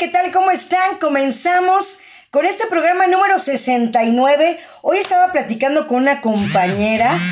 ¿qué 0.00 0.08
tal? 0.08 0.32
¿Cómo 0.32 0.50
están? 0.50 0.96
Comenzamos 0.98 2.00
con 2.30 2.46
este 2.46 2.66
programa 2.68 3.06
número 3.06 3.38
69. 3.38 4.58
Hoy 4.80 4.96
estaba 4.96 5.30
platicando 5.30 5.86
con 5.86 5.98
una 5.98 6.22
compañera. 6.22 7.16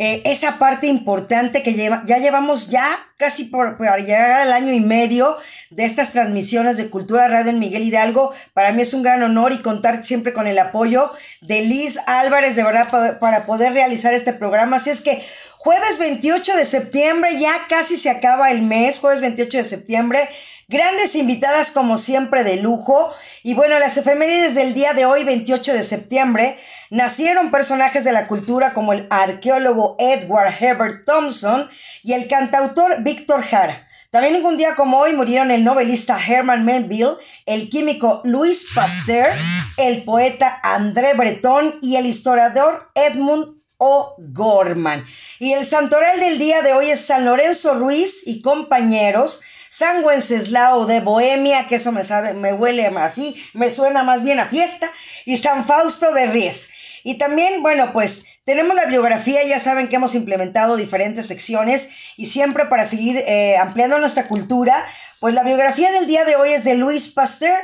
Eh, 0.00 0.22
esa 0.30 0.60
parte 0.60 0.86
importante 0.86 1.64
que 1.64 1.74
lleva, 1.74 2.02
ya 2.06 2.18
llevamos 2.18 2.70
ya 2.70 2.86
casi 3.16 3.46
por, 3.46 3.76
por, 3.76 3.98
llegar 3.98 4.42
al 4.42 4.52
año 4.52 4.72
y 4.72 4.78
medio 4.78 5.36
de 5.70 5.84
estas 5.84 6.12
transmisiones 6.12 6.76
de 6.76 6.88
Cultura 6.88 7.26
Radio 7.26 7.50
en 7.50 7.58
Miguel 7.58 7.82
Hidalgo. 7.82 8.32
Para 8.54 8.70
mí 8.70 8.82
es 8.82 8.94
un 8.94 9.02
gran 9.02 9.24
honor 9.24 9.50
y 9.50 9.58
contar 9.58 10.04
siempre 10.04 10.32
con 10.32 10.46
el 10.46 10.56
apoyo 10.60 11.10
de 11.40 11.62
Liz 11.62 11.98
Álvarez, 12.06 12.54
de 12.54 12.62
verdad, 12.62 12.88
para, 12.88 13.18
para 13.18 13.44
poder 13.44 13.72
realizar 13.72 14.14
este 14.14 14.32
programa. 14.32 14.76
Así 14.76 14.90
es 14.90 15.00
que 15.00 15.20
jueves 15.56 15.98
28 15.98 16.56
de 16.56 16.64
septiembre, 16.64 17.36
ya 17.36 17.66
casi 17.68 17.96
se 17.96 18.08
acaba 18.08 18.52
el 18.52 18.62
mes, 18.62 19.00
jueves 19.00 19.20
28 19.20 19.58
de 19.58 19.64
septiembre. 19.64 20.28
Grandes 20.70 21.14
invitadas 21.14 21.70
como 21.70 21.96
siempre 21.96 22.44
de 22.44 22.58
lujo. 22.58 23.10
Y 23.42 23.54
bueno, 23.54 23.78
las 23.78 23.96
efemérides 23.96 24.54
del 24.54 24.74
día 24.74 24.92
de 24.92 25.06
hoy, 25.06 25.24
28 25.24 25.72
de 25.72 25.82
septiembre, 25.82 26.58
nacieron 26.90 27.50
personajes 27.50 28.04
de 28.04 28.12
la 28.12 28.28
cultura 28.28 28.74
como 28.74 28.92
el 28.92 29.06
arqueólogo 29.08 29.96
Edward 29.98 30.52
Herbert 30.60 31.06
Thompson 31.06 31.70
y 32.02 32.12
el 32.12 32.28
cantautor 32.28 33.02
Víctor 33.02 33.42
Jara. 33.44 33.88
También 34.10 34.44
un 34.44 34.58
día 34.58 34.74
como 34.74 34.98
hoy 34.98 35.14
murieron 35.14 35.50
el 35.50 35.64
novelista 35.64 36.18
Herman 36.18 36.66
Melville, 36.66 37.16
el 37.46 37.70
químico 37.70 38.20
Louis 38.24 38.66
Pasteur, 38.74 39.30
el 39.78 40.04
poeta 40.04 40.60
André 40.62 41.14
Breton 41.14 41.78
y 41.80 41.96
el 41.96 42.04
historiador 42.04 42.90
Edmund 42.94 43.58
O'Gorman. 43.78 45.02
Y 45.38 45.52
el 45.52 45.64
santoral 45.64 46.20
del 46.20 46.38
día 46.38 46.60
de 46.60 46.74
hoy 46.74 46.90
es 46.90 47.00
San 47.00 47.24
Lorenzo 47.24 47.74
Ruiz 47.78 48.22
y 48.26 48.42
compañeros. 48.42 49.42
San 49.70 50.04
Wenceslao 50.04 50.86
de 50.86 51.00
Bohemia, 51.00 51.68
que 51.68 51.76
eso 51.76 51.92
me 51.92 52.04
sabe, 52.04 52.32
me 52.32 52.52
huele 52.52 52.86
así, 52.86 53.36
me 53.54 53.70
suena 53.70 54.02
más 54.02 54.22
bien 54.22 54.40
a 54.40 54.46
fiesta, 54.46 54.90
y 55.24 55.36
San 55.36 55.64
Fausto 55.64 56.12
de 56.12 56.26
Ries. 56.26 56.68
Y 57.04 57.18
también, 57.18 57.62
bueno, 57.62 57.92
pues 57.92 58.24
tenemos 58.44 58.74
la 58.74 58.86
biografía, 58.86 59.44
ya 59.44 59.58
saben 59.58 59.88
que 59.88 59.96
hemos 59.96 60.14
implementado 60.14 60.76
diferentes 60.76 61.26
secciones 61.26 61.90
y 62.16 62.26
siempre 62.26 62.64
para 62.64 62.86
seguir 62.86 63.18
eh, 63.18 63.58
ampliando 63.58 63.98
nuestra 63.98 64.26
cultura, 64.26 64.84
pues 65.20 65.34
la 65.34 65.42
biografía 65.42 65.92
del 65.92 66.06
día 66.06 66.24
de 66.24 66.36
hoy 66.36 66.52
es 66.52 66.64
de 66.64 66.74
Louis 66.74 67.08
Pasteur. 67.10 67.58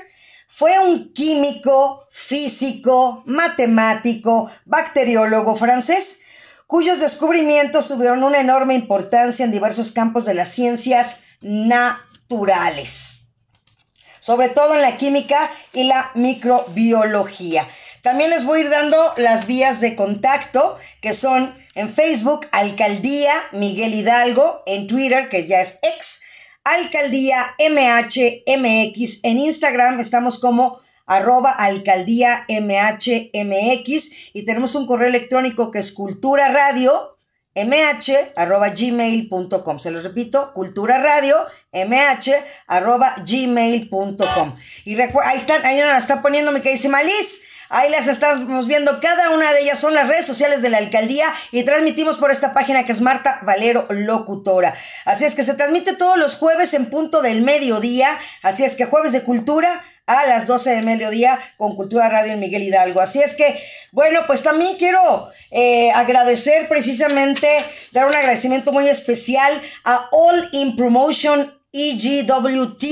Fue 0.47 0.79
un 0.79 1.15
químico, 1.15 2.07
físico, 2.11 3.23
matemático, 3.27 4.51
bacteriólogo 4.67 5.57
francés, 5.57 6.21
cuyos 6.67 7.01
descubrimientos 7.01 7.89
tuvieron 7.89 8.23
una 8.23 8.41
enorme 8.41 8.75
importancia 8.75 9.45
en 9.45 9.53
diversos 9.53 9.91
campos 9.91 10.27
de 10.27 10.35
las 10.35 10.51
ciencias 10.51 11.21
naturales, 11.45 13.29
sobre 14.19 14.49
todo 14.49 14.75
en 14.75 14.83
la 14.83 14.97
química 14.97 15.51
y 15.73 15.85
la 15.85 16.11
microbiología. 16.15 17.69
También 18.03 18.31
les 18.31 18.45
voy 18.45 18.59
a 18.59 18.63
ir 18.65 18.71
dando 18.71 19.15
las 19.17 19.47
vías 19.47 19.81
de 19.81 19.95
contacto, 19.95 20.77
que 21.01 21.15
son 21.15 21.55
en 21.75 21.89
Facebook, 21.89 22.47
Alcaldía 22.53 23.33
Miguel 23.53 23.95
Hidalgo, 23.95 24.63
en 24.67 24.87
Twitter, 24.87 25.29
que 25.29 25.47
ya 25.47 25.61
es 25.61 25.79
ex, 25.83 26.23
Alcaldía 26.65 27.55
MHMX, 27.59 29.21
en 29.23 29.39
Instagram 29.39 30.01
estamos 30.01 30.39
como 30.39 30.81
arroba 31.05 31.51
alcaldía 31.51 32.47
MHMX 32.49 34.11
y 34.33 34.47
tenemos 34.47 34.75
un 34.75 34.87
correo 34.87 35.09
electrónico 35.09 35.71
que 35.71 35.81
es 35.81 35.93
cultura 35.93 36.49
radio 36.49 37.14
mh 37.55 38.33
arroba 38.37 38.69
gmail.com. 38.71 39.79
Se 39.79 39.91
los 39.91 40.03
repito, 40.03 40.53
cultura 40.53 40.99
radio 40.99 41.37
mh 41.73 42.31
arroba 42.67 43.17
gmail.com. 43.27 44.57
Y 44.85 45.01
ahí 45.01 45.37
están, 45.37 45.65
ahí 45.65 45.79
nos 45.79 45.99
está 45.99 46.23
poniendo 46.23 46.53
mi 46.53 46.61
queridísima 46.61 47.03
Liz. 47.03 47.43
Ahí 47.71 47.91
las 47.91 48.09
estamos 48.09 48.69
viendo, 48.69 49.01
cada 49.01 49.31
una 49.31 49.53
de 49.53 49.63
ellas 49.63 49.79
son 49.79 49.95
las 49.95 50.07
redes 50.07 50.27
sociales 50.27 50.61
de 50.61 50.69
la 50.69 50.79
alcaldía 50.79 51.27
y 51.51 51.65
transmitimos 51.65 52.19
por 52.19 52.31
esta 52.31 52.53
página 52.53 52.85
que 52.85 52.93
es 52.93 53.01
Marta 53.01 53.41
Valero 53.43 53.87
Locutora. 53.89 54.75
Así 55.07 55.25
es 55.25 55.35
que 55.35 55.43
se 55.43 55.55
transmite 55.55 55.95
todos 55.97 56.19
los 56.19 56.37
jueves 56.37 56.75
en 56.75 56.91
punto 56.91 57.23
del 57.23 57.43
mediodía, 57.43 58.19
así 58.43 58.65
es 58.65 58.77
que 58.77 58.85
jueves 58.85 59.13
de 59.13 59.25
cultura 59.25 59.83
a 60.07 60.27
las 60.27 60.47
12 60.47 60.71
de 60.71 60.83
mediodía 60.83 61.39
con 61.57 61.77
Cultura 61.77 62.09
Radio 62.09 62.33
en 62.33 62.41
Miguel 62.41 62.63
Hidalgo. 62.63 63.01
Así 63.01 63.21
es 63.21 63.35
que, 63.35 63.59
bueno, 63.93 64.21
pues 64.27 64.43
también 64.43 64.77
quiero 64.77 65.29
eh, 65.51 65.91
agradecer 65.93 66.69
precisamente, 66.69 67.49
dar 67.93 68.07
un 68.07 68.15
agradecimiento 68.15 68.73
muy 68.73 68.89
especial 68.89 69.61
a 69.85 70.09
All 70.13 70.49
in 70.53 70.77
Promotion 70.77 71.53
EGWT. 71.73 72.85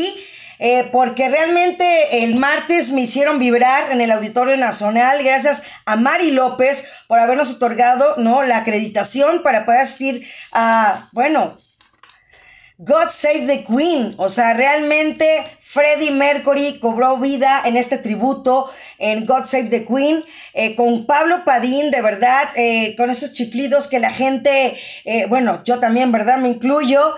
Eh, 0.65 0.91
porque 0.93 1.29
realmente 1.29 2.23
el 2.23 2.37
martes 2.37 2.91
me 2.91 3.01
hicieron 3.01 3.41
vibrar 3.41 3.91
en 3.91 4.01
el 4.01 4.13
Auditorio 4.13 4.57
Nacional, 4.57 5.25
gracias 5.25 5.65
a 5.87 5.97
Mari 5.97 6.31
López 6.31 6.87
por 7.09 7.19
habernos 7.19 7.51
otorgado 7.51 8.15
¿no? 8.19 8.45
la 8.45 8.59
acreditación 8.59 9.43
para 9.43 9.65
poder 9.65 9.81
asistir 9.81 10.25
a, 10.53 11.09
bueno, 11.11 11.57
God 12.85 13.11
Save 13.11 13.47
the 13.47 13.65
Queen. 13.65 14.15
O 14.17 14.29
sea, 14.29 14.55
realmente 14.55 15.45
Freddie 15.61 16.11
Mercury 16.11 16.81
cobró 16.81 17.17
vida 17.17 17.63
en 17.65 17.77
este 17.77 17.97
tributo 17.97 18.69
en 18.99 19.25
God 19.25 19.45
Save 19.45 19.69
the 19.69 19.85
Queen. 19.85 20.25
Eh, 20.55 20.75
con 20.75 21.07
Pablo 21.07 21.45
Padín, 21.45 21.93
de 21.93 22.03
verdad, 22.03 22.51
eh, 22.57 22.95
con 22.97 23.09
esos 23.09 23.33
chiflidos 23.33 23.87
que 23.87 24.01
la 24.01 24.11
gente, 24.11 24.77
eh, 25.05 25.27
bueno, 25.27 25.63
yo 25.65 25.79
también, 25.79 26.11
¿verdad? 26.11 26.39
Me 26.39 26.49
incluyo, 26.49 27.15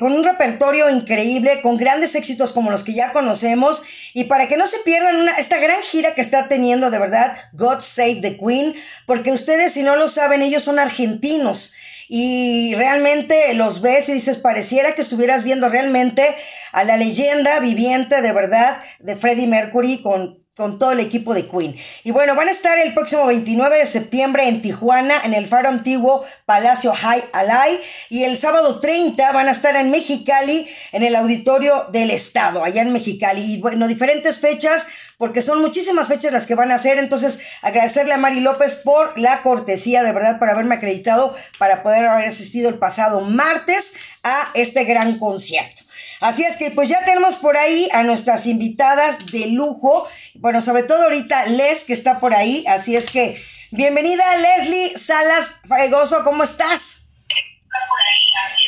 con 0.00 0.12
un 0.12 0.24
repertorio 0.24 0.90
increíble, 0.90 1.60
con 1.62 1.76
grandes 1.76 2.16
éxitos 2.16 2.52
como 2.52 2.72
los 2.72 2.82
que 2.82 2.92
ya 2.92 3.12
conocemos. 3.12 3.84
Y 4.12 4.24
para 4.24 4.48
que 4.48 4.56
no 4.56 4.66
se 4.66 4.78
pierdan 4.80 5.28
esta 5.38 5.58
gran 5.58 5.80
gira 5.82 6.14
que 6.14 6.20
está 6.20 6.48
teniendo, 6.48 6.90
de 6.90 6.98
verdad, 6.98 7.36
God 7.52 7.78
Save 7.78 8.20
the 8.22 8.36
Queen, 8.36 8.74
porque 9.06 9.30
ustedes, 9.30 9.72
si 9.72 9.84
no 9.84 9.94
lo 9.94 10.08
saben, 10.08 10.42
ellos 10.42 10.64
son 10.64 10.80
argentinos 10.80 11.74
y 12.12 12.74
realmente 12.74 13.54
los 13.54 13.82
ves 13.82 14.08
y 14.08 14.14
dices, 14.14 14.36
pareciera 14.36 14.96
que 14.96 15.00
estuvieras 15.00 15.44
viendo 15.44 15.68
realmente 15.68 16.34
a 16.72 16.82
la 16.82 16.96
leyenda 16.96 17.60
viviente 17.60 18.20
de 18.20 18.32
verdad 18.32 18.82
de 18.98 19.14
Freddie 19.14 19.46
Mercury 19.46 20.02
con 20.02 20.39
con 20.56 20.78
todo 20.78 20.92
el 20.92 21.00
equipo 21.00 21.32
de 21.32 21.48
Queen. 21.48 21.74
Y 22.04 22.10
bueno, 22.10 22.34
van 22.34 22.48
a 22.48 22.50
estar 22.50 22.78
el 22.78 22.92
próximo 22.92 23.26
29 23.26 23.78
de 23.78 23.86
septiembre 23.86 24.48
en 24.48 24.60
Tijuana, 24.60 25.22
en 25.24 25.32
el 25.32 25.46
Faro 25.46 25.68
Antiguo 25.68 26.24
Palacio 26.44 26.92
High 26.92 27.24
Alay. 27.32 27.80
Y 28.08 28.24
el 28.24 28.36
sábado 28.36 28.80
30 28.80 29.32
van 29.32 29.48
a 29.48 29.52
estar 29.52 29.76
en 29.76 29.90
Mexicali, 29.90 30.68
en 30.92 31.02
el 31.02 31.14
Auditorio 31.16 31.86
del 31.92 32.10
Estado, 32.10 32.64
allá 32.64 32.82
en 32.82 32.92
Mexicali. 32.92 33.40
Y 33.42 33.60
bueno, 33.60 33.86
diferentes 33.86 34.40
fechas, 34.40 34.86
porque 35.18 35.40
son 35.40 35.62
muchísimas 35.62 36.08
fechas 36.08 36.32
las 36.32 36.46
que 36.46 36.56
van 36.56 36.72
a 36.72 36.74
hacer. 36.74 36.98
Entonces, 36.98 37.38
agradecerle 37.62 38.12
a 38.12 38.18
Mari 38.18 38.40
López 38.40 38.74
por 38.74 39.18
la 39.18 39.42
cortesía, 39.42 40.02
de 40.02 40.12
verdad, 40.12 40.38
por 40.38 40.50
haberme 40.50 40.74
acreditado 40.74 41.34
para 41.58 41.82
poder 41.82 42.06
haber 42.06 42.26
asistido 42.26 42.68
el 42.68 42.78
pasado 42.78 43.20
martes 43.20 43.92
a 44.24 44.50
este 44.54 44.84
gran 44.84 45.18
concierto. 45.18 45.79
Así 46.20 46.44
es 46.44 46.56
que 46.56 46.70
pues 46.70 46.88
ya 46.88 47.02
tenemos 47.04 47.36
por 47.36 47.56
ahí 47.56 47.88
a 47.92 48.02
nuestras 48.02 48.46
invitadas 48.46 49.26
de 49.32 49.48
lujo, 49.52 50.06
bueno, 50.34 50.60
sobre 50.60 50.82
todo 50.82 51.04
ahorita 51.04 51.46
Les 51.46 51.84
que 51.84 51.94
está 51.94 52.20
por 52.20 52.34
ahí, 52.34 52.64
así 52.68 52.94
es 52.94 53.10
que 53.10 53.42
bienvenida 53.70 54.36
Leslie 54.36 54.98
Salas 54.98 55.54
Fregoso, 55.66 56.22
¿cómo 56.22 56.44
estás? 56.44 57.06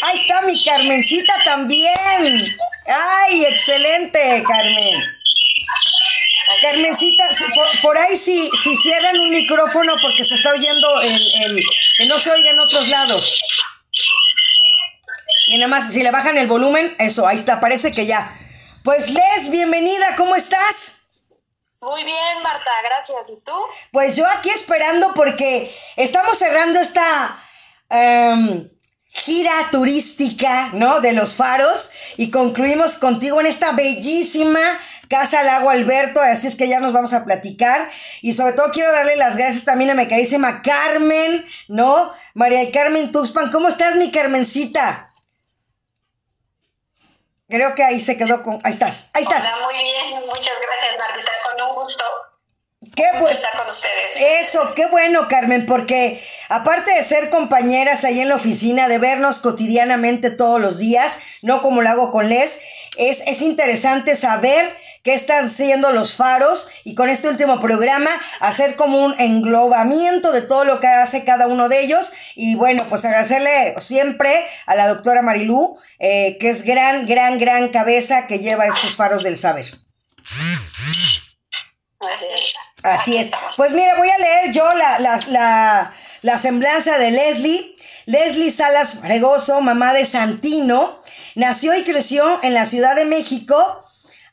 Ahí 0.05 0.19
está 0.19 0.41
mi 0.43 0.65
Carmencita 0.65 1.35
también. 1.45 2.57
Ay, 2.87 3.45
excelente, 3.45 4.43
Carmen. 4.49 5.03
Carmencita, 6.61 7.29
por, 7.83 7.99
ahí 7.99 8.17
si, 8.17 8.51
si 8.63 8.77
cierran 8.77 9.19
un 9.19 9.31
micrófono 9.31 9.95
porque 10.01 10.25
se 10.25 10.35
está 10.35 10.53
oyendo 10.53 11.01
el, 11.03 11.33
el, 11.45 11.65
que 11.99 12.07
no 12.07 12.19
se 12.19 12.31
oiga 12.31 12.51
en 12.51 12.59
otros 12.59 12.89
lados. 12.89 13.31
Y 15.53 15.59
nada 15.59 15.69
más, 15.69 15.93
si 15.93 16.03
le 16.03 16.11
bajan 16.11 16.39
el 16.39 16.47
volumen, 16.47 16.97
eso, 16.99 17.27
ahí 17.27 17.37
está, 17.37 17.61
parece 17.61 17.93
que 17.93 18.07
ya. 18.07 18.35
Pues 18.85 19.11
Les, 19.11 19.51
bienvenida, 19.51 20.17
¿cómo 20.17 20.35
estás? 20.35 21.01
Muy 21.79 22.05
bien, 22.05 22.43
Marta, 22.43 22.71
gracias. 22.83 23.29
¿Y 23.29 23.39
tú? 23.43 23.53
Pues 23.91 24.17
yo 24.17 24.27
aquí 24.27 24.49
esperando 24.49 25.13
porque 25.13 25.71
estamos 25.97 26.39
cerrando 26.39 26.81
esta 26.81 27.39
em, 27.91 28.71
gira 29.09 29.53
turística, 29.71 30.71
¿no? 30.73 31.01
De 31.01 31.13
los 31.13 31.35
faros 31.35 31.91
y 32.17 32.31
concluimos 32.31 32.97
contigo 32.97 33.39
en 33.39 33.47
esta 33.47 33.73
bellísima 33.73 34.59
Casa 35.11 35.43
Lago 35.43 35.69
Alberto, 35.69 36.23
así 36.23 36.47
es 36.47 36.57
que 36.57 36.69
ya 36.69 36.81
nos 36.81 36.95
vamos 36.95 37.13
a 37.13 37.27
platicar. 37.27 37.91
Y 38.23 38.33
sobre 38.33 38.55
todo 38.55 38.73
quiero 38.73 38.91
darle 38.91 39.17
las 39.17 39.37
gracias 39.37 39.65
también 39.65 39.91
a 39.91 39.95
mi 39.95 40.09
carísima 40.09 40.63
Carmen, 40.63 41.45
¿no? 41.69 42.11
María 42.33 42.73
Carmen 42.73 43.13
Tuxpan, 43.13 43.51
¿cómo 43.51 43.69
estás, 43.69 43.97
mi 43.97 44.11
Carmencita? 44.11 45.12
Creo 47.53 47.75
que 47.75 47.85
ahí 47.85 48.01
se 48.01 48.17
quedó 48.17 48.43
con. 48.43 48.61
Ahí 48.65 48.73
estás, 48.73 49.11
ahí 49.13 49.25
estás. 49.25 49.45
Hola, 49.45 49.67
muy 49.67 49.75
bien, 49.75 50.25
muchas 50.25 50.55
gracias, 50.59 50.99
Martita, 50.99 51.33
con 51.45 51.61
un 51.61 51.75
gusto. 51.83 52.05
Qué 52.97 53.05
bueno. 53.21 53.29
estar 53.29 53.59
con 53.59 53.71
ustedes. 53.71 54.17
Eso, 54.41 54.73
qué 54.75 54.87
bueno, 54.87 55.29
Carmen, 55.29 55.67
porque 55.67 56.27
aparte 56.49 56.95
de 56.95 57.03
ser 57.03 57.29
compañeras 57.29 58.05
ahí 58.05 58.21
en 58.21 58.31
la 58.31 58.37
oficina, 58.37 58.89
de 58.89 58.97
vernos 58.97 59.41
cotidianamente 59.41 60.31
todos 60.31 60.63
los 60.63 60.79
días, 60.79 61.21
no 61.43 61.61
como 61.61 61.83
lo 61.83 61.91
hago 61.91 62.11
con 62.11 62.31
Les, 62.31 62.59
es, 62.97 63.23
es 63.27 63.43
interesante 63.43 64.17
saber 64.17 64.77
qué 65.03 65.15
están 65.15 65.47
haciendo 65.47 65.91
los 65.91 66.15
faros 66.15 66.69
y 66.85 66.95
con 66.95 67.09
este 67.09 67.29
último 67.29 67.59
programa 67.61 68.11
hacer 68.41 68.77
como 68.77 69.05
un 69.05 69.19
englobamiento 69.19 70.31
de 70.33 70.43
todo 70.43 70.65
lo 70.65 70.79
que 70.81 70.87
hace 70.87 71.25
cada 71.25 71.49
uno 71.49 71.69
de 71.69 71.81
ellos 71.81 72.13
y 72.37 72.55
bueno, 72.55 72.85
pues 72.89 73.05
agradecerle 73.05 73.75
siempre 73.81 74.47
a 74.67 74.77
la 74.77 74.89
doctora 74.89 75.23
Marilú, 75.23 75.77
eh, 75.99 76.39
que 76.39 76.51
es 76.51 76.63
gran, 76.63 77.07
gran, 77.07 77.39
gran 77.39 77.69
cabeza 77.71 78.27
que 78.27 78.39
lleva 78.39 78.67
estos 78.67 78.95
faros 78.95 79.23
del 79.23 79.37
saber. 79.37 79.67
Así 82.01 82.27
es. 82.39 82.55
Así 82.83 83.17
es. 83.17 83.31
Pues 83.57 83.73
mira, 83.73 83.97
voy 83.97 84.09
a 84.09 84.19
leer 84.19 84.53
yo 84.53 84.73
la, 84.75 84.99
la, 84.99 85.21
la, 85.29 85.93
la 86.23 86.39
semblanza 86.39 86.99
de 86.99 87.11
Leslie. 87.11 87.75
Leslie 88.07 88.51
Salas 88.51 88.99
Fregoso, 89.01 89.61
mamá 89.61 89.93
de 89.93 90.05
Santino, 90.05 91.01
nació 91.35 91.77
y 91.77 91.83
creció 91.83 92.41
en 92.43 92.55
la 92.55 92.67
Ciudad 92.67 92.97
de 92.97 93.05
México. 93.05 93.85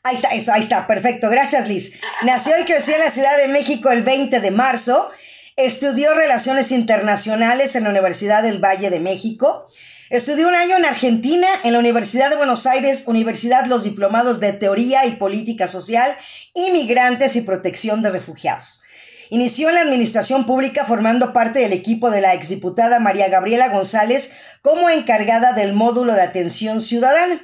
Ahí 0.02 0.14
está, 0.14 0.28
eso, 0.28 0.52
ahí 0.52 0.60
está, 0.60 0.86
perfecto. 0.86 1.28
Gracias, 1.28 1.68
Liz. 1.68 1.92
Nació 2.24 2.58
y 2.60 2.64
creció 2.64 2.94
en 2.94 3.00
la 3.00 3.10
Ciudad 3.10 3.36
de 3.36 3.48
México 3.48 3.90
el 3.90 4.02
20 4.02 4.40
de 4.40 4.50
marzo. 4.50 5.10
Estudió 5.56 6.14
Relaciones 6.14 6.72
Internacionales 6.72 7.74
en 7.74 7.84
la 7.84 7.90
Universidad 7.90 8.42
del 8.42 8.64
Valle 8.64 8.88
de 8.88 9.00
México. 9.00 9.66
Estudió 10.10 10.48
un 10.48 10.54
año 10.54 10.76
en 10.76 10.86
Argentina, 10.86 11.46
en 11.62 11.72
la 11.72 11.78
Universidad 11.78 12.30
de 12.30 12.36
Buenos 12.36 12.66
Aires, 12.66 13.04
Universidad 13.06 13.66
Los 13.66 13.84
Diplomados 13.84 14.40
de 14.40 14.52
Teoría 14.52 15.06
y 15.06 15.16
Política 15.16 15.68
Social, 15.68 16.16
Inmigrantes 16.54 17.36
y 17.36 17.42
Protección 17.42 18.02
de 18.02 18.10
Refugiados. 18.10 18.82
Inició 19.32 19.68
en 19.68 19.76
la 19.76 19.82
administración 19.82 20.44
pública 20.44 20.84
formando 20.84 21.32
parte 21.32 21.60
del 21.60 21.72
equipo 21.72 22.10
de 22.10 22.20
la 22.20 22.34
exdiputada 22.34 22.98
María 22.98 23.28
Gabriela 23.28 23.68
González 23.68 24.32
como 24.60 24.90
encargada 24.90 25.52
del 25.52 25.72
módulo 25.72 26.14
de 26.14 26.22
atención 26.22 26.80
ciudadana. 26.80 27.40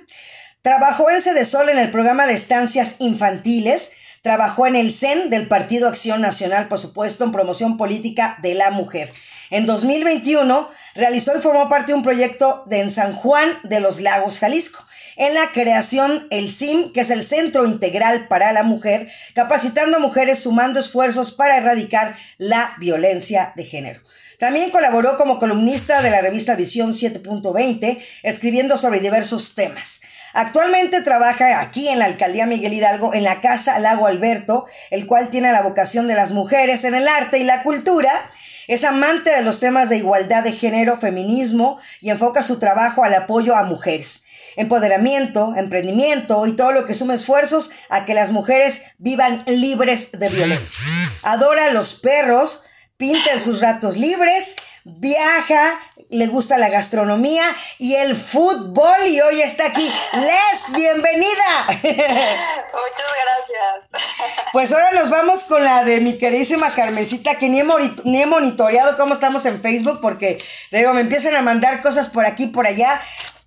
Trabajó 0.63 1.09
en 1.11 1.45
Sol 1.45 1.69
en 1.69 1.79
el 1.79 1.93
programa 1.93 2.27
de 2.27 2.35
estancias 2.35 2.97
infantiles, 2.99 3.93
trabajó 4.23 4.67
en 4.67 4.75
el 4.75 4.93
CEN 4.93 5.31
del 5.31 5.47
Partido 5.47 5.87
Acción 5.87 6.21
Nacional, 6.21 6.67
por 6.67 6.81
supuesto, 6.81 7.23
en 7.23 7.31
promoción 7.31 7.77
política 7.77 8.37
de 8.43 8.55
la 8.55 8.71
mujer. 8.71 9.13
En 9.51 9.67
2021 9.67 10.69
realizó 10.97 11.39
y 11.39 11.41
formó 11.41 11.69
parte 11.69 11.93
de 11.93 11.99
un 11.99 12.03
proyecto 12.03 12.65
de 12.67 12.81
en 12.81 12.91
San 12.91 13.13
Juan 13.13 13.59
de 13.63 13.79
los 13.79 14.01
Lagos, 14.01 14.41
Jalisco 14.41 14.86
en 15.17 15.35
la 15.35 15.51
creación 15.53 16.29
el 16.31 16.51
CIM, 16.51 16.93
que 16.93 17.01
es 17.01 17.11
el 17.11 17.25
Centro 17.25 17.67
Integral 17.67 18.29
para 18.29 18.53
la 18.53 18.63
Mujer, 18.63 19.11
capacitando 19.35 19.97
a 19.97 20.01
mujeres 20.01 20.41
sumando 20.41 20.79
esfuerzos 20.79 21.33
para 21.33 21.57
erradicar 21.57 22.17
la 22.39 22.75
violencia 22.79 23.53
de 23.57 23.65
género. 23.65 24.01
También 24.39 24.71
colaboró 24.71 25.17
como 25.17 25.39
columnista 25.39 26.03
de 26.03 26.11
la 26.11 26.21
revista 26.21 26.57
Visión 26.57 26.93
7.20, 26.93 27.99
escribiendo 28.23 28.77
sobre 28.77 29.01
diversos 29.01 29.55
temas. 29.55 30.03
Actualmente 30.35 31.01
trabaja 31.01 31.61
aquí 31.61 31.89
en 31.89 31.99
la 31.99 32.05
alcaldía 32.05 32.45
Miguel 32.45 32.75
Hidalgo, 32.75 33.15
en 33.15 33.25
la 33.25 33.41
Casa 33.41 33.79
Lago 33.79 34.07
Alberto, 34.07 34.67
el 34.91 35.07
cual 35.07 35.31
tiene 35.31 35.51
la 35.53 35.63
vocación 35.63 36.07
de 36.07 36.15
las 36.15 36.33
mujeres 36.33 36.85
en 36.85 36.95
el 36.95 37.09
arte 37.09 37.39
y 37.39 37.45
la 37.45 37.63
cultura. 37.63 38.31
Es 38.69 38.85
amante 38.85 39.31
de 39.31 39.41
los 39.41 39.61
temas 39.61 39.89
de 39.89 39.97
igualdad 39.97 40.43
de 40.43 40.53
género, 40.53 41.01
feminismo 41.01 41.79
y 42.03 42.11
enfoca 42.11 42.43
su 42.43 42.59
trabajo 42.59 43.05
al 43.05 43.15
apoyo 43.15 43.57
a 43.57 43.63
mujeres 43.63 44.26
empoderamiento, 44.57 45.55
emprendimiento 45.57 46.47
y 46.47 46.57
todo 46.57 46.73
lo 46.73 46.87
que 46.87 46.95
suma 46.95 47.15
esfuerzos 47.15 47.71
a 47.89 48.05
que 48.05 48.15
las 48.15 48.33
mujeres 48.33 48.83
vivan 48.99 49.45
libres 49.47 50.13
de 50.13 50.29
violencia. 50.29 50.83
Adora 51.23 51.67
a 51.67 51.73
los 51.73 51.95
perros, 51.95 52.65
pinta 52.97 53.33
en 53.33 53.41
sus 53.41 53.61
ratos 53.61 53.97
libres, 53.97 54.57
viaja, 54.85 55.81
le 56.11 56.29
gusta 56.29 56.59
la 56.59 56.69
gastronomía 56.69 57.45
y 57.79 57.95
el 57.95 58.15
fútbol 58.15 59.07
y 59.07 59.21
hoy 59.21 59.41
está 59.41 59.67
aquí. 59.67 59.91
Les, 60.13 60.73
bienvenida. 60.73 61.67
Muchas 61.67 63.11
gracias. 63.25 64.05
Pues 64.53 64.73
ahora 64.73 64.93
nos 64.93 65.11
vamos 65.11 65.43
con 65.45 65.65
la 65.65 65.83
de 65.83 66.01
mi 66.01 66.19
queridísima 66.19 66.71
Carmencita, 66.71 67.37
que 67.37 67.49
ni 67.49 67.61
he, 67.61 67.65
ni 68.05 68.23
he 68.23 68.27
monitoreado 68.27 68.97
cómo 68.97 69.15
estamos 69.15 69.45
en 69.47 69.61
Facebook 69.61 70.01
porque 70.01 70.39
digo, 70.71 70.93
me 70.93 71.01
empiezan 71.01 71.35
a 71.35 71.43
mandar 71.43 71.83
cosas 71.83 72.09
por 72.09 72.25
aquí 72.25 72.47
por 72.47 72.67
allá. 72.67 73.01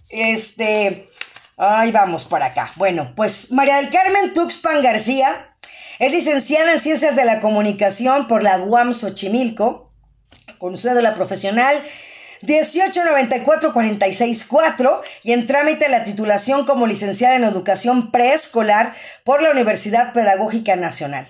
Este, 0.10 1.08
ahí 1.58 1.92
vamos 1.92 2.26
por 2.26 2.44
acá. 2.44 2.72
Bueno, 2.76 3.14
pues 3.16 3.52
María 3.52 3.78
del 3.78 3.90
Carmen 3.90 4.34
Tuxpan 4.34 4.82
García 4.82 5.56
es 6.00 6.12
licenciada 6.12 6.74
en 6.74 6.80
Ciencias 6.80 7.16
de 7.16 7.26
la 7.26 7.42
Comunicación 7.42 8.28
por 8.28 8.44
la 8.44 8.60
UAM 8.60 8.94
Xochimilco, 8.94 9.92
con 10.58 10.78
cédula 10.78 11.14
profesional 11.14 11.82
1894464 12.42 15.02
y 15.24 15.34
en 15.34 15.46
trámite 15.48 15.90
la 15.90 16.06
titulación 16.06 16.66
como 16.66 16.88
licenciada 16.88 17.36
en 17.36 17.44
Educación 17.44 18.12
Preescolar 18.12 18.96
por 19.24 19.42
la 19.42 19.52
Universidad 19.52 20.14
Pedagógica 20.14 20.76
Nacional. 20.76 21.28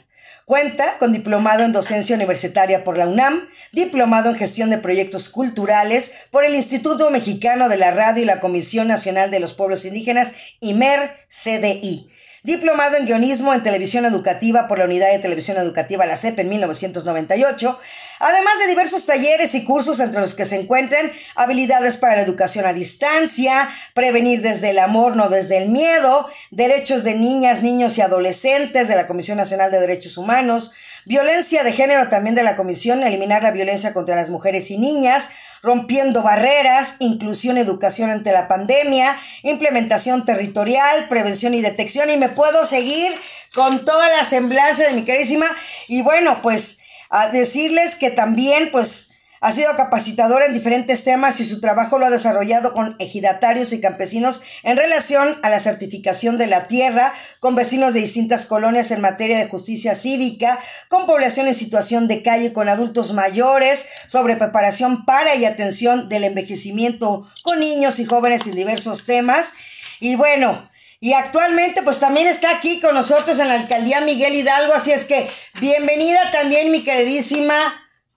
Cuenta 0.49 0.97
con 0.97 1.13
diplomado 1.13 1.63
en 1.63 1.73
docencia 1.73 2.15
universitaria 2.15 2.83
por 2.83 2.97
la 2.97 3.07
UNAM, 3.07 3.47
diplomado 3.71 4.31
en 4.31 4.35
gestión 4.35 4.71
de 4.71 4.79
proyectos 4.79 5.29
culturales 5.29 6.11
por 6.31 6.43
el 6.43 6.55
Instituto 6.55 7.11
Mexicano 7.11 7.69
de 7.69 7.77
la 7.77 7.91
Radio 7.91 8.23
y 8.23 8.25
la 8.25 8.39
Comisión 8.39 8.87
Nacional 8.87 9.29
de 9.29 9.39
los 9.39 9.53
Pueblos 9.53 9.85
Indígenas, 9.85 10.33
IMER 10.59 11.11
CDI. 11.29 12.08
Diplomado 12.43 12.97
en 12.97 13.05
guionismo 13.05 13.53
en 13.53 13.63
televisión 13.63 14.05
educativa 14.05 14.67
por 14.67 14.79
la 14.79 14.85
Unidad 14.85 15.11
de 15.11 15.19
Televisión 15.19 15.57
Educativa 15.57 16.05
La 16.05 16.17
CEP 16.17 16.39
en 16.39 16.49
1998 16.49 17.79
además 18.19 18.59
de 18.59 18.67
diversos 18.67 19.05
talleres 19.05 19.55
y 19.55 19.63
cursos 19.63 19.99
entre 19.99 20.21
los 20.21 20.35
que 20.35 20.45
se 20.45 20.59
encuentran 20.59 21.11
habilidades 21.35 21.97
para 21.97 22.17
la 22.17 22.21
educación 22.21 22.65
a 22.65 22.73
distancia, 22.73 23.69
prevenir 23.93 24.41
desde 24.41 24.71
el 24.71 24.79
amor, 24.79 25.15
no 25.15 25.29
desde 25.29 25.57
el 25.57 25.69
miedo, 25.69 26.29
derechos 26.51 27.03
de 27.03 27.15
niñas, 27.15 27.63
niños 27.63 27.97
y 27.97 28.01
adolescentes 28.01 28.87
de 28.87 28.95
la 28.95 29.07
Comisión 29.07 29.37
Nacional 29.37 29.71
de 29.71 29.79
Derechos 29.79 30.17
Humanos, 30.17 30.73
violencia 31.05 31.63
de 31.63 31.71
género 31.71 32.09
también 32.09 32.35
de 32.35 32.43
la 32.43 32.55
Comisión, 32.55 33.03
eliminar 33.03 33.41
la 33.41 33.51
violencia 33.51 33.93
contra 33.93 34.15
las 34.15 34.29
mujeres 34.29 34.69
y 34.69 34.77
niñas, 34.77 35.29
rompiendo 35.61 36.23
barreras, 36.23 36.95
inclusión, 36.99 37.57
educación 37.57 38.09
ante 38.09 38.31
la 38.31 38.47
pandemia, 38.47 39.19
implementación 39.43 40.25
territorial, 40.25 41.07
prevención 41.09 41.53
y 41.53 41.61
detección, 41.61 42.09
y 42.09 42.17
me 42.17 42.29
puedo 42.29 42.65
seguir 42.65 43.11
con 43.53 43.85
toda 43.85 44.07
la 44.15 44.25
semblanza 44.25 44.83
de 44.83 44.91
mi 44.91 45.05
querísima. 45.05 45.47
Y 45.87 46.01
bueno, 46.01 46.41
pues 46.41 46.79
a 47.09 47.29
decirles 47.29 47.95
que 47.95 48.11
también 48.11 48.69
pues 48.71 49.08
ha 49.41 49.51
sido 49.51 49.75
capacitador 49.77 50.43
en 50.43 50.53
diferentes 50.53 51.03
temas 51.03 51.39
y 51.39 51.45
su 51.45 51.61
trabajo 51.61 51.97
lo 51.97 52.05
ha 52.05 52.09
desarrollado 52.09 52.73
con 52.73 52.95
ejidatarios 52.99 53.73
y 53.73 53.81
campesinos 53.81 54.41
en 54.63 54.77
relación 54.77 55.39
a 55.43 55.49
la 55.49 55.59
certificación 55.59 56.37
de 56.37 56.47
la 56.47 56.67
tierra, 56.67 57.13
con 57.39 57.55
vecinos 57.55 57.93
de 57.93 58.01
distintas 58.01 58.45
colonias 58.45 58.91
en 58.91 59.01
materia 59.01 59.37
de 59.37 59.47
justicia 59.47 59.95
cívica, 59.95 60.59
con 60.89 61.05
población 61.05 61.47
en 61.47 61.55
situación 61.55 62.07
de 62.07 62.23
calle, 62.23 62.53
con 62.53 62.69
adultos 62.69 63.13
mayores, 63.13 63.85
sobre 64.07 64.35
preparación 64.35 65.05
para 65.05 65.35
y 65.35 65.45
atención 65.45 66.09
del 66.09 66.25
envejecimiento 66.25 67.27
con 67.43 67.59
niños 67.59 67.99
y 67.99 68.05
jóvenes 68.05 68.45
en 68.47 68.55
diversos 68.55 69.05
temas. 69.05 69.53
Y 69.99 70.15
bueno, 70.15 70.69
y 70.99 71.13
actualmente 71.13 71.81
pues 71.81 71.99
también 71.99 72.27
está 72.27 72.51
aquí 72.51 72.81
con 72.81 72.93
nosotros 72.93 73.39
en 73.39 73.47
la 73.47 73.53
alcaldía 73.55 74.01
Miguel 74.01 74.35
Hidalgo, 74.35 74.73
así 74.73 74.91
es 74.91 75.05
que 75.05 75.29
bienvenida 75.61 76.31
también 76.31 76.71
mi 76.71 76.83
queridísima 76.83 77.55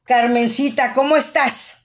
Carmencita, 0.04 0.92
¿cómo 0.94 1.16
estás? 1.16 1.82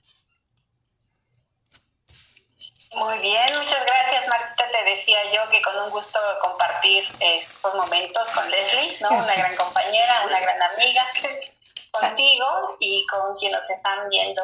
Muy 2.94 3.20
bien, 3.20 3.58
muchas 3.60 3.86
gracias 3.86 4.28
Marta, 4.28 4.66
te 4.72 4.96
decía 4.96 5.18
yo 5.32 5.50
que 5.52 5.62
con 5.62 5.76
un 5.84 5.90
gusto 5.92 6.20
compartir 6.42 7.04
estos 7.20 7.76
momentos 7.76 8.28
con 8.34 8.50
Leslie, 8.50 8.98
¿no? 9.02 9.10
Una 9.10 9.36
gran 9.36 9.56
compañera, 9.56 10.14
una 10.26 10.40
gran 10.40 10.62
amiga, 10.64 11.06
contigo 11.92 12.78
y 12.80 13.06
con 13.08 13.38
quienes 13.38 13.60
nos 13.60 13.70
están 13.70 14.10
viendo 14.10 14.42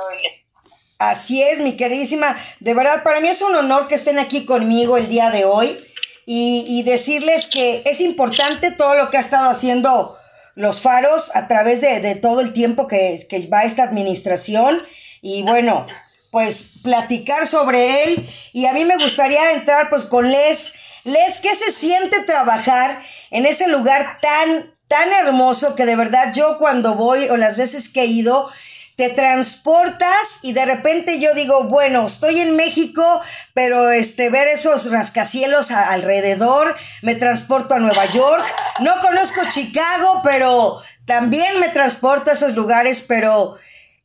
Así 1.00 1.42
es, 1.42 1.60
mi 1.60 1.76
queridísima. 1.76 2.38
De 2.60 2.74
verdad, 2.74 3.04
para 3.04 3.20
mí 3.20 3.28
es 3.28 3.42
un 3.42 3.56
honor 3.56 3.88
que 3.88 3.96
estén 3.96 4.20
aquí 4.20 4.46
conmigo 4.46 4.98
el 4.98 5.10
día 5.10 5.32
de 5.32 5.46
hoy 5.46 5.78
y, 6.26 6.84
decirles 6.84 7.48
que 7.48 7.82
es 7.86 8.00
importante 8.00 8.72
todo 8.72 8.96
lo 8.96 9.10
que 9.10 9.18
ha 9.18 9.20
estado 9.20 9.50
haciendo 9.50 10.18
los 10.56 10.82
faros 10.82 11.32
a 11.36 11.48
través 11.48 11.82
de, 11.82 12.16
todo 12.16 12.42
el 12.42 12.54
tiempo 12.54 12.88
que, 12.88 13.26
que, 13.30 13.48
va 13.48 13.64
esta 13.64 13.84
administración 13.84 14.82
y 15.22 15.44
bueno, 15.44 15.88
pues 16.32 16.80
platicar 16.84 17.48
sobre 17.48 18.04
él 18.04 18.30
y 18.54 18.66
a 18.66 18.74
mí 18.74 18.86
me 18.86 18.98
gustaría 18.98 19.52
entrar 19.52 19.90
pues 19.90 20.04
con 20.04 20.32
Les. 20.32 20.74
Les, 21.04 21.40
¿qué 21.40 21.54
se 21.54 21.72
siente 21.72 22.22
trabajar 22.22 23.00
en 23.30 23.46
ese 23.46 23.68
lugar 23.68 24.20
tan, 24.22 24.74
tan 24.88 25.12
hermoso 25.12 25.76
que 25.76 25.86
de 25.86 25.96
verdad 25.96 26.34
yo 26.34 26.58
cuando 26.60 26.96
voy 26.96 27.28
o 27.30 27.38
las 27.38 27.58
veces 27.58 27.90
que 27.90 28.02
he 28.02 28.06
ido, 28.06 28.50
te 28.96 29.10
transportas 29.10 30.40
y 30.44 30.54
de 30.54 30.66
repente 30.66 31.20
yo 31.20 31.34
digo, 31.34 31.64
bueno, 31.64 32.06
estoy 32.06 32.40
en 32.40 32.56
México, 32.56 33.22
pero 33.54 33.90
este 33.90 34.30
ver 34.30 34.48
esos 34.48 34.92
rascacielos 34.92 35.72
alrededor, 35.72 36.76
me 37.02 37.16
transporto 37.16 37.74
a 37.74 37.80
Nueva 37.80 38.06
York. 38.06 38.46
No 38.80 39.00
conozco 39.02 39.42
Chicago, 39.52 40.22
pero 40.24 40.80
también 41.06 41.60
me 41.60 41.70
transporto 41.70 42.30
a 42.30 42.34
esos 42.34 42.56
lugares, 42.56 43.04
pero 43.08 43.58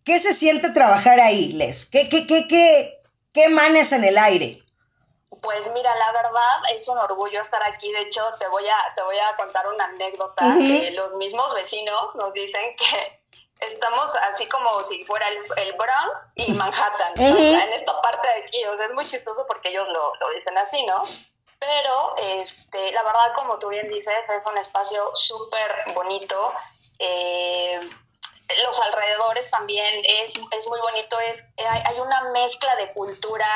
¿qué 0.05 0.19
se 0.19 0.33
siente 0.33 0.71
trabajar 0.71 1.21
ahí, 1.21 1.53
Les? 1.53 1.87
¿Qué 1.87 2.09
qué 2.09 2.27
qué 2.27 2.49
qué 2.49 3.01
qué 3.33 3.45
emanas 3.45 3.93
en 3.93 4.05
el 4.05 4.17
aire? 4.17 4.63
Pues 5.43 5.71
mira, 5.73 5.95
la 5.95 6.13
verdad 6.13 6.75
es 6.75 6.89
un 6.89 6.99
orgullo 6.99 7.41
estar 7.41 7.63
aquí. 7.63 7.93
De 7.93 8.01
hecho, 8.01 8.23
te 8.41 8.49
voy 8.49 8.67
a, 8.67 8.95
te 8.95 9.03
voy 9.03 9.17
a 9.17 9.37
contar 9.37 9.69
una 9.69 9.85
anécdota 9.85 10.57
que 10.59 10.91
los 10.93 11.15
mismos 11.15 11.55
vecinos 11.55 12.17
nos 12.17 12.33
dicen 12.33 12.63
que 12.77 13.18
estamos 13.61 14.15
así 14.17 14.47
como 14.47 14.83
si 14.85 15.05
fuera 15.05 15.27
el, 15.29 15.73
Bronx 15.73 16.33
y 16.37 16.53
Manhattan, 16.55 17.13
o 17.13 17.17
sea, 17.17 17.65
en 17.65 17.73
esta 17.73 18.01
parte 18.03 18.29
de 18.29 18.45
aquí. 18.45 18.65
O 18.67 18.77
sea, 18.77 18.87
es 18.87 18.93
muy 18.93 19.07
chistoso 19.07 19.45
porque 19.47 19.71
ellos 19.71 19.89
lo, 19.89 20.15
lo 20.17 20.31
dicen 20.35 20.57
así, 20.59 20.85
¿no? 20.87 21.03
Pero 21.59 22.17
este, 22.19 22.93
la 22.93 23.03
verdad, 23.03 23.35
como 23.35 23.59
tú 23.59 23.69
bien 23.69 23.89
dices, 23.89 24.31
es 24.31 24.47
un 24.47 24.57
espacio 24.59 25.11
súper 25.15 25.71
bonito. 25.95 26.53
Eh, 26.99 27.81
los 28.65 28.81
alrededores 28.81 29.51
también 29.51 30.03
es, 30.05 30.35
es 30.37 30.69
muy 30.69 30.81
bonito, 30.81 31.19
es, 31.21 31.53
hay, 31.59 31.83
hay, 31.85 32.01
una 32.01 32.31
mezcla 32.31 32.75
de 32.77 32.93
cultura 32.93 33.47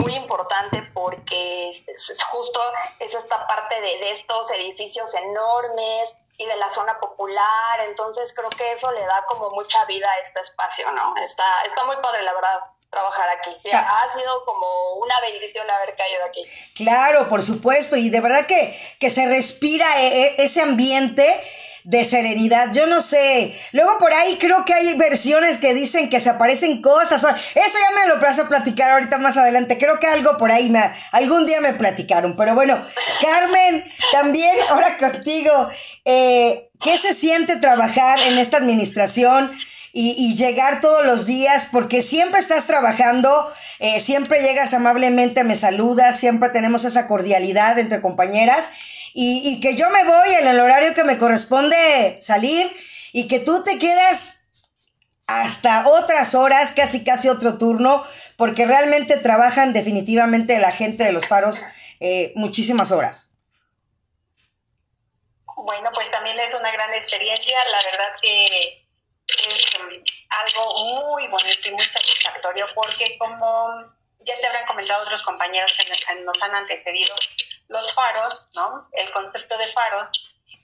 muy 0.00 0.14
importante 0.14 0.82
porque 0.92 1.68
es, 1.68 1.86
justo 2.30 2.60
es 3.00 3.14
esta 3.14 3.46
parte 3.46 3.80
de, 3.80 3.98
de, 3.98 4.10
estos 4.12 4.50
edificios 4.52 5.14
enormes 5.14 6.23
y 6.36 6.46
de 6.46 6.56
la 6.56 6.68
zona 6.68 6.98
popular, 6.98 7.80
entonces 7.88 8.32
creo 8.34 8.50
que 8.50 8.72
eso 8.72 8.90
le 8.92 9.04
da 9.06 9.24
como 9.26 9.50
mucha 9.50 9.84
vida 9.84 10.10
a 10.10 10.18
este 10.18 10.40
espacio, 10.40 10.90
¿no? 10.92 11.14
Está, 11.22 11.44
está 11.66 11.84
muy 11.84 11.96
padre, 12.02 12.22
la 12.22 12.32
verdad 12.32 12.60
trabajar 12.90 13.28
aquí. 13.28 13.50
Ha 13.72 14.12
sido 14.12 14.44
como 14.44 14.94
una 14.94 15.20
bendición 15.20 15.68
haber 15.68 15.96
caído 15.96 16.24
aquí. 16.24 16.44
Claro, 16.76 17.28
por 17.28 17.42
supuesto, 17.42 17.96
y 17.96 18.08
de 18.08 18.20
verdad 18.20 18.46
que, 18.46 18.80
que 19.00 19.10
se 19.10 19.26
respira 19.26 20.00
e, 20.00 20.06
e, 20.06 20.34
ese 20.38 20.62
ambiente 20.62 21.24
de 21.84 22.02
serenidad. 22.02 22.72
Yo 22.72 22.86
no 22.86 23.00
sé. 23.00 23.54
Luego 23.72 23.98
por 23.98 24.12
ahí 24.12 24.36
creo 24.38 24.64
que 24.64 24.74
hay 24.74 24.96
versiones 24.96 25.58
que 25.58 25.74
dicen 25.74 26.08
que 26.08 26.18
se 26.18 26.30
aparecen 26.30 26.80
cosas. 26.80 27.22
Eso 27.22 27.34
ya 27.54 28.00
me 28.00 28.08
lo 28.08 28.20
vas 28.20 28.38
a 28.38 28.48
platicar 28.48 28.92
ahorita 28.92 29.18
más 29.18 29.36
adelante. 29.36 29.78
Creo 29.78 30.00
que 30.00 30.06
algo 30.06 30.36
por 30.38 30.50
ahí 30.50 30.70
me, 30.70 30.90
algún 31.12 31.46
día 31.46 31.60
me 31.60 31.74
platicaron. 31.74 32.36
Pero 32.36 32.54
bueno, 32.54 32.76
Carmen, 33.20 33.84
también 34.12 34.56
ahora 34.68 34.96
contigo. 34.96 35.68
Eh, 36.04 36.70
¿Qué 36.82 36.98
se 36.98 37.12
siente 37.12 37.56
trabajar 37.56 38.18
en 38.20 38.38
esta 38.38 38.56
administración? 38.56 39.52
Y, 39.96 40.34
llegar 40.34 40.80
todos 40.80 41.06
los 41.06 41.24
días, 41.24 41.68
porque 41.70 42.02
siempre 42.02 42.40
estás 42.40 42.66
trabajando, 42.66 43.48
eh, 43.78 44.00
siempre 44.00 44.42
llegas 44.42 44.74
amablemente, 44.74 45.44
me 45.44 45.54
saludas, 45.54 46.18
siempre 46.18 46.48
tenemos 46.48 46.84
esa 46.84 47.06
cordialidad 47.06 47.78
entre 47.78 48.02
compañeras 48.02 48.70
y, 49.16 49.60
que 49.60 49.76
yo 49.76 49.88
me 49.90 50.02
voy 50.02 50.34
en 50.34 50.48
el 50.48 50.58
horario 50.58 50.92
que 50.92 51.04
me 51.04 51.18
corresponde 51.18 52.18
salir 52.20 52.68
y 53.12 53.28
que 53.28 53.38
tú 53.38 53.62
te 53.62 53.78
quedas 53.78 54.48
hasta 55.28 55.86
otras 55.86 56.34
horas, 56.34 56.72
casi 56.72 57.04
casi 57.04 57.28
otro 57.28 57.56
turno, 57.56 58.04
porque 58.36 58.66
realmente 58.66 59.16
trabajan 59.18 59.72
definitivamente 59.72 60.58
la 60.58 60.72
gente 60.72 61.04
de 61.04 61.12
los 61.12 61.28
faros 61.28 61.64
eh, 62.00 62.32
muchísimas 62.34 62.90
horas. 62.90 63.36
Bueno, 65.56 65.90
pues 65.94 66.10
también 66.10 66.38
es 66.40 66.52
una 66.52 66.72
gran 66.72 66.92
experiencia, 66.92 67.56
la 67.70 67.82
verdad 67.84 68.16
que 68.20 68.84
es 69.28 69.66
um, 69.80 70.04
algo 70.28 71.12
muy 71.12 71.28
bonito 71.28 71.68
y 71.68 71.70
muy 71.70 71.84
satisfactorio, 71.84 72.66
porque 72.74 73.16
como 73.16 73.94
ya 74.26 74.36
te 74.40 74.46
habrán 74.46 74.66
comentado 74.66 75.04
otros 75.04 75.22
compañeros 75.22 75.72
que 75.78 76.14
nos 76.24 76.42
han 76.42 76.54
antecedido, 76.56 77.14
los 77.74 77.92
faros, 77.92 78.48
¿no? 78.54 78.88
El 78.92 79.12
concepto 79.12 79.58
de 79.58 79.72
faros, 79.72 80.08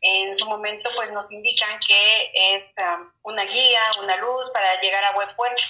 en 0.00 0.36
su 0.36 0.46
momento 0.46 0.88
pues 0.96 1.12
nos 1.12 1.30
indican 1.30 1.78
que 1.86 2.32
es 2.54 2.64
um, 2.78 3.12
una 3.22 3.44
guía, 3.44 3.82
una 4.02 4.16
luz 4.16 4.50
para 4.50 4.80
llegar 4.80 5.04
a 5.04 5.12
buen 5.12 5.28
puerto, 5.36 5.62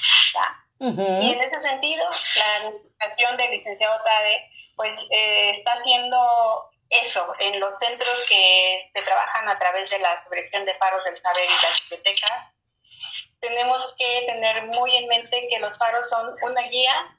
Y 0.79 1.33
en 1.33 1.41
ese 1.41 1.61
sentido, 1.61 2.05
la 2.37 2.57
administración 2.57 3.37
del 3.37 3.51
licenciado 3.51 4.03
Tade 4.05 4.51
pues 4.77 4.97
eh, 5.11 5.51
está 5.51 5.73
haciendo 5.73 6.71
eso 6.89 7.35
en 7.39 7.61
los 7.61 7.79
centros 7.79 8.19
que 8.29 8.91
se 8.95 9.03
trabajan 9.03 9.49
a 9.49 9.59
través 9.59 9.91
de 9.91 9.99
la 9.99 10.17
subdirección 10.23 10.65
de 10.65 10.75
faros 10.75 11.05
del 11.05 11.19
saber 11.19 11.45
y 11.45 11.63
las 11.63 11.81
bibliotecas. 11.83 12.47
Tenemos 13.41 13.95
que 13.99 14.25
tener 14.27 14.67
muy 14.67 14.95
en 14.97 15.09
mente 15.09 15.49
que 15.51 15.59
los 15.59 15.77
faros 15.79 16.09
son 16.09 16.35
una 16.43 16.63
guía 16.63 17.17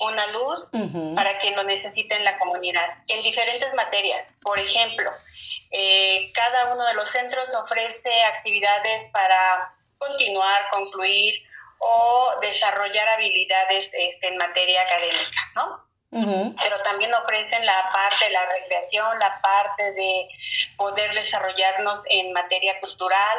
una 0.00 0.26
luz 0.28 0.70
para 1.14 1.38
quien 1.38 1.56
lo 1.56 1.64
necesite 1.64 2.14
en 2.14 2.24
la 2.24 2.38
comunidad, 2.38 2.88
en 3.08 3.22
diferentes 3.22 3.72
materias. 3.74 4.26
Por 4.42 4.58
ejemplo, 4.58 5.10
eh, 5.70 6.30
cada 6.34 6.74
uno 6.74 6.84
de 6.86 6.94
los 6.94 7.08
centros 7.10 7.54
ofrece 7.54 8.10
actividades 8.24 9.08
para 9.12 9.70
continuar, 9.98 10.68
concluir 10.72 11.42
o 11.78 12.34
desarrollar 12.40 13.08
habilidades 13.08 13.90
este, 13.92 14.28
en 14.28 14.36
materia 14.36 14.82
académica, 14.82 15.52
¿no? 15.56 15.90
Pero 16.12 16.82
también 16.82 17.14
ofrecen 17.14 17.64
la 17.64 17.88
parte 17.92 18.24
de 18.24 18.30
la 18.32 18.44
recreación, 18.46 19.18
la 19.20 19.40
parte 19.40 19.92
de 19.92 20.28
poder 20.76 21.14
desarrollarnos 21.14 22.02
en 22.08 22.32
materia 22.32 22.80
cultural, 22.80 23.38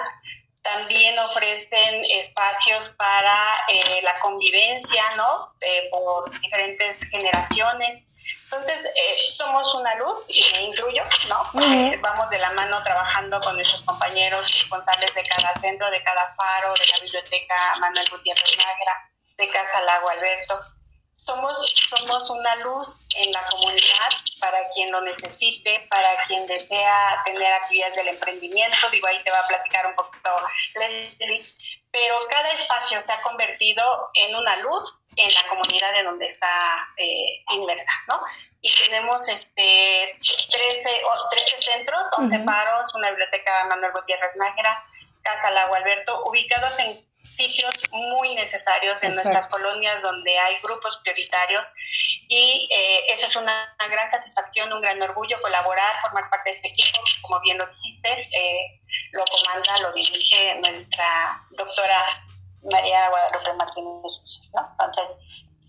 también 0.62 1.18
ofrecen 1.20 2.06
espacios 2.06 2.90
para 2.98 3.58
eh, 3.68 4.02
la 4.04 4.20
convivencia, 4.20 5.16
¿no? 5.16 5.54
Eh, 5.62 5.90
por 5.92 6.30
diferentes 6.40 7.00
generaciones. 7.10 8.04
Entonces, 8.44 8.86
eh, 8.86 9.18
somos 9.38 9.74
una 9.76 9.96
luz, 9.96 10.26
y 10.28 10.44
me 10.54 10.64
incluyo, 10.64 11.04
¿no? 11.30 11.38
vamos 12.02 12.30
de 12.30 12.38
la 12.38 12.52
mano 12.52 12.84
trabajando 12.84 13.40
con 13.40 13.56
nuestros 13.56 13.82
compañeros 13.84 14.52
responsables 14.60 15.14
de 15.16 15.24
cada 15.24 15.54
centro, 15.62 15.90
de 15.90 16.04
cada 16.04 16.36
faro, 16.36 16.74
de 16.74 16.86
la 16.88 17.00
biblioteca 17.02 17.56
Manuel 17.80 18.10
Gutiérrez 18.12 18.58
Nájera, 18.58 19.10
de 19.38 19.50
Casa 19.50 19.82
Lago 19.82 20.10
Alberto 20.10 20.60
somos, 21.32 21.74
somos 21.90 22.30
una 22.30 22.56
luz 22.58 22.98
en 23.16 23.32
la 23.32 23.46
comunidad 23.46 24.10
para 24.40 24.58
quien 24.74 24.92
lo 24.92 25.02
necesite, 25.02 25.88
para 25.90 26.24
quien 26.26 26.46
desea 26.48 27.22
tener 27.26 27.54
actividades 27.54 27.96
del 27.96 28.10
emprendimiento. 28.10 28.90
Digo, 28.92 29.08
ahí 29.08 29.22
te 29.24 29.32
va 29.32 29.40
a 29.40 29.48
platicar 29.48 29.86
un 29.86 29.96
poquito 29.96 30.30
Leslie. 30.76 31.44
Pero 31.92 32.16
cada 32.30 32.52
espacio 32.52 33.02
se 33.02 33.12
ha 33.12 33.22
convertido 33.22 34.10
en 34.14 34.36
una 34.36 34.58
luz 34.58 34.98
en 35.18 35.34
la 35.34 35.48
comunidad 35.50 35.94
de 35.94 36.04
donde 36.04 36.26
está 36.26 36.88
eh, 36.98 37.44
inmersa, 37.54 37.92
¿no? 38.08 38.22
Y 38.62 38.72
tenemos 38.76 39.28
este 39.28 40.12
13, 40.52 41.02
13 41.32 41.62
centros, 41.62 42.08
11 42.18 42.40
paros, 42.40 42.96
una 42.96 43.10
biblioteca 43.10 43.66
Manuel 43.66 43.92
Gutiérrez 43.92 44.32
Nájera, 44.38 44.82
Casa 45.22 45.52
Lago 45.52 45.76
Alberto, 45.76 46.24
ubicados 46.26 46.80
en 46.80 47.11
sitios 47.24 47.74
muy 47.92 48.36
necesarios 48.36 49.02
en 49.04 49.12
nuestras 49.12 49.48
colonias 49.48 50.02
donde 50.02 50.38
hay 50.38 50.56
grupos 50.62 51.00
prioritarios 51.04 51.68
y 52.28 52.70
eh, 52.72 53.14
esa 53.14 53.28
es 53.28 53.36
una, 53.36 53.76
gran 53.90 54.10
satisfacción, 54.10 54.72
un 54.72 54.82
gran 54.82 55.02
orgullo 55.02 55.42
colaborar, 55.42 56.02
formar 56.02 56.30
parte 56.30 56.52
de 56.52 56.56
este 56.56 56.68
equipo, 56.70 57.00
como 57.22 57.40
bien 57.42 57.58
lo 57.58 57.68
dijiste, 57.68 58.30
eh, 58.34 58.82
lo 59.12 59.26
comanda, 59.26 59.78
lo 59.80 59.92
dirige 59.94 60.56
nuestra 60.56 61.42
doctora 61.52 62.24
María 62.64 63.10
Guadalupe 63.10 63.54
Martínez, 63.54 64.50
¿no? 64.54 64.76
Entonces, 64.86 65.18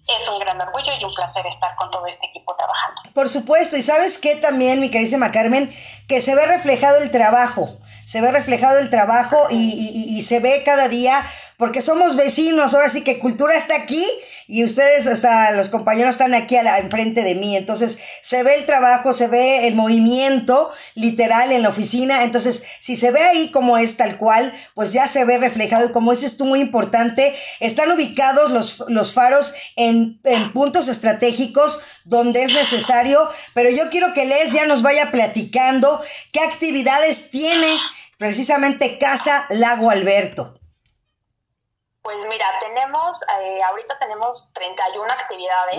es 0.08 0.28
un 0.28 0.38
gran 0.38 0.60
orgullo 0.60 0.92
y 1.00 1.04
un 1.04 1.14
placer 1.14 1.46
estar 1.46 1.74
con 1.76 1.90
todo 1.90 2.06
este 2.06 2.26
equipo 2.26 2.54
trabajando. 2.56 3.02
Por 3.14 3.28
supuesto, 3.28 3.76
y 3.76 3.82
sabes 3.82 4.18
qué 4.18 4.36
también, 4.36 4.80
mi 4.80 4.90
queridísima 4.90 5.30
Carmen, 5.30 5.72
que 6.08 6.20
se 6.20 6.34
ve 6.34 6.46
reflejado 6.46 6.98
el 6.98 7.10
trabajo, 7.10 7.76
se 8.06 8.20
ve 8.20 8.32
reflejado 8.32 8.78
el 8.78 8.90
trabajo 8.90 9.46
y, 9.50 10.16
y 10.18 10.22
se 10.22 10.40
ve 10.40 10.62
cada 10.64 10.88
día 10.88 11.24
porque 11.56 11.80
somos 11.80 12.16
vecinos, 12.16 12.74
ahora 12.74 12.88
sí 12.88 13.04
que 13.04 13.20
cultura 13.20 13.54
está 13.54 13.76
aquí 13.76 14.04
y 14.46 14.64
ustedes, 14.64 15.20
sea, 15.20 15.52
los 15.52 15.68
compañeros 15.68 16.14
están 16.14 16.34
aquí 16.34 16.56
a 16.56 16.62
la, 16.62 16.78
enfrente 16.78 17.22
de 17.22 17.34
mí, 17.34 17.56
entonces 17.56 17.98
se 18.22 18.42
ve 18.42 18.56
el 18.56 18.66
trabajo, 18.66 19.12
se 19.12 19.28
ve 19.28 19.66
el 19.68 19.74
movimiento 19.74 20.72
literal 20.94 21.52
en 21.52 21.62
la 21.62 21.68
oficina, 21.68 22.24
entonces 22.24 22.62
si 22.80 22.96
se 22.96 23.10
ve 23.10 23.20
ahí 23.20 23.50
como 23.50 23.78
es 23.78 23.96
tal 23.96 24.18
cual, 24.18 24.54
pues 24.74 24.92
ya 24.92 25.06
se 25.06 25.24
ve 25.24 25.38
reflejado. 25.38 25.86
Y 25.86 25.92
como 25.92 26.10
dices 26.10 26.36
tú 26.36 26.44
muy 26.44 26.60
importante, 26.60 27.34
están 27.60 27.90
ubicados 27.92 28.50
los, 28.50 28.84
los 28.88 29.12
faros 29.12 29.54
en, 29.76 30.20
en 30.24 30.52
puntos 30.52 30.88
estratégicos 30.88 31.82
donde 32.04 32.42
es 32.42 32.52
necesario, 32.52 33.28
pero 33.54 33.70
yo 33.70 33.90
quiero 33.90 34.12
que 34.12 34.26
Les 34.26 34.52
ya 34.52 34.66
nos 34.66 34.82
vaya 34.82 35.10
platicando 35.10 36.02
qué 36.32 36.40
actividades 36.40 37.30
tiene 37.30 37.78
precisamente 38.18 38.98
Casa 38.98 39.46
Lago 39.50 39.90
Alberto. 39.90 40.61
Pues 42.02 42.18
mira, 42.26 42.46
tenemos, 42.60 43.22
eh, 43.40 43.62
ahorita 43.62 43.98
tenemos 44.00 44.52
31 44.54 45.10
actividades. 45.12 45.78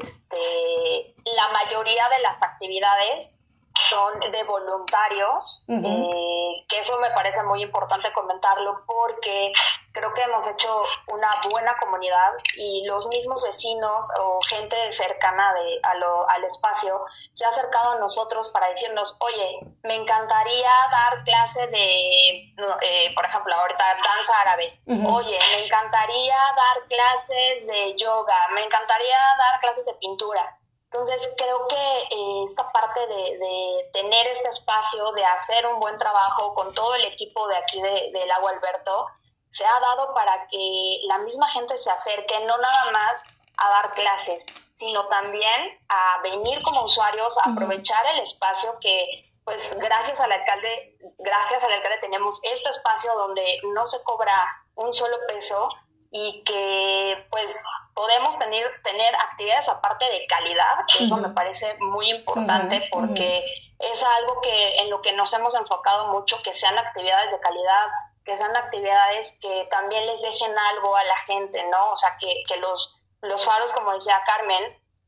Este, 0.00 1.14
la 1.24 1.48
mayoría 1.48 2.08
de 2.08 2.18
las 2.20 2.42
actividades 2.42 3.40
son 3.82 4.20
de 4.20 4.42
voluntarios, 4.44 5.64
eh, 5.68 6.64
que 6.68 6.78
eso 6.78 6.98
me 7.00 7.10
parece 7.10 7.42
muy 7.44 7.62
importante 7.62 8.12
comentarlo 8.12 8.84
porque 8.86 9.52
creo 9.92 10.12
que 10.14 10.22
hemos 10.22 10.46
hecho 10.46 10.84
una 11.08 11.28
buena 11.50 11.76
comunidad 11.78 12.32
y 12.56 12.84
los 12.86 13.06
mismos 13.08 13.42
vecinos 13.42 14.08
o 14.20 14.40
gente 14.48 14.76
cercana 14.92 15.54
de, 15.54 15.80
al 16.28 16.44
espacio 16.44 17.04
se 17.32 17.44
ha 17.44 17.48
acercado 17.48 17.92
a 17.92 17.98
nosotros 17.98 18.50
para 18.50 18.68
decirnos, 18.68 19.16
oye, 19.20 19.60
me 19.82 19.96
encantaría 19.96 20.70
dar 20.90 21.24
clase 21.24 21.66
de, 21.68 22.54
eh, 22.82 23.14
por 23.14 23.24
ejemplo, 23.24 23.54
ahorita 23.54 23.84
danza 24.04 24.40
árabe, 24.42 24.80
oye, 24.86 25.38
me 25.52 25.64
encantaría 25.64 26.36
dar 26.36 26.84
clases 26.88 27.66
de 27.66 27.96
yoga, 27.96 28.36
me 28.54 28.64
encantaría 28.64 29.18
dar 29.38 29.60
clases 29.60 29.86
de 29.86 29.94
pintura 29.94 30.58
Entonces 30.90 31.34
creo 31.36 31.66
que 31.66 31.74
eh, 31.74 32.42
esta 32.44 32.70
parte 32.70 33.00
de, 33.06 33.38
de, 33.38 33.90
tener 33.92 34.26
este 34.28 34.48
espacio, 34.48 35.12
de 35.12 35.24
hacer 35.24 35.66
un 35.66 35.80
buen 35.80 35.98
trabajo 35.98 36.54
con 36.54 36.72
todo 36.74 36.94
el 36.94 37.04
equipo 37.06 37.46
de 37.48 37.56
aquí 37.56 37.82
del 37.82 38.12
de, 38.12 38.26
Lago 38.26 38.48
Alberto, 38.48 39.06
se 39.48 39.64
ha 39.66 39.80
dado 39.80 40.14
para 40.14 40.46
que 40.48 41.00
la 41.08 41.18
misma 41.18 41.48
gente 41.48 41.76
se 41.76 41.90
acerque, 41.90 42.38
no 42.46 42.56
nada 42.58 42.90
más 42.92 43.26
a 43.58 43.70
dar 43.70 43.94
clases, 43.94 44.46
sino 44.74 45.08
también 45.08 45.80
a 45.88 46.20
venir 46.22 46.62
como 46.62 46.84
usuarios, 46.84 47.36
a 47.38 47.50
aprovechar 47.50 48.06
el 48.14 48.20
espacio 48.20 48.78
que, 48.80 49.32
pues 49.44 49.78
gracias 49.78 50.20
al 50.20 50.30
alcalde, 50.30 50.98
gracias 51.18 51.64
al 51.64 51.72
alcalde 51.72 51.98
tenemos 52.00 52.40
este 52.44 52.68
espacio 52.70 53.12
donde 53.14 53.60
no 53.74 53.86
se 53.86 54.02
cobra 54.04 54.34
un 54.74 54.92
solo 54.92 55.16
peso 55.26 55.68
y 56.10 56.42
que 56.44 57.26
pues 57.30 57.64
podemos 57.94 58.38
tener, 58.38 58.64
tener 58.82 59.14
actividades 59.14 59.68
aparte 59.68 60.04
de 60.06 60.26
calidad, 60.26 60.78
que 60.92 61.04
eso 61.04 61.16
me 61.16 61.30
parece 61.30 61.76
muy 61.80 62.10
importante 62.10 62.88
porque 62.90 63.44
es 63.78 64.02
algo 64.02 64.40
que 64.40 64.76
en 64.76 64.90
lo 64.90 65.02
que 65.02 65.12
nos 65.12 65.32
hemos 65.32 65.54
enfocado 65.54 66.12
mucho, 66.12 66.40
que 66.42 66.54
sean 66.54 66.78
actividades 66.78 67.32
de 67.32 67.40
calidad, 67.40 67.86
que 68.24 68.36
sean 68.36 68.56
actividades 68.56 69.38
que 69.40 69.66
también 69.70 70.06
les 70.06 70.22
dejen 70.22 70.56
algo 70.58 70.96
a 70.96 71.04
la 71.04 71.16
gente, 71.18 71.62
¿no? 71.70 71.92
O 71.92 71.96
sea, 71.96 72.16
que, 72.18 72.42
que 72.48 72.56
los 72.56 73.06
los 73.22 73.44
faros, 73.44 73.72
como 73.72 73.92
decía 73.92 74.22
Carmen, 74.26 74.62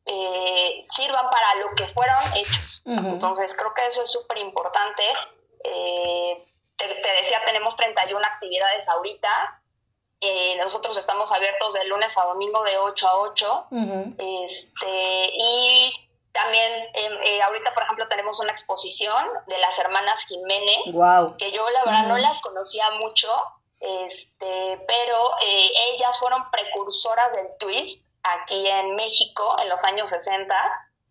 eh, 0.07 0.79
sirvan 0.81 1.31
para 1.31 1.55
lo 1.57 1.75
que 1.75 1.87
fueron 1.89 2.19
hechos. 2.37 2.83
Entonces, 2.85 3.55
creo 3.55 3.75
que 3.75 3.87
eso 3.87 4.03
es 4.03 4.11
súper 4.11 4.39
importante. 4.39 5.03
Eh, 5.65 6.43
te, 6.77 6.87
decía, 6.87 7.39
tenemos 7.45 7.77
31 7.77 8.25
actividades 8.25 8.89
ahorita. 8.89 9.58
Eh, 10.21 10.57
nosotros 10.57 10.97
estamos 10.99 11.31
abiertos 11.31 11.73
de 11.75 11.85
lunes 11.85 12.17
a 12.19 12.25
domingo 12.25 12.63
de 12.65 12.79
8 12.79 13.09
a 13.09 13.17
8. 13.19 13.67
este, 14.19 15.31
y 15.33 16.11
también 16.33 16.89
ahorita, 17.45 17.75
por 17.75 17.83
ejemplo, 17.85 18.09
tenemos 18.09 18.41
una 18.41 18.53
exposición 18.53 19.25
de 19.47 19.59
las 19.59 19.79
hermanas 19.79 20.25
Jiménez, 20.27 20.97
que 21.39 21.53
yo 21.53 21.69
la 21.71 21.85
verdad 21.85 22.07
no 22.07 22.19
las 22.19 22.41
conocía 22.41 22.91
mucho, 22.93 23.29
este, 23.81 24.85
pero 24.87 25.31
ellas 25.95 26.19
fueron 26.19 26.49
precursoras 26.51 27.35
del 27.35 27.49
twist 27.59 28.09
aquí 28.23 28.69
en 28.69 28.95
México 28.97 29.57
en 29.61 29.69
los 29.69 29.85
años 29.85 30.11
60 30.11 30.55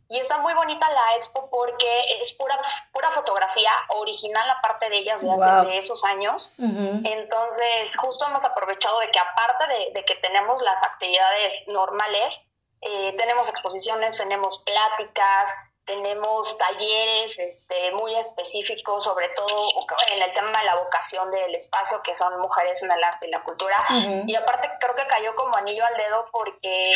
y 0.10 0.20
está 0.20 0.38
muy 0.38 0.54
bonita 0.54 0.90
la 0.90 1.16
expo 1.16 1.50
porque 1.50 2.22
es 2.22 2.34
pura, 2.34 2.58
pura 2.92 3.12
fotografía 3.12 3.72
original 3.90 4.50
aparte 4.50 4.90
de 4.90 4.98
ellas 4.98 5.22
de, 5.22 5.32
hace, 5.32 5.68
de 5.68 5.78
esos 5.78 6.04
años. 6.06 6.56
Entonces, 6.60 7.98
justo 7.98 8.26
hemos 8.26 8.46
aprovechado 8.46 9.00
de 9.00 9.12
que 9.12 9.20
aparte 9.20 9.66
de, 9.94 10.06
que 10.06 10.16
tenemos 10.16 10.62
las 10.62 10.84
actividades 10.84 11.68
normales, 11.68 12.52
eh, 12.82 13.14
tenemos 13.18 13.50
exposiciones, 13.50 14.18
tenemos 14.18 14.60
pláticas, 14.60 15.54
tenemos 15.86 16.58
talleres 16.58 17.40
este, 17.40 17.92
muy 17.92 18.16
específicos, 18.16 19.04
sobre 19.04 19.30
todo 19.30 19.70
en 20.14 20.22
el 20.22 20.34
tema 20.34 20.60
de 20.60 20.66
la 20.66 20.76
vocación 20.76 21.32
del 21.32 21.56
espacio, 21.56 22.02
que 22.04 22.14
son 22.14 22.40
mujeres 22.40 22.82
en 22.84 22.92
el 22.92 23.04
arte 23.04 23.28
y 23.28 23.32
la 23.32 23.44
cultura. 23.44 23.78
Y 24.26 24.36
aparte 24.36 24.70
creo 24.80 24.96
que 24.96 25.08
cayó 25.08 25.36
como 25.36 25.56
anillo 25.56 25.86
al 25.86 25.98
dedo 25.98 26.30
porque 26.32 26.94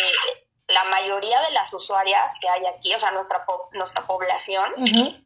la 0.72 0.84
mayoría 0.86 1.42
de 1.42 1.51
las 1.51 1.74
usuarias 1.74 2.38
que 2.40 2.50
hay 2.50 2.66
aquí, 2.66 2.94
o 2.94 3.00
sea, 3.00 3.12
nuestra, 3.12 3.44
nuestra 3.74 4.06
población, 4.06 4.74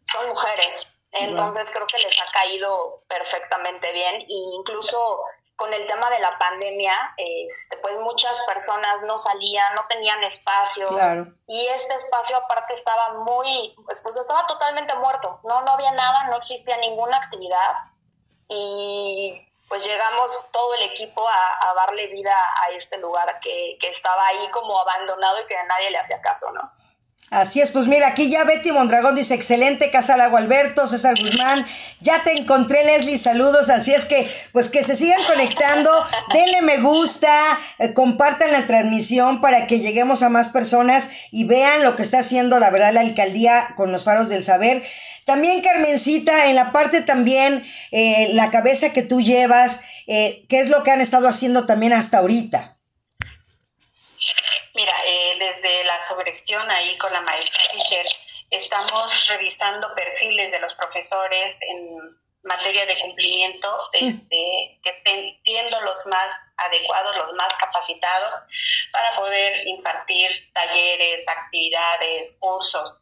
son 0.03 0.29
mujeres. 0.29 0.87
Entonces 1.11 1.71
creo 1.71 1.87
que 1.87 1.99
les 1.99 2.13
ha 2.21 2.31
caído 2.31 3.03
perfectamente 3.07 3.91
bien. 3.93 4.21
E 4.21 4.25
incluso 4.59 5.21
con 5.55 5.73
el 5.73 5.85
tema 5.87 6.09
de 6.09 6.19
la 6.19 6.37
pandemia, 6.37 6.93
este, 7.15 7.77
pues 7.77 7.97
muchas 7.99 8.45
personas 8.45 9.03
no 9.03 9.17
salían, 9.17 9.73
no 9.75 9.85
tenían 9.87 10.23
espacios. 10.23 11.01
Y 11.47 11.67
este 11.67 11.95
espacio 11.95 12.35
aparte 12.37 12.73
estaba 12.73 13.13
muy, 13.19 13.73
pues, 13.85 14.01
pues, 14.01 14.17
estaba 14.17 14.45
totalmente 14.47 14.93
muerto, 14.95 15.39
no, 15.43 15.61
no 15.61 15.71
había 15.71 15.91
nada, 15.91 16.27
no 16.27 16.37
existía 16.37 16.77
ninguna 16.77 17.17
actividad. 17.17 17.75
Y 18.49 19.47
pues 19.75 19.87
llegamos 19.87 20.49
todo 20.53 20.73
el 20.75 20.89
equipo 20.89 21.21
a, 21.27 21.73
darle 21.75 22.07
vida 22.07 22.33
a 22.33 22.73
este 22.73 22.97
lugar 22.97 23.39
que, 23.41 23.77
estaba 23.89 24.25
ahí 24.27 24.49
como 24.51 24.79
abandonado 24.79 25.41
y 25.43 25.47
que 25.47 25.57
a 25.57 25.65
nadie 25.65 25.91
le 25.91 25.97
hacía 25.97 26.21
caso, 26.21 26.47
¿no? 26.53 26.71
Así 27.29 27.59
es, 27.59 27.71
pues 27.71 27.87
mira, 27.87 28.07
aquí 28.07 28.29
ya 28.29 28.45
Betty 28.45 28.71
Mondragón 28.71 29.15
dice, 29.15 29.33
excelente, 29.33 29.91
Casa 29.91 30.15
Lago 30.15 30.37
Alberto, 30.37 30.87
César 30.87 31.15
Guzmán, 31.19 31.65
ya 31.99 32.23
te 32.23 32.37
encontré, 32.37 32.85
Leslie, 32.85 33.17
saludos, 33.17 33.69
así 33.69 33.93
es 33.93 34.05
que, 34.05 34.31
pues 34.53 34.69
que 34.69 34.83
se 34.83 34.95
sigan 34.95 35.23
conectando, 35.25 35.91
denle 36.33 36.61
me 36.61 36.77
gusta, 36.77 37.59
eh, 37.79 37.93
compartan 37.93 38.51
la 38.53 38.67
transmisión 38.67 39.41
para 39.41 39.67
que 39.67 39.81
lleguemos 39.81 40.23
a 40.23 40.29
más 40.29 40.49
personas 40.49 41.09
y 41.31 41.45
vean 41.45 41.83
lo 41.83 41.97
que 41.97 42.03
está 42.03 42.19
haciendo, 42.19 42.59
la 42.59 42.69
verdad, 42.69 42.93
la 42.93 43.01
alcaldía 43.01 43.73
con 43.75 43.91
los 43.91 44.05
faros 44.05 44.29
del 44.29 44.43
saber. 44.43 44.83
También, 45.25 45.63
Carmencita, 45.63 46.45
en 46.47 46.55
la 46.55 46.71
parte 46.71 47.01
también, 47.01 47.65
eh, 47.91 48.29
la 48.33 48.51
cabeza 48.51 48.93
que 48.93 49.01
tú 49.01 49.21
llevas, 49.21 49.81
eh, 50.07 50.45
¿qué 50.47 50.59
es 50.59 50.69
lo 50.69 50.83
que 50.83 50.91
han 50.91 51.01
estado 51.01 51.27
haciendo 51.27 51.65
también 51.65 51.93
hasta 51.93 52.19
ahorita? 52.19 52.77
Mira, 54.75 54.93
eh, 55.07 55.37
desde 55.39 55.83
la 55.85 55.99
subdirección 56.07 56.69
ahí 56.69 56.97
con 56.99 57.11
la 57.11 57.21
maestra 57.21 57.59
Fischer, 57.71 58.05
estamos 58.51 59.27
revisando 59.27 59.93
perfiles 59.95 60.51
de 60.51 60.59
los 60.59 60.73
profesores 60.75 61.57
en 61.69 62.15
materia 62.43 62.85
de 62.85 62.99
cumplimiento, 62.99 63.67
este, 63.93 64.79
que 64.83 64.89
estén 64.89 65.39
siendo 65.43 65.81
los 65.81 66.05
más 66.05 66.31
adecuados, 66.57 67.17
los 67.17 67.33
más 67.33 67.55
capacitados 67.55 68.33
para 68.91 69.15
poder 69.15 69.67
impartir 69.67 70.29
talleres, 70.53 71.27
actividades, 71.27 72.37
cursos. 72.39 72.97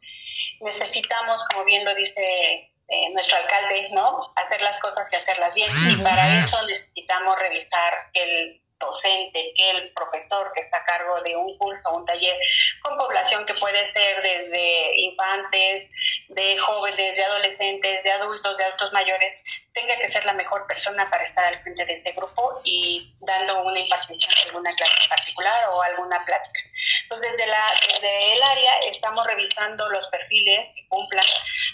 Necesitamos, 0.60 1.42
como 1.50 1.64
bien 1.64 1.84
lo 1.84 1.94
dice 1.94 2.70
eh, 2.88 3.10
nuestro 3.12 3.36
alcalde, 3.36 3.88
¿no? 3.92 4.20
Hacer 4.36 4.60
las 4.60 4.78
cosas 4.78 5.10
y 5.12 5.16
hacerlas 5.16 5.54
bien. 5.54 5.70
Y 5.90 5.96
para 6.02 6.44
eso 6.44 6.66
necesitamos 6.66 7.38
revisar 7.38 8.10
el 8.12 8.60
docente, 8.78 9.52
que 9.56 9.70
el 9.70 9.92
profesor 9.92 10.52
que 10.54 10.60
está 10.60 10.78
a 10.78 10.84
cargo 10.84 11.20
de 11.22 11.36
un 11.36 11.56
curso 11.58 11.88
o 11.88 11.98
un 11.98 12.06
taller 12.06 12.36
con 12.82 12.98
población 12.98 13.46
que 13.46 13.54
puede 13.54 13.86
ser 13.86 14.22
desde 14.22 15.00
infantes, 15.00 15.88
de 16.28 16.58
jóvenes, 16.58 17.16
de 17.16 17.24
adolescentes, 17.24 18.02
de 18.02 18.10
adultos, 18.10 18.56
de 18.58 18.64
adultos 18.64 18.92
mayores, 18.92 19.36
tenga 19.72 19.96
que 19.96 20.08
ser 20.08 20.24
la 20.24 20.32
mejor 20.34 20.66
persona 20.66 21.08
para 21.10 21.24
estar 21.24 21.44
al 21.44 21.60
frente 21.62 21.84
de 21.84 21.92
ese 21.92 22.12
grupo 22.12 22.60
y 22.64 23.14
dando 23.20 23.62
una 23.62 23.80
impartición 23.80 24.32
de 24.34 24.42
alguna 24.48 24.74
clase 24.74 25.02
en 25.02 25.08
particular 25.08 25.68
o 25.70 25.82
alguna 25.82 26.24
plática. 26.24 26.60
Entonces, 27.04 27.32
desde, 27.32 27.46
la, 27.46 27.74
desde 27.88 28.34
el 28.34 28.42
área 28.42 28.72
estamos 28.90 29.26
revisando 29.26 29.88
los 29.90 30.06
perfiles 30.08 30.72
que 30.74 30.86
cumplan 30.88 31.26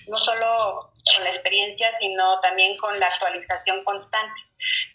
no 0.07 0.19
solo 0.19 0.93
con 1.15 1.25
la 1.25 1.31
experiencia, 1.31 1.95
sino 1.97 2.41
también 2.41 2.77
con 2.79 2.99
la 2.99 3.07
actualización 3.07 3.85
constante. 3.85 4.41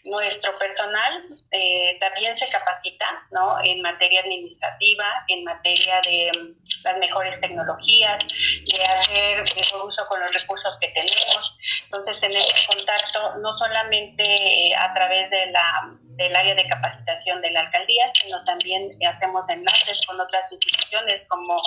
Nuestro 0.04 0.56
personal 0.58 1.24
eh, 1.50 1.98
también 2.00 2.36
se 2.36 2.48
capacita 2.48 3.26
¿no? 3.32 3.58
en 3.64 3.82
materia 3.82 4.20
administrativa, 4.20 5.24
en 5.28 5.44
materia 5.44 6.00
de 6.02 6.30
mm, 6.32 6.82
las 6.84 6.98
mejores 6.98 7.40
tecnologías, 7.40 8.24
de 8.64 8.84
hacer 8.84 9.44
mejor 9.56 9.86
uso 9.86 10.06
con 10.06 10.20
los 10.20 10.32
recursos 10.32 10.78
que 10.78 10.88
tenemos. 10.88 11.58
Entonces 11.84 12.20
tenemos 12.20 12.54
contacto 12.68 13.36
no 13.38 13.56
solamente 13.58 14.74
a 14.76 14.94
través 14.94 15.30
de 15.30 15.46
la, 15.46 15.96
del 16.16 16.36
área 16.36 16.54
de 16.54 16.68
capacitación 16.68 17.40
de 17.42 17.50
la 17.50 17.60
alcaldía, 17.60 18.12
sino 18.20 18.42
también 18.44 18.90
hacemos 19.08 19.48
enlaces 19.48 20.00
con 20.06 20.20
otras 20.20 20.50
instituciones 20.52 21.24
como, 21.28 21.60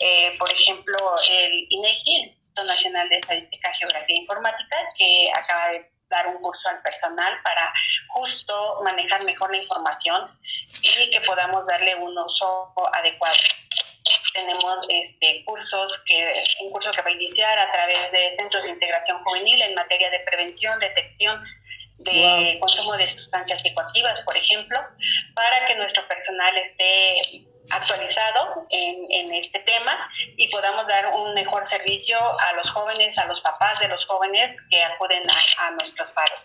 eh, 0.00 0.34
por 0.38 0.50
ejemplo, 0.50 0.98
el 1.30 1.66
INEGI, 1.68 2.36
Instituto 2.56 2.64
Nacional 2.64 3.08
de 3.08 3.16
Estadística, 3.16 3.72
Geografía 3.74 4.16
e 4.16 4.20
Informática, 4.20 4.76
que 4.96 5.28
acaba 5.34 5.68
de 5.72 5.90
dar 6.08 6.26
un 6.28 6.40
curso 6.40 6.68
al 6.68 6.80
personal 6.82 7.34
para 7.42 7.72
justo 8.08 8.80
manejar 8.84 9.24
mejor 9.24 9.50
la 9.50 9.62
información 9.62 10.30
y 10.80 11.10
que 11.10 11.20
podamos 11.22 11.66
darle 11.66 11.94
un 11.96 12.16
uso 12.16 12.72
adecuado. 12.94 13.36
Tenemos 14.32 14.86
este, 14.88 15.44
cursos 15.44 16.00
que, 16.06 16.44
un 16.62 16.70
curso 16.70 16.90
que 16.92 17.02
va 17.02 17.08
a 17.08 17.12
iniciar 17.12 17.58
a 17.58 17.72
través 17.72 18.10
de 18.12 18.30
centros 18.32 18.62
de 18.62 18.70
integración 18.70 19.22
juvenil 19.24 19.60
en 19.62 19.74
materia 19.74 20.10
de 20.10 20.20
prevención, 20.20 20.78
detección 20.78 21.44
de 21.98 22.58
consumo 22.60 22.92
de 22.92 23.08
sustancias 23.08 23.60
psicoactivas, 23.62 24.20
por 24.20 24.36
ejemplo, 24.36 24.78
para 25.34 25.66
que 25.66 25.74
nuestro 25.74 26.06
personal 26.06 26.56
esté 26.58 27.46
actualizado 27.70 28.64
en, 28.70 29.10
en, 29.10 29.34
este 29.34 29.58
tema 29.60 30.10
y 30.36 30.48
podamos 30.48 30.86
dar 30.86 31.12
un 31.14 31.34
mejor 31.34 31.66
servicio 31.66 32.18
a 32.18 32.52
los 32.54 32.70
jóvenes, 32.70 33.18
a 33.18 33.26
los 33.26 33.40
papás 33.40 33.78
de 33.80 33.88
los 33.88 34.04
jóvenes 34.06 34.60
que 34.70 34.82
acuden 34.82 35.22
a, 35.58 35.70
nuestros 35.72 36.10
paros. 36.12 36.44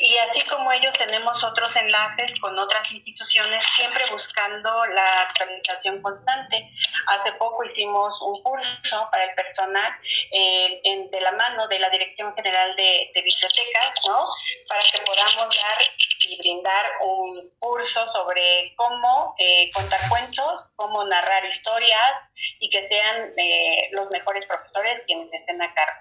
Y 0.00 0.16
así 0.18 0.42
como 0.42 0.72
ellos 0.72 0.94
tenemos 0.98 1.42
otros 1.44 1.74
enlaces 1.76 2.38
con 2.40 2.58
otras 2.58 2.90
instituciones, 2.90 3.64
siempre 3.76 4.04
buscando 4.10 4.86
la 4.86 5.22
actualización 5.22 6.02
constante. 6.02 6.70
Hace 7.06 7.32
poco 7.32 7.64
hicimos 7.64 8.20
un 8.22 8.42
curso 8.42 9.08
para 9.10 9.24
el 9.24 9.34
personal 9.34 9.92
eh, 10.32 11.08
de 11.10 11.20
la 11.20 11.32
mano 11.32 11.68
de 11.68 11.78
la 11.78 11.90
Dirección 11.90 12.34
General 12.34 12.74
de, 12.76 13.10
Bibliotecas, 13.14 13.94
¿no? 14.06 14.28
Para 14.68 14.82
que 14.82 14.98
podamos 15.00 15.54
dar 15.56 15.78
y 16.20 16.38
brindar 16.38 16.86
un 17.02 17.50
curso 17.58 18.06
sobre 18.06 18.74
cómo 18.76 19.34
eh, 19.38 19.70
contar 19.72 20.00
cuentos 20.08 20.45
cómo 20.76 21.04
narrar 21.04 21.44
historias 21.44 22.20
y 22.60 22.70
que 22.70 22.86
sean 22.88 23.32
eh, 23.36 23.88
los 23.92 24.10
mejores 24.10 24.44
profesores 24.46 25.02
quienes 25.06 25.32
estén 25.32 25.60
a 25.62 25.72
cargo. 25.74 26.00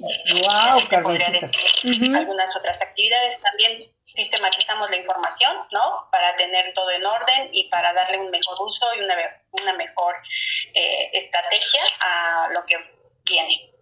Wow, 0.00 0.88
Carmencita. 0.88 1.50
Algunas 2.18 2.54
otras 2.56 2.80
actividades 2.80 3.40
también 3.40 3.82
sistematizamos 4.14 4.90
la 4.90 4.96
información, 4.96 5.56
¿no? 5.72 6.08
Para 6.12 6.36
tener 6.36 6.72
todo 6.74 6.90
en 6.90 7.04
orden 7.04 7.48
y 7.52 7.68
para 7.68 7.92
darle 7.92 8.18
un 8.18 8.30
mejor 8.30 8.56
uso 8.60 8.86
y 8.96 9.00
una, 9.00 9.16
una 9.52 9.72
mejor 9.74 10.14
eh, 10.74 11.10
estrategia 11.12 11.82
a 12.00 12.48
lo 12.52 12.64
que 12.66 12.76
viene. 13.24 13.77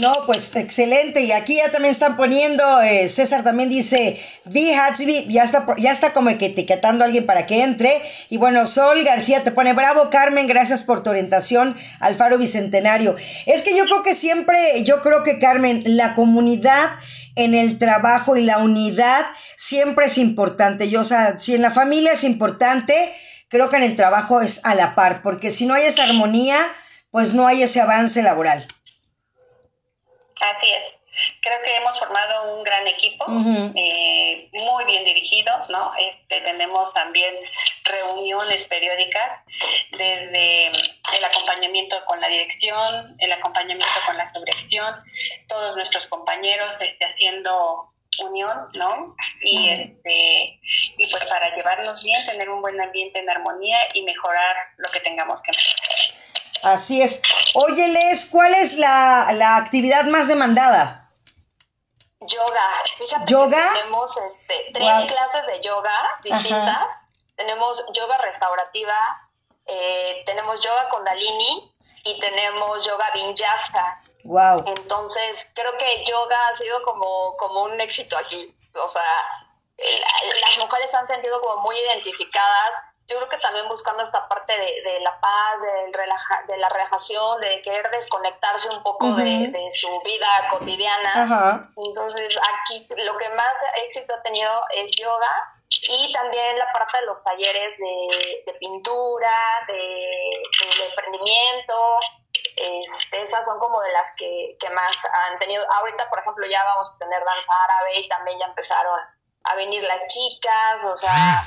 No, 0.00 0.26
pues 0.26 0.56
excelente. 0.56 1.22
Y 1.22 1.30
aquí 1.30 1.56
ya 1.56 1.70
también 1.70 1.92
están 1.92 2.16
poniendo, 2.16 2.82
eh, 2.82 3.06
César 3.06 3.44
también 3.44 3.68
dice, 3.68 4.20
V 4.44 4.74
Hatsby, 4.74 5.26
ya 5.28 5.44
está, 5.44 5.66
ya 5.78 5.92
está 5.92 6.12
como 6.12 6.36
que 6.36 6.46
etiquetando 6.46 7.04
a 7.04 7.06
alguien 7.06 7.26
para 7.26 7.46
que 7.46 7.62
entre. 7.62 8.02
Y 8.28 8.38
bueno, 8.38 8.66
Sol 8.66 9.04
García 9.04 9.44
te 9.44 9.52
pone, 9.52 9.72
bravo 9.72 10.10
Carmen, 10.10 10.48
gracias 10.48 10.82
por 10.82 11.04
tu 11.04 11.10
orientación 11.10 11.76
al 12.00 12.16
Faro 12.16 12.38
Bicentenario. 12.38 13.14
Es 13.46 13.62
que 13.62 13.76
yo 13.76 13.84
creo 13.84 14.02
que 14.02 14.14
siempre, 14.14 14.82
yo 14.82 15.00
creo 15.00 15.22
que 15.22 15.38
Carmen, 15.38 15.84
la 15.86 16.16
comunidad 16.16 16.90
en 17.36 17.54
el 17.54 17.78
trabajo 17.78 18.36
y 18.36 18.42
la 18.42 18.58
unidad 18.58 19.24
siempre 19.56 20.06
es 20.06 20.18
importante. 20.18 20.90
Yo, 20.90 21.02
o 21.02 21.04
sea, 21.04 21.38
si 21.38 21.54
en 21.54 21.62
la 21.62 21.70
familia 21.70 22.12
es 22.12 22.24
importante, 22.24 22.94
creo 23.48 23.68
que 23.68 23.76
en 23.76 23.84
el 23.84 23.94
trabajo 23.94 24.40
es 24.40 24.60
a 24.64 24.74
la 24.74 24.96
par, 24.96 25.22
porque 25.22 25.52
si 25.52 25.66
no 25.66 25.74
hay 25.74 25.84
esa 25.84 26.02
armonía, 26.02 26.58
pues 27.12 27.32
no 27.34 27.46
hay 27.46 27.62
ese 27.62 27.80
avance 27.80 28.22
laboral. 28.22 28.66
Así 30.50 30.70
es. 30.70 30.96
Creo 31.42 31.62
que 31.62 31.76
hemos 31.76 31.96
formado 31.98 32.56
un 32.56 32.64
gran 32.64 32.86
equipo, 32.88 33.24
eh, 33.76 34.48
muy 34.52 34.84
bien 34.84 35.04
dirigido, 35.04 35.52
¿no? 35.68 35.92
Este, 35.96 36.40
tenemos 36.40 36.92
también 36.92 37.36
reuniones 37.84 38.64
periódicas 38.64 39.40
desde 39.92 40.66
el 40.68 41.24
acompañamiento 41.24 42.04
con 42.06 42.20
la 42.20 42.28
dirección, 42.28 43.16
el 43.20 43.32
acompañamiento 43.32 43.94
con 44.06 44.16
la 44.16 44.26
subdirección, 44.26 44.96
todos 45.48 45.76
nuestros 45.76 46.06
compañeros 46.08 46.74
este, 46.80 47.04
haciendo 47.04 47.90
unión, 48.18 48.68
¿no? 48.74 49.14
Y 49.40 49.68
este 49.68 50.60
y 50.98 51.10
pues 51.10 51.24
para 51.26 51.54
llevarnos 51.54 52.02
bien, 52.02 52.26
tener 52.26 52.48
un 52.48 52.60
buen 52.60 52.80
ambiente 52.80 53.20
en 53.20 53.30
armonía 53.30 53.78
y 53.94 54.02
mejorar 54.02 54.56
lo 54.78 54.90
que 54.90 55.00
tengamos 55.00 55.40
que 55.42 55.52
mejorar. 55.52 56.23
Así 56.64 57.02
es. 57.02 57.20
Óyeles, 57.54 58.28
¿cuál 58.30 58.54
es 58.54 58.72
la, 58.74 59.30
la 59.32 59.56
actividad 59.56 60.04
más 60.04 60.28
demandada? 60.28 61.06
Yoga. 62.20 62.68
Fíjate 62.96 63.30
¿Yoga? 63.30 63.72
que 63.72 63.78
tenemos 63.80 64.16
este, 64.16 64.70
tres 64.72 65.04
clases 65.04 65.46
de 65.46 65.60
yoga 65.60 65.94
distintas. 66.22 66.98
Tenemos 67.36 67.84
yoga 67.92 68.16
restaurativa, 68.18 68.96
eh, 69.66 70.22
tenemos 70.24 70.60
yoga 70.60 70.88
kundalini 70.88 71.74
y 72.04 72.18
tenemos 72.20 72.84
yoga 72.86 73.10
vinyasa. 73.12 74.00
Wow. 74.24 74.64
Entonces, 74.66 75.52
creo 75.54 75.76
que 75.76 76.04
yoga 76.06 76.38
ha 76.48 76.54
sido 76.54 76.82
como, 76.84 77.36
como 77.36 77.64
un 77.64 77.78
éxito 77.80 78.16
aquí. 78.16 78.56
O 78.74 78.88
sea, 78.88 79.02
las 79.76 80.58
mujeres 80.58 80.90
se 80.90 80.96
han 80.96 81.06
sentido 81.06 81.40
como 81.42 81.62
muy 81.62 81.76
identificadas 81.78 82.74
yo 83.06 83.16
creo 83.16 83.28
que 83.28 83.38
también 83.38 83.68
buscando 83.68 84.02
esta 84.02 84.26
parte 84.28 84.52
de, 84.56 85.00
la 85.00 85.20
paz, 85.20 85.60
del 85.60 85.92
relaja, 85.92 86.42
de 86.46 86.56
la 86.56 86.68
relajación, 86.70 87.40
de 87.40 87.60
querer 87.62 87.90
desconectarse 87.90 88.70
un 88.70 88.82
poco 88.82 89.14
de, 89.14 89.68
su 89.70 90.00
vida 90.02 90.26
cotidiana. 90.50 91.68
Entonces, 91.76 92.38
aquí 92.38 92.86
lo 92.96 93.18
que 93.18 93.28
más 93.30 93.64
éxito 93.84 94.14
ha 94.14 94.22
tenido 94.22 94.50
es 94.76 94.96
yoga 94.96 95.52
y 95.82 96.12
también 96.12 96.58
la 96.58 96.72
parte 96.72 97.00
de 97.00 97.06
los 97.06 97.22
talleres 97.22 97.76
de, 97.78 98.52
pintura, 98.58 99.36
de, 99.68 100.86
emprendimiento. 100.88 101.98
Este, 102.56 103.22
esas 103.22 103.44
son 103.44 103.58
como 103.58 103.80
de 103.82 103.92
las 103.92 104.14
que, 104.16 104.56
que 104.58 104.70
más 104.70 105.04
han 105.04 105.38
tenido. 105.38 105.62
Ahorita, 105.72 106.08
por 106.08 106.20
ejemplo, 106.20 106.46
ya 106.46 106.64
vamos 106.64 106.94
a 106.94 106.98
tener 106.98 107.22
danza 107.22 107.52
árabe 107.64 107.98
y 107.98 108.08
también 108.08 108.38
ya 108.38 108.46
empezaron 108.46 108.98
a 109.44 109.56
venir 109.56 109.82
las 109.82 110.02
chicas, 110.06 110.84
o 110.90 110.96
sea, 110.96 111.46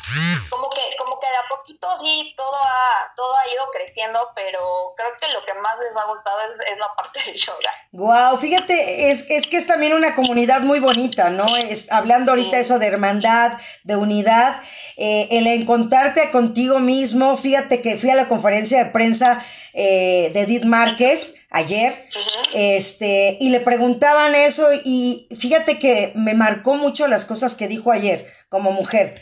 como 0.49 0.69
que, 0.69 0.81
como 0.97 1.19
que 1.19 1.27
de 1.27 1.35
a 1.35 1.47
poquito 1.49 1.87
sí 1.97 2.33
todo 2.37 2.55
ha, 2.55 3.11
todo 3.15 3.35
ha 3.35 3.51
ido 3.51 3.63
creciendo, 3.73 4.31
pero 4.35 4.93
creo 4.95 5.09
que 5.19 5.33
lo 5.33 5.43
que 5.43 5.53
más 5.55 5.79
les 5.79 5.97
ha 5.97 6.05
gustado 6.05 6.37
es, 6.45 6.77
la 6.77 6.93
parte 6.95 7.19
de 7.25 7.35
yoga. 7.35 7.71
Wow, 7.91 8.37
fíjate, 8.37 9.09
es, 9.09 9.25
es 9.29 9.47
que 9.47 9.57
es 9.57 9.65
también 9.65 9.93
una 9.93 10.13
comunidad 10.13 10.61
muy 10.61 10.79
bonita, 10.79 11.31
¿no? 11.31 11.57
Es, 11.57 11.91
hablando 11.91 12.31
ahorita 12.31 12.59
eso 12.59 12.77
de 12.77 12.87
hermandad, 12.87 13.57
de 13.83 13.95
unidad, 13.95 14.61
eh, 14.95 15.27
el 15.31 15.47
encontrarte 15.47 16.29
contigo 16.29 16.79
mismo, 16.79 17.35
fíjate 17.35 17.81
que 17.81 17.97
fui 17.97 18.11
a 18.11 18.15
la 18.15 18.27
conferencia 18.27 18.83
de 18.83 18.91
prensa 18.91 19.43
eh, 19.79 20.31
de 20.33 20.41
Edith 20.41 20.63
Márquez 20.65 21.35
ayer, 21.51 21.93
este, 22.55 23.37
y 23.39 23.51
le 23.51 23.59
preguntaban 23.59 24.33
eso 24.33 24.67
y 24.83 25.29
fíjate 25.37 25.77
que 25.77 26.13
me 26.15 26.33
marcó 26.33 26.73
mucho 26.73 27.07
las 27.07 27.25
cosas 27.25 27.53
que 27.53 27.67
dijo 27.67 27.91
ayer 27.91 28.25
como 28.49 28.71
mujer. 28.71 29.21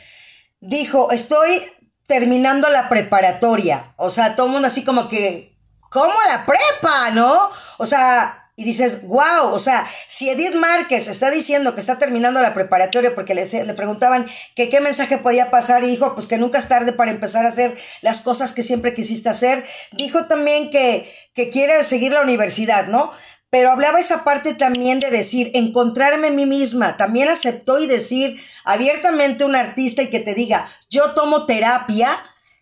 Dijo, 0.62 1.12
estoy 1.12 1.62
terminando 2.08 2.70
la 2.70 2.88
preparatoria, 2.88 3.94
o 3.98 4.10
sea, 4.10 4.38
todo 4.38 4.46
el 4.46 4.54
mundo 4.54 4.70
así 4.70 4.86
como 4.86 5.10
que, 5.10 5.58
¿cómo 5.90 6.14
la 6.30 6.46
prepa, 6.46 7.12
no? 7.12 7.50
O 7.78 7.86
sea, 7.86 8.45
y 8.58 8.64
dices, 8.64 9.04
wow, 9.04 9.52
o 9.52 9.60
sea, 9.60 9.86
si 10.08 10.30
Edith 10.30 10.56
Márquez 10.56 11.10
está 11.10 11.30
diciendo 11.30 11.76
que 11.76 11.82
está 11.82 12.00
terminando 12.00 12.42
la 12.42 12.54
preparatoria 12.54 13.14
porque 13.14 13.36
le, 13.36 13.46
le 13.46 13.74
preguntaban 13.74 14.28
que 14.56 14.70
qué 14.70 14.80
mensaje 14.80 15.18
podía 15.18 15.52
pasar 15.52 15.84
y 15.84 15.88
dijo, 15.88 16.14
pues 16.16 16.26
que 16.26 16.38
nunca 16.38 16.60
es 16.60 16.70
tarde 16.70 16.94
para 16.94 17.12
empezar 17.12 17.46
a 17.46 17.50
hacer 17.50 17.78
las 18.02 18.22
cosas 18.22 18.54
que 18.54 18.64
siempre 18.64 18.94
quisiste 18.94 19.28
hacer. 19.28 19.66
Dijo 19.92 20.28
también 20.28 20.72
que, 20.72 21.12
que 21.34 21.50
quiere 21.50 21.84
seguir 21.84 22.14
la 22.14 22.22
universidad, 22.22 22.88
¿no? 22.88 23.12
Pero 23.50 23.72
hablaba 23.72 24.00
esa 24.00 24.24
parte 24.24 24.54
también 24.54 25.02
de 25.02 25.12
decir, 25.12 25.52
encontrarme 25.54 26.28
en 26.28 26.36
mí 26.36 26.46
misma. 26.46 26.96
También 26.96 27.28
aceptó 27.28 27.78
y 27.78 27.88
decir 27.88 28.40
abiertamente 28.64 29.44
un 29.44 29.56
artista 29.56 30.02
y 30.02 30.10
que 30.10 30.22
te 30.22 30.34
diga, 30.34 30.70
yo 30.90 31.12
tomo 31.12 31.46
terapia, 31.46 32.18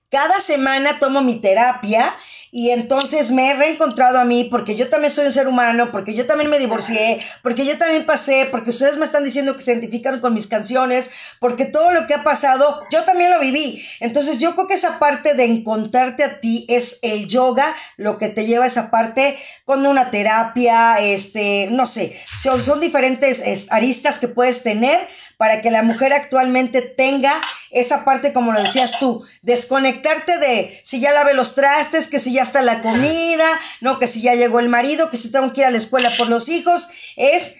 cada 0.09 0.41
semana 0.41 0.97
tomo 0.99 1.21
mi 1.21 1.39
terapia 1.39 2.15
y 2.55 2.69
entonces 2.69 3.31
me 3.31 3.49
he 3.49 3.53
reencontrado 3.55 4.19
a 4.19 4.25
mí 4.25 4.43
porque 4.43 4.75
yo 4.75 4.87
también 4.87 5.09
soy 5.09 5.25
un 5.25 5.31
ser 5.31 5.47
humano, 5.47 5.89
porque 5.91 6.13
yo 6.13 6.27
también 6.27 6.51
me 6.51 6.59
divorcié, 6.59 7.19
porque 7.41 7.65
yo 7.65 7.79
también 7.79 8.05
pasé, 8.05 8.47
porque 8.51 8.69
ustedes 8.69 8.97
me 8.97 9.05
están 9.05 9.23
diciendo 9.23 9.55
que 9.55 9.63
se 9.63 9.71
identifican 9.71 10.19
con 10.19 10.35
mis 10.35 10.45
canciones, 10.45 11.09
porque 11.39 11.65
todo 11.65 11.91
lo 11.91 12.05
que 12.05 12.13
ha 12.13 12.23
pasado, 12.23 12.85
yo 12.91 13.05
también 13.05 13.31
lo 13.31 13.39
viví. 13.39 13.83
Entonces 13.99 14.37
yo 14.37 14.53
creo 14.53 14.67
que 14.67 14.75
esa 14.75 14.99
parte 14.99 15.33
de 15.33 15.45
encontrarte 15.45 16.23
a 16.23 16.39
ti 16.39 16.67
es 16.69 16.99
el 17.01 17.27
yoga, 17.27 17.75
lo 17.97 18.19
que 18.19 18.29
te 18.29 18.45
lleva 18.45 18.65
a 18.65 18.67
esa 18.67 18.91
parte 18.91 19.35
con 19.65 19.87
una 19.87 20.11
terapia, 20.11 20.99
este, 20.99 21.69
no 21.71 21.87
sé, 21.87 22.15
son, 22.39 22.63
son 22.63 22.79
diferentes 22.79 23.65
aristas 23.71 24.19
que 24.19 24.27
puedes 24.27 24.61
tener 24.61 25.07
para 25.37 25.61
que 25.61 25.71
la 25.71 25.81
mujer 25.81 26.13
actualmente 26.13 26.81
tenga 26.81 27.41
esa 27.71 28.05
parte, 28.05 28.33
como 28.33 28.51
lo 28.51 28.61
decías 28.61 28.99
tú, 28.99 29.25
desconectarte 29.41 30.37
de 30.37 30.81
si 30.83 30.99
ya 31.01 31.11
lave 31.11 31.33
los 31.33 31.55
trastes, 31.55 32.07
que 32.07 32.19
si 32.19 32.33
ya 32.33 32.43
está 32.43 32.61
la 32.61 32.81
comida, 32.81 33.59
no, 33.81 33.99
que 33.99 34.07
si 34.07 34.21
ya 34.21 34.35
llegó 34.35 34.59
el 34.59 34.69
marido, 34.69 35.09
que 35.09 35.17
si 35.17 35.31
tengo 35.31 35.51
que 35.53 35.61
ir 35.61 35.67
a 35.67 35.71
la 35.71 35.77
escuela 35.77 36.15
por 36.17 36.29
los 36.29 36.49
hijos, 36.49 36.89
es 37.15 37.57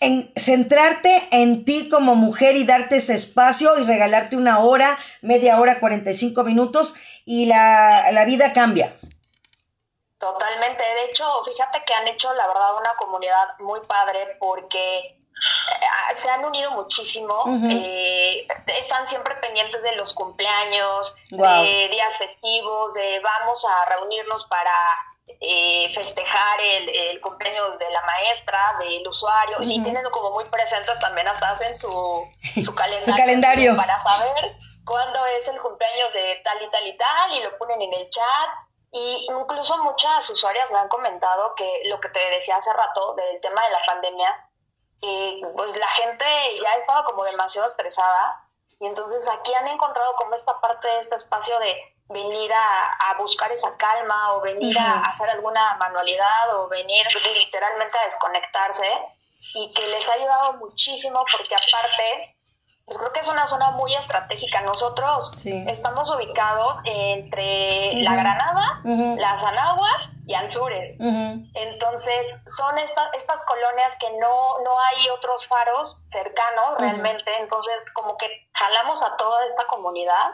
en 0.00 0.32
centrarte 0.36 1.28
en 1.32 1.64
ti 1.64 1.88
como 1.90 2.14
mujer 2.14 2.56
y 2.56 2.64
darte 2.64 2.96
ese 2.96 3.14
espacio 3.14 3.78
y 3.78 3.84
regalarte 3.84 4.36
una 4.36 4.60
hora, 4.60 4.96
media 5.22 5.60
hora, 5.60 5.80
45 5.80 6.44
minutos 6.44 6.94
y 7.24 7.46
la, 7.46 8.10
la 8.12 8.24
vida 8.24 8.52
cambia. 8.52 8.96
Totalmente. 10.18 10.82
De 10.82 11.04
hecho, 11.04 11.24
fíjate 11.44 11.84
que 11.84 11.94
han 11.94 12.08
hecho, 12.08 12.32
la 12.34 12.46
verdad, 12.46 12.76
una 12.78 12.94
comunidad 12.96 13.58
muy 13.60 13.80
padre 13.86 14.36
porque 14.40 15.17
se 16.14 16.30
han 16.30 16.44
unido 16.44 16.70
muchísimo, 16.72 17.44
eh, 17.70 18.46
están 18.78 19.06
siempre 19.06 19.34
pendientes 19.36 19.82
de 19.82 19.92
los 19.92 20.12
cumpleaños, 20.12 21.16
de 21.30 21.88
días 21.90 22.18
festivos, 22.18 22.94
de 22.94 23.20
vamos 23.20 23.64
a 23.64 23.84
reunirnos 23.90 24.44
para 24.46 24.72
eh, 25.40 25.92
festejar 25.94 26.60
el, 26.60 27.20
cumpleaños 27.20 27.78
de 27.78 27.90
la 27.90 28.02
maestra, 28.02 28.76
del 28.80 29.06
usuario, 29.06 29.58
y 29.60 29.82
tienen 29.82 30.02
como 30.10 30.30
muy 30.32 30.44
presentes 30.46 30.98
también 30.98 31.28
hasta 31.28 31.50
hacen 31.50 31.74
su, 31.74 31.88
su 32.60 32.74
calendario, 32.74 33.16
calendario. 33.16 33.76
para 33.76 33.98
saber 34.00 34.56
cuándo 34.84 35.24
es 35.26 35.46
el 35.48 35.60
cumpleaños 35.60 36.12
de 36.14 36.40
tal 36.44 36.62
y 36.62 36.70
tal 36.70 36.86
y 36.86 36.96
tal, 36.96 37.32
y 37.34 37.42
lo 37.42 37.58
ponen 37.58 37.82
en 37.82 37.92
el 37.92 38.10
chat. 38.10 38.50
Y 38.90 39.26
incluso 39.28 39.76
muchas 39.84 40.30
usuarias 40.30 40.72
me 40.72 40.78
han 40.78 40.88
comentado 40.88 41.54
que 41.54 41.82
lo 41.90 42.00
que 42.00 42.08
te 42.08 42.30
decía 42.30 42.56
hace 42.56 42.72
rato 42.72 43.14
del 43.16 43.38
tema 43.42 43.62
de 43.62 43.70
la 43.70 43.80
pandemia, 43.86 44.47
y 45.00 45.40
pues 45.54 45.76
la 45.76 45.88
gente 45.88 46.24
ya 46.62 46.74
estaba 46.76 47.04
como 47.04 47.24
demasiado 47.24 47.66
estresada 47.66 48.36
y 48.80 48.86
entonces 48.86 49.28
aquí 49.28 49.54
han 49.54 49.68
encontrado 49.68 50.14
como 50.16 50.34
esta 50.34 50.60
parte 50.60 50.88
de 50.88 50.98
este 50.98 51.14
espacio 51.14 51.58
de 51.60 51.76
venir 52.08 52.50
a, 52.52 53.14
buscar 53.18 53.50
esa 53.50 53.76
calma 53.76 54.34
o 54.34 54.40
venir 54.40 54.78
a 54.78 55.00
hacer 55.00 55.28
alguna 55.28 55.74
manualidad 55.74 56.56
o 56.56 56.68
venir 56.68 57.04
literalmente 57.34 57.98
a 57.98 58.04
desconectarse 58.04 58.88
y 59.54 59.72
que 59.74 59.88
les 59.88 60.08
ha 60.08 60.12
ayudado 60.12 60.52
muchísimo 60.54 61.24
porque 61.36 61.54
aparte 61.54 62.37
pues 62.88 62.96
creo 62.96 63.12
que 63.12 63.20
es 63.20 63.28
una 63.28 63.46
zona 63.46 63.72
muy 63.72 63.94
estratégica. 63.94 64.62
Nosotros 64.62 65.36
estamos 65.44 66.08
ubicados 66.10 66.80
entre 66.86 67.92
La 68.02 68.14
Granada, 68.14 68.80
Las 68.82 69.44
Anahuas 69.44 70.12
y 70.26 70.32
Anzures. 70.32 70.98
Entonces, 71.00 72.44
son 72.46 72.78
estas 72.78 73.44
colonias 73.44 73.98
que 73.98 74.10
no, 74.18 74.58
no 74.64 74.80
hay 74.80 75.10
otros 75.10 75.46
faros 75.46 76.04
cercanos 76.08 76.78
realmente. 76.78 77.30
Entonces, 77.40 77.92
como 77.92 78.16
que 78.16 78.48
jalamos 78.54 79.02
a 79.02 79.18
toda 79.18 79.44
esta 79.44 79.66
comunidad 79.66 80.32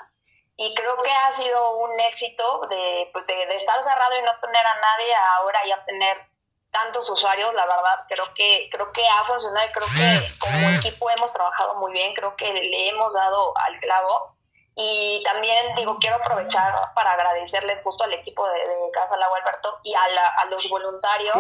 y 0.57 0.73
creo 0.77 0.97
que 1.03 1.11
ha 1.11 1.33
sido 1.33 1.79
un 1.79 1.99
éxito 2.09 2.69
de, 2.71 3.11
pues 3.13 3.27
de, 3.27 3.35
de 3.35 3.57
estar 3.57 3.83
cerrado 3.83 4.17
y 4.17 4.23
no 4.23 4.31
tener 4.41 4.65
a 4.65 4.75
nadie 4.75 5.15
ahora 5.39 5.59
ya 5.67 5.85
tener 5.85 6.34
tantos 6.75 7.09
usuarios, 7.09 7.55
la 7.55 7.65
verdad, 7.65 8.05
creo 8.09 8.35
que, 8.35 8.69
creo 8.71 8.93
que 8.93 9.07
ha 9.07 9.25
funcionado 9.25 9.67
y 9.67 9.73
creo 9.73 9.87
que 9.87 10.35
como 10.41 10.69
equipo 10.71 11.09
hemos 11.11 11.33
trabajado 11.33 11.77
muy 11.77 11.93
bien, 11.93 12.13
creo 12.15 12.31
que 12.33 12.53
le 12.53 12.89
hemos 12.91 13.15
dado 13.15 13.55
al 13.57 13.79
clavo. 13.79 14.35
Y 14.77 15.23
también 15.25 15.77
digo, 15.77 15.99
quiero 16.01 16.17
aprovechar 16.17 16.75
para 16.97 17.13
agradecerles 17.13 17.81
justo 17.85 18.03
al 18.03 18.13
equipo 18.13 18.45
de, 18.49 18.91
Casa 18.93 19.17
Lago 19.17 19.37
Alberto 19.37 19.79
y 19.85 19.95
a, 19.95 20.03
a 20.39 20.45
los 20.47 20.69
voluntarios 20.69 21.35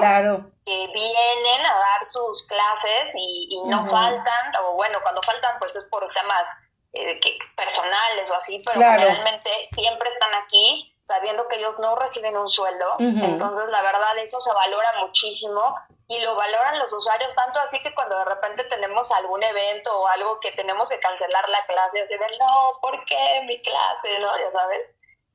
que 0.64 0.86
vienen 0.88 1.66
a 1.66 1.78
dar 1.78 2.04
sus 2.04 2.46
clases 2.46 3.12
y, 3.16 3.60
no 3.66 3.86
faltan, 3.86 4.56
o 4.62 4.74
bueno, 4.74 4.98
cuando 5.02 5.20
faltan 5.22 5.58
pues 5.58 5.74
es 5.74 5.84
por 5.84 6.06
temas 6.12 6.68
eh, 6.92 7.18
que, 7.20 7.38
personales 7.56 8.30
o 8.30 8.34
así, 8.34 8.62
pero 8.64 8.78
realmente 8.80 9.50
siempre 9.64 10.08
están 10.08 10.30
aquí 10.44 10.93
sabiendo 11.04 11.46
que 11.48 11.56
ellos 11.56 11.78
no 11.78 11.94
reciben 11.96 12.36
un 12.36 12.48
sueldo. 12.48 12.96
Entonces, 12.98 13.68
la 13.68 13.82
verdad, 13.82 14.16
eso 14.18 14.40
se 14.40 14.52
valora 14.52 14.88
muchísimo 15.00 15.76
y 16.08 16.18
lo 16.20 16.34
valoran 16.34 16.78
los 16.78 16.92
usuarios 16.92 17.34
tanto 17.34 17.60
así 17.60 17.82
que 17.82 17.94
cuando 17.94 18.18
de 18.18 18.24
repente 18.24 18.64
tenemos 18.64 19.10
algún 19.12 19.42
evento 19.42 20.00
o 20.00 20.06
algo 20.08 20.40
que 20.40 20.52
tenemos 20.52 20.88
que 20.88 21.00
cancelar 21.00 21.48
la 21.48 21.64
clase, 21.66 22.02
así 22.02 22.16
de, 22.16 22.38
no, 22.38 22.72
¿por 22.80 23.04
qué 23.04 23.42
mi 23.46 23.60
clase? 23.60 24.18
¿No? 24.18 24.36
Ya 24.38 24.50
sabes. 24.50 24.80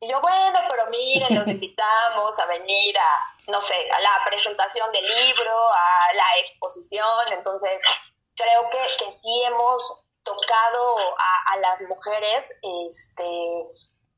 Y 0.01 0.09
yo, 0.09 0.19
bueno, 0.21 0.59
pero 0.67 0.85
miren, 0.89 1.37
los 1.37 1.47
invitamos 1.47 2.39
a 2.39 2.45
venir 2.47 2.97
a, 2.97 3.51
no 3.51 3.61
sé, 3.61 3.91
a 3.91 3.99
la 3.99 4.23
presentación 4.25 4.91
del 4.91 5.05
libro, 5.05 5.51
a 5.51 6.13
la 6.15 6.39
exposición. 6.39 7.31
Entonces, 7.31 7.83
creo 8.35 8.69
que, 8.71 9.03
que 9.03 9.11
sí 9.11 9.43
hemos 9.45 10.07
tocado 10.23 10.97
a, 11.17 11.53
a 11.53 11.57
las 11.57 11.81
mujeres 11.83 12.59
este, 12.61 13.67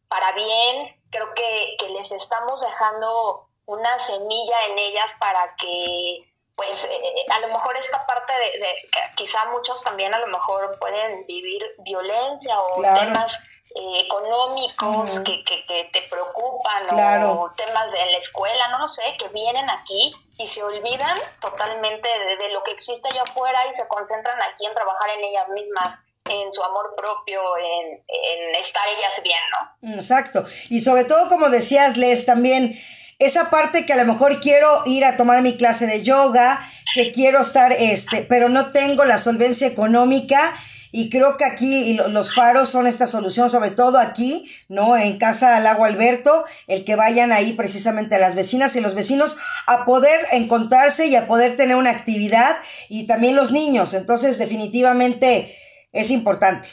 para 0.08 0.32
bien, 0.34 1.01
creo 1.12 1.34
que, 1.34 1.78
les 1.92 2.12
estamos 2.14 2.62
dejando 2.62 3.48
una 3.66 4.00
semilla 4.00 4.56
en 4.70 4.80
ellas 4.80 5.12
para 5.20 5.56
que 5.56 6.26
pues 6.56 6.86
eh, 6.86 7.26
a 7.30 7.40
lo 7.42 7.50
mejor 7.50 7.76
esta 7.76 8.06
parte 8.06 8.34
de, 8.34 8.76
quizá 9.16 9.46
muchos 9.52 9.84
también 9.84 10.14
a 10.14 10.20
lo 10.20 10.28
mejor 10.28 10.78
pueden 10.80 11.26
vivir 11.28 11.64
violencia 11.80 12.60
o 12.60 12.82
temas 12.82 13.44
eh, 13.76 14.02
económicos 14.06 15.20
que, 15.22 15.44
que, 15.44 15.90
te 15.92 16.02
preocupan 16.04 17.30
o 17.30 17.50
temas 17.56 17.92
de 17.92 18.06
la 18.12 18.18
escuela, 18.18 18.68
no 18.70 18.80
lo 18.80 18.88
sé, 18.88 19.16
que 19.18 19.28
vienen 19.30 19.70
aquí 19.70 20.14
y 20.38 20.48
se 20.48 20.64
olvidan 20.64 21.18
totalmente 21.40 22.08
de, 22.08 22.38
de, 22.38 22.50
lo 22.50 22.64
que 22.64 22.72
existe 22.72 23.10
allá 23.10 23.24
afuera 23.24 23.68
y 23.68 23.74
se 23.74 23.88
concentran 23.88 24.42
aquí 24.42 24.66
en 24.66 24.74
trabajar 24.74 25.10
en 25.18 25.26
ellas 25.26 25.50
mismas 25.50 26.00
en 26.32 26.52
su 26.52 26.64
amor 26.64 26.94
propio, 26.96 27.42
en, 27.58 28.56
estar 28.56 28.84
ellas 28.98 29.22
bien, 29.24 29.40
¿no? 29.82 29.96
Exacto. 29.96 30.44
Y 30.70 30.82
sobre 30.82 31.06
todo, 31.06 31.28
como 31.30 31.50
decías, 31.50 31.98
Les, 31.98 32.26
también 32.26 32.80
esa 33.20 33.50
parte 33.50 33.86
que 33.86 33.94
a 33.94 33.98
lo 33.98 34.06
mejor 34.06 34.40
quiero 34.40 34.84
ir 34.86 35.06
a 35.06 35.18
tomar 35.18 35.42
mi 35.42 35.58
clase 35.58 35.88
de 35.88 36.02
yoga, 36.02 36.60
que 36.94 37.12
quiero 37.12 37.42
estar, 37.42 37.72
este, 37.72 38.24
pero 38.24 38.50
no 38.50 38.72
tengo 38.72 39.06
la 39.06 39.18
solvencia 39.18 39.68
económica. 39.68 40.56
Y 40.94 41.10
creo 41.10 41.38
que 41.38 41.46
aquí 41.46 41.94
los 42.10 42.36
faros 42.36 42.68
son 42.68 42.86
esta 42.86 43.08
solución, 43.08 43.50
sobre 43.50 43.72
todo 43.72 43.98
aquí, 43.98 44.52
¿no? 44.68 44.98
En 44.98 45.18
Casa 45.18 45.56
al 45.56 45.64
Lago 45.64 45.86
Alberto, 45.86 46.44
el 46.68 46.84
que 46.84 46.98
vayan 46.98 47.32
ahí 47.32 47.54
precisamente 47.54 48.16
a 48.16 48.20
las 48.20 48.36
vecinas 48.36 48.76
y 48.76 48.82
los 48.82 48.94
vecinos 48.94 49.38
a 49.68 49.86
poder 49.86 50.28
encontrarse 50.34 51.06
y 51.06 51.16
a 51.16 51.28
poder 51.28 51.56
tener 51.56 51.78
una 51.78 51.92
actividad 51.92 52.58
y 52.90 53.08
también 53.08 53.38
los 53.38 53.54
niños. 53.54 53.94
Entonces, 53.94 54.38
definitivamente, 54.38 55.58
es 55.92 56.12
importante. 56.12 56.70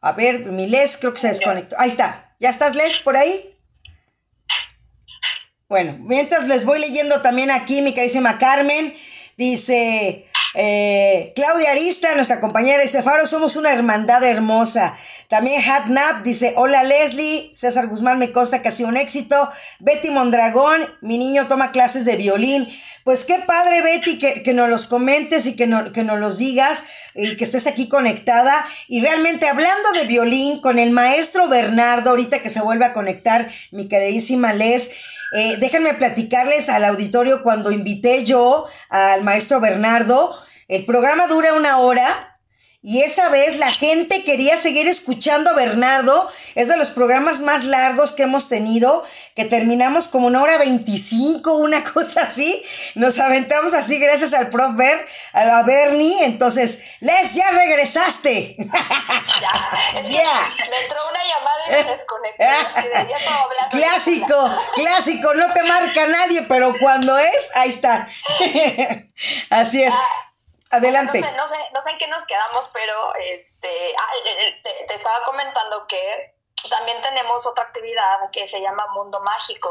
A 0.00 0.12
ver, 0.12 0.46
mi 0.46 0.66
Les 0.66 0.96
creo 0.96 1.12
que 1.12 1.18
se 1.18 1.28
desconectó. 1.28 1.76
Ahí 1.78 1.88
está. 1.88 2.34
¿Ya 2.38 2.50
estás, 2.50 2.74
Les, 2.74 2.98
por 2.98 3.16
ahí? 3.16 3.54
Bueno, 5.68 5.96
mientras 6.00 6.48
les 6.48 6.64
voy 6.64 6.78
leyendo 6.78 7.20
también 7.20 7.50
aquí, 7.50 7.82
mi 7.82 7.92
carísima 7.92 8.38
Carmen, 8.38 8.96
dice 9.36 10.27
eh, 10.54 11.32
Claudia 11.34 11.72
Arista, 11.72 12.14
nuestra 12.14 12.40
compañera 12.40 12.82
de 12.82 13.02
Faro, 13.02 13.26
somos 13.26 13.56
una 13.56 13.72
hermandad 13.72 14.22
hermosa. 14.24 14.96
También 15.28 15.60
Hatnap 15.60 16.22
dice, 16.22 16.54
hola 16.56 16.82
Leslie, 16.82 17.52
César 17.54 17.86
Guzmán 17.88 18.18
me 18.18 18.32
consta 18.32 18.62
que 18.62 18.68
ha 18.68 18.72
sido 18.72 18.88
un 18.88 18.96
éxito. 18.96 19.48
Betty 19.78 20.10
Mondragón, 20.10 20.80
mi 21.02 21.18
niño 21.18 21.48
toma 21.48 21.70
clases 21.70 22.04
de 22.04 22.16
violín. 22.16 22.66
Pues 23.04 23.24
qué 23.24 23.38
padre, 23.46 23.82
Betty, 23.82 24.18
que, 24.18 24.42
que 24.42 24.54
nos 24.54 24.68
los 24.68 24.86
comentes 24.86 25.46
y 25.46 25.54
que, 25.54 25.66
no, 25.66 25.92
que 25.92 26.02
nos 26.02 26.18
los 26.18 26.38
digas 26.38 26.84
y 27.14 27.36
que 27.36 27.44
estés 27.44 27.66
aquí 27.66 27.88
conectada. 27.88 28.64
Y 28.86 29.00
realmente 29.00 29.48
hablando 29.48 29.92
de 29.92 30.06
violín 30.06 30.60
con 30.60 30.78
el 30.78 30.92
maestro 30.92 31.48
Bernardo, 31.48 32.10
ahorita 32.10 32.42
que 32.42 32.48
se 32.48 32.62
vuelve 32.62 32.86
a 32.86 32.92
conectar, 32.92 33.50
mi 33.70 33.88
queridísima 33.88 34.52
Les, 34.54 34.92
eh, 35.32 35.56
déjenme 35.58 35.94
platicarles 35.94 36.68
al 36.68 36.84
auditorio 36.84 37.42
cuando 37.42 37.70
invité 37.70 38.24
yo 38.24 38.66
al 38.88 39.22
maestro 39.22 39.60
Bernardo. 39.60 40.36
El 40.68 40.84
programa 40.84 41.26
dura 41.26 41.54
una 41.54 41.78
hora, 41.78 42.38
y 42.80 43.00
esa 43.00 43.28
vez 43.28 43.58
la 43.58 43.72
gente 43.72 44.22
quería 44.22 44.56
seguir 44.56 44.86
escuchando 44.86 45.50
a 45.50 45.54
Bernardo. 45.54 46.30
Es 46.54 46.68
de 46.68 46.76
los 46.76 46.90
programas 46.90 47.40
más 47.40 47.64
largos 47.64 48.12
que 48.12 48.22
hemos 48.22 48.48
tenido, 48.48 49.04
que 49.38 49.44
terminamos 49.44 50.08
como 50.08 50.26
una 50.26 50.42
hora 50.42 50.58
veinticinco, 50.58 51.52
una 51.58 51.84
cosa 51.92 52.22
así. 52.22 52.60
Nos 52.96 53.20
aventamos 53.20 53.72
así 53.72 54.00
gracias 54.00 54.32
al 54.32 54.50
prof 54.50 54.74
Ber, 54.74 55.06
a 55.32 55.62
Bernie. 55.62 56.24
Entonces, 56.24 56.82
Les, 56.98 57.34
ya 57.34 57.48
regresaste. 57.52 58.56
Ya, 58.58 60.48
me 60.58 60.76
entró 60.76 60.98
una 61.08 61.24
llamada 61.24 61.66
y 61.66 61.70
me 61.70 61.84
desconecté. 61.92 62.48
clásico, 63.70 64.50
clásico, 64.74 65.34
no 65.34 65.52
te 65.52 65.62
marca 65.62 66.06
nadie, 66.08 66.42
pero 66.48 66.74
cuando 66.80 67.16
es, 67.16 67.50
ahí 67.54 67.68
está. 67.68 68.08
así 69.50 69.84
es. 69.84 69.94
Ah, 69.94 70.28
Adelante. 70.70 71.20
No 71.20 71.48
sé, 71.48 71.56
no 71.72 71.80
sé, 71.80 71.90
en 71.92 71.98
qué 71.98 72.08
nos 72.08 72.26
quedamos, 72.26 72.68
pero 72.72 73.14
este, 73.32 73.68
ah, 73.96 74.12
te, 74.62 74.94
estaba 74.94 75.24
comentando 75.24 75.86
que 75.86 76.34
también 76.68 77.00
tenemos 77.02 77.46
otra 77.46 77.64
actividad 77.64 78.30
que 78.32 78.46
se 78.46 78.60
llama 78.60 78.86
Mundo 78.94 79.20
Mágico. 79.20 79.70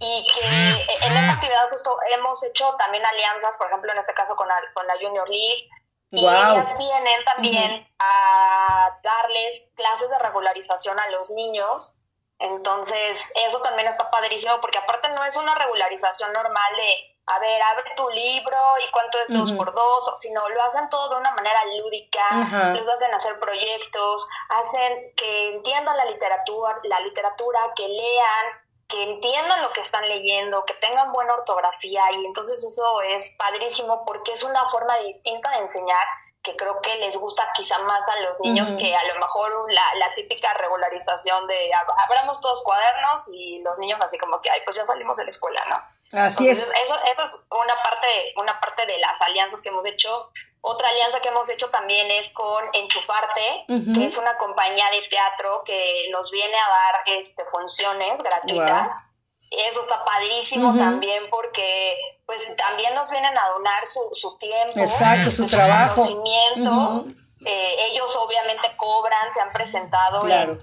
Y 0.00 0.26
que 0.34 1.06
en 1.06 1.16
esta 1.16 1.32
actividad 1.32 1.70
justo 1.70 1.96
hemos 2.10 2.42
hecho 2.44 2.74
también 2.76 3.04
alianzas, 3.04 3.56
por 3.56 3.68
ejemplo, 3.68 3.92
en 3.92 3.98
este 3.98 4.14
caso 4.14 4.36
con 4.36 4.48
la, 4.48 4.60
con 4.74 4.86
la 4.86 4.94
Junior 5.00 5.28
League. 5.28 5.68
Y 6.10 6.26
ellas 6.26 6.76
vienen 6.76 7.24
también 7.24 7.88
a 7.98 8.98
darles 9.02 9.70
clases 9.74 10.10
de 10.10 10.18
regularización 10.18 10.98
a 11.00 11.08
los 11.10 11.30
niños. 11.30 12.02
Entonces, 12.38 13.32
eso 13.46 13.62
también 13.62 13.88
está 13.88 14.10
padrísimo 14.10 14.60
porque 14.60 14.78
aparte 14.78 15.08
no 15.10 15.24
es 15.24 15.36
una 15.36 15.54
regularización 15.54 16.32
normal 16.32 16.76
de 16.76 17.11
a 17.26 17.38
ver, 17.38 17.62
abre 17.62 17.92
tu 17.96 18.08
libro 18.10 18.58
y 18.86 18.90
cuánto 18.90 19.18
es 19.20 19.28
dos 19.28 19.52
por 19.52 19.72
dos, 19.72 20.14
sino 20.20 20.48
lo 20.48 20.62
hacen 20.62 20.88
todo 20.90 21.10
de 21.10 21.20
una 21.20 21.32
manera 21.32 21.60
lúdica, 21.78 22.72
los 22.74 22.88
hacen 22.88 23.14
hacer 23.14 23.38
proyectos, 23.38 24.26
hacen 24.48 25.12
que 25.16 25.54
entiendan 25.54 25.96
la 25.96 26.04
literatura, 26.06 26.80
la 26.82 27.00
literatura, 27.00 27.60
que 27.76 27.86
lean, 27.86 28.62
que 28.88 29.04
entiendan 29.04 29.62
lo 29.62 29.72
que 29.72 29.80
están 29.80 30.06
leyendo, 30.08 30.64
que 30.64 30.74
tengan 30.74 31.12
buena 31.12 31.34
ortografía 31.34 32.02
y 32.12 32.26
entonces 32.26 32.62
eso 32.64 33.00
es 33.02 33.36
padrísimo 33.38 34.04
porque 34.04 34.32
es 34.32 34.42
una 34.42 34.68
forma 34.68 34.98
distinta 34.98 35.50
de 35.52 35.58
enseñar 35.58 36.06
que 36.42 36.56
creo 36.56 36.80
que 36.80 36.96
les 36.96 37.16
gusta 37.16 37.48
quizá 37.54 37.78
más 37.84 38.06
a 38.08 38.20
los 38.22 38.40
niños 38.40 38.72
que 38.72 38.94
a 38.96 39.04
lo 39.14 39.20
mejor 39.20 39.72
la, 39.72 39.94
la, 39.94 40.12
típica 40.16 40.52
regularización 40.54 41.46
de 41.46 41.70
abramos 42.04 42.40
todos 42.40 42.62
cuadernos 42.64 43.28
y 43.32 43.60
los 43.60 43.78
niños 43.78 44.00
así 44.02 44.18
como 44.18 44.40
que, 44.42 44.50
ay, 44.50 44.60
pues 44.64 44.76
ya 44.76 44.84
salimos 44.84 45.16
de 45.16 45.24
la 45.24 45.30
escuela, 45.30 45.62
¿no? 45.68 45.76
Así 46.12 46.48
es. 46.48 46.58
Eso, 46.58 46.72
eso 46.74 47.22
es 47.24 47.46
una 47.50 47.82
parte, 47.82 48.34
una 48.36 48.60
parte 48.60 48.86
de 48.86 48.98
las 48.98 49.20
alianzas 49.22 49.62
que 49.62 49.68
hemos 49.70 49.86
hecho. 49.86 50.30
Otra 50.60 50.88
alianza 50.88 51.20
que 51.20 51.28
hemos 51.28 51.48
hecho 51.48 51.70
también 51.70 52.10
es 52.10 52.30
con 52.30 52.64
Enchufarte, 52.72 53.64
que 53.66 54.06
es 54.06 54.16
una 54.16 54.36
compañía 54.38 54.88
de 54.90 55.02
teatro 55.08 55.62
que 55.64 56.06
nos 56.12 56.30
viene 56.30 56.54
a 56.54 56.68
dar 56.68 57.18
este, 57.18 57.44
funciones 57.50 58.22
gratuitas. 58.22 59.16
Eso 59.50 59.80
está 59.80 60.04
padrísimo 60.04 60.76
también 60.76 61.28
porque 61.30 61.96
pues 62.26 62.56
también 62.56 62.94
nos 62.94 63.10
vienen 63.10 63.36
a 63.36 63.48
donar 63.48 63.84
su, 63.86 64.00
su 64.12 64.38
tiempo, 64.38 64.78
Exacto, 64.78 65.30
su 65.30 65.42
sus 65.42 65.50
trabajo. 65.50 65.96
conocimientos. 65.96 67.06
Eh, 67.44 67.76
ellos 67.90 68.14
obviamente 68.16 68.76
cobran, 68.76 69.32
se 69.32 69.40
han 69.40 69.52
presentado 69.52 70.28
en, 70.28 70.60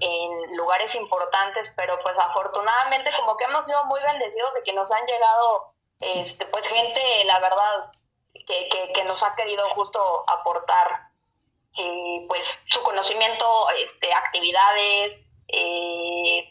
lugares 0.55 0.95
importantes, 0.95 1.71
pero 1.75 1.99
pues 2.01 2.17
afortunadamente 2.17 3.11
como 3.17 3.37
que 3.37 3.45
hemos 3.45 3.65
sido 3.65 3.85
muy 3.85 4.01
bendecidos 4.01 4.53
de 4.55 4.63
que 4.63 4.73
nos 4.73 4.91
han 4.91 5.05
llegado 5.05 5.73
este, 5.99 6.45
pues 6.45 6.67
gente, 6.67 7.23
la 7.25 7.39
verdad, 7.39 7.91
que, 8.33 8.91
que, 8.93 9.03
nos 9.05 9.23
ha 9.23 9.35
querido 9.35 9.69
justo 9.71 10.23
aportar 10.27 11.09
eh, 11.77 12.25
pues 12.27 12.65
su 12.69 12.81
conocimiento, 12.83 13.45
este, 13.77 14.11
actividades, 14.13 15.29
eh, 15.47 16.48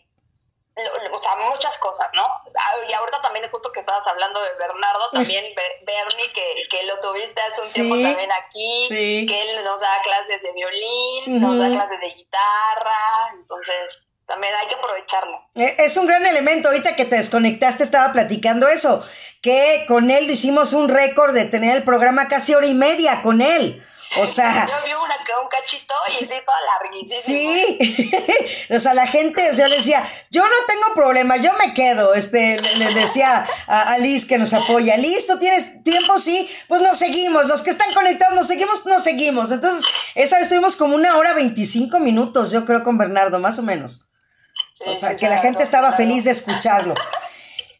o 1.12 1.18
sea, 1.18 1.36
muchas 1.50 1.78
cosas, 1.78 2.06
¿no? 2.14 2.22
Ah, 2.22 2.74
y 2.88 2.92
ahorita 2.92 3.20
también 3.20 3.48
justo 3.50 3.72
que 3.72 3.80
estabas 3.80 4.06
hablando 4.06 4.40
de 4.40 4.54
Bernardo, 4.58 5.10
también 5.12 5.44
Bernie, 5.54 6.32
que, 6.32 6.66
que 6.70 6.84
lo 6.84 7.00
tuviste 7.00 7.40
hace 7.40 7.60
un 7.60 7.72
tiempo 7.72 7.94
también 7.94 8.30
aquí, 8.32 8.86
que 8.88 9.42
él 9.42 9.64
nos 9.64 9.80
da 9.80 10.00
clases 10.02 10.42
de 10.42 10.52
violín, 10.52 11.40
nos 11.40 11.58
da 11.58 11.68
clases 11.68 12.00
de 12.00 12.08
guitarra, 12.08 13.32
entonces 13.34 14.04
también 14.26 14.54
hay 14.54 14.68
que 14.68 14.74
aprovecharlo. 14.74 15.40
Eh, 15.54 15.74
es 15.78 15.96
un 15.96 16.06
gran 16.06 16.24
elemento, 16.26 16.68
ahorita 16.68 16.94
que 16.94 17.06
te 17.06 17.16
desconectaste 17.16 17.82
estaba 17.82 18.12
platicando 18.12 18.68
eso, 18.68 19.02
que 19.40 19.84
con 19.88 20.10
él 20.10 20.30
hicimos 20.30 20.72
un 20.72 20.88
récord 20.88 21.34
de 21.34 21.46
tener 21.46 21.76
el 21.76 21.82
programa 21.82 22.28
casi 22.28 22.54
hora 22.54 22.66
y 22.66 22.74
media 22.74 23.22
con 23.22 23.40
él. 23.40 23.84
O 24.18 24.26
sea. 24.26 24.66
Yo 24.68 24.86
vi 24.86 24.92
una 24.92 25.16
que 25.24 25.32
un 25.42 25.48
cachito 25.48 25.94
y 26.10 26.14
sí, 26.14 26.26
toda 26.26 26.58
larguísima. 26.80 27.20
Sí. 27.20 28.66
o 28.74 28.80
sea, 28.80 28.94
la 28.94 29.06
gente, 29.06 29.50
o 29.50 29.54
sea, 29.54 29.68
le 29.68 29.76
decía, 29.76 30.02
yo 30.30 30.42
no 30.42 30.54
tengo 30.66 30.94
problema, 30.94 31.36
yo 31.36 31.52
me 31.54 31.74
quedo. 31.74 32.14
Este, 32.14 32.60
le, 32.60 32.94
decía 32.94 33.46
a, 33.66 33.98
Liz 33.98 34.24
que 34.24 34.38
nos 34.38 34.52
apoya, 34.52 34.96
¿listo? 34.96 35.38
¿Tienes 35.38 35.82
tiempo? 35.84 36.18
Sí. 36.18 36.48
Pues 36.68 36.80
nos 36.80 36.98
seguimos. 36.98 37.46
Los 37.46 37.62
que 37.62 37.70
están 37.70 37.92
conectados, 37.94 38.34
nos 38.34 38.46
seguimos, 38.46 38.86
nos 38.86 39.02
seguimos. 39.02 39.52
Entonces, 39.52 39.84
esa 40.14 40.36
vez 40.36 40.44
estuvimos 40.44 40.76
como 40.76 40.94
una 40.94 41.16
hora 41.16 41.34
veinticinco 41.34 41.98
minutos, 41.98 42.50
yo 42.50 42.64
creo, 42.64 42.82
con 42.82 42.98
Bernardo, 42.98 43.38
más 43.38 43.58
o 43.58 43.62
menos. 43.62 44.08
o 44.86 44.94
sea, 44.94 45.16
que 45.16 45.28
la 45.28 45.38
gente 45.38 45.62
estaba 45.62 45.92
feliz 45.92 46.24
de 46.24 46.30
escucharlo. 46.30 46.94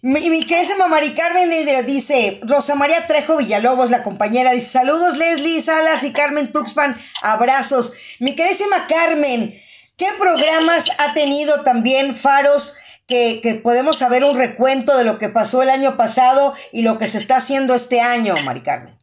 Mi, 0.01 0.31
mi 0.31 0.47
querida 0.47 0.87
Mari 0.87 1.13
Carmen 1.15 1.51
dice, 1.85 2.39
Rosa 2.43 2.77
María 2.77 3.09
Trejo 3.09 3.39
Villalobos, 3.39 3.91
la 3.91 4.05
compañera, 4.05 4.53
dice, 4.53 4.69
saludos 4.69 5.17
Leslie 5.17 5.61
Salas 5.61 6.05
y 6.05 6.13
Carmen 6.13 6.53
Tuxpan, 6.53 6.97
abrazos. 7.21 7.95
Mi 8.21 8.37
querísima 8.37 8.87
Carmen, 8.87 9.61
¿qué 9.97 10.07
programas 10.17 10.89
ha 10.99 11.15
tenido 11.15 11.63
también 11.63 12.15
Faros 12.15 12.77
que, 13.09 13.41
que, 13.43 13.57
podemos 13.57 13.99
saber 13.99 14.23
un 14.23 14.37
recuento 14.37 14.97
de 14.97 15.03
lo 15.03 15.19
que 15.19 15.31
pasó 15.31 15.63
el 15.63 15.71
año 15.71 15.97
pasado 15.97 16.55
y 16.71 16.83
lo 16.83 16.97
que 16.97 17.09
se 17.09 17.19
está 17.19 17.39
haciendo 17.39 17.75
este 17.75 18.01
año, 18.01 18.37
Mari 18.45 18.63
Carmen? 18.63 18.98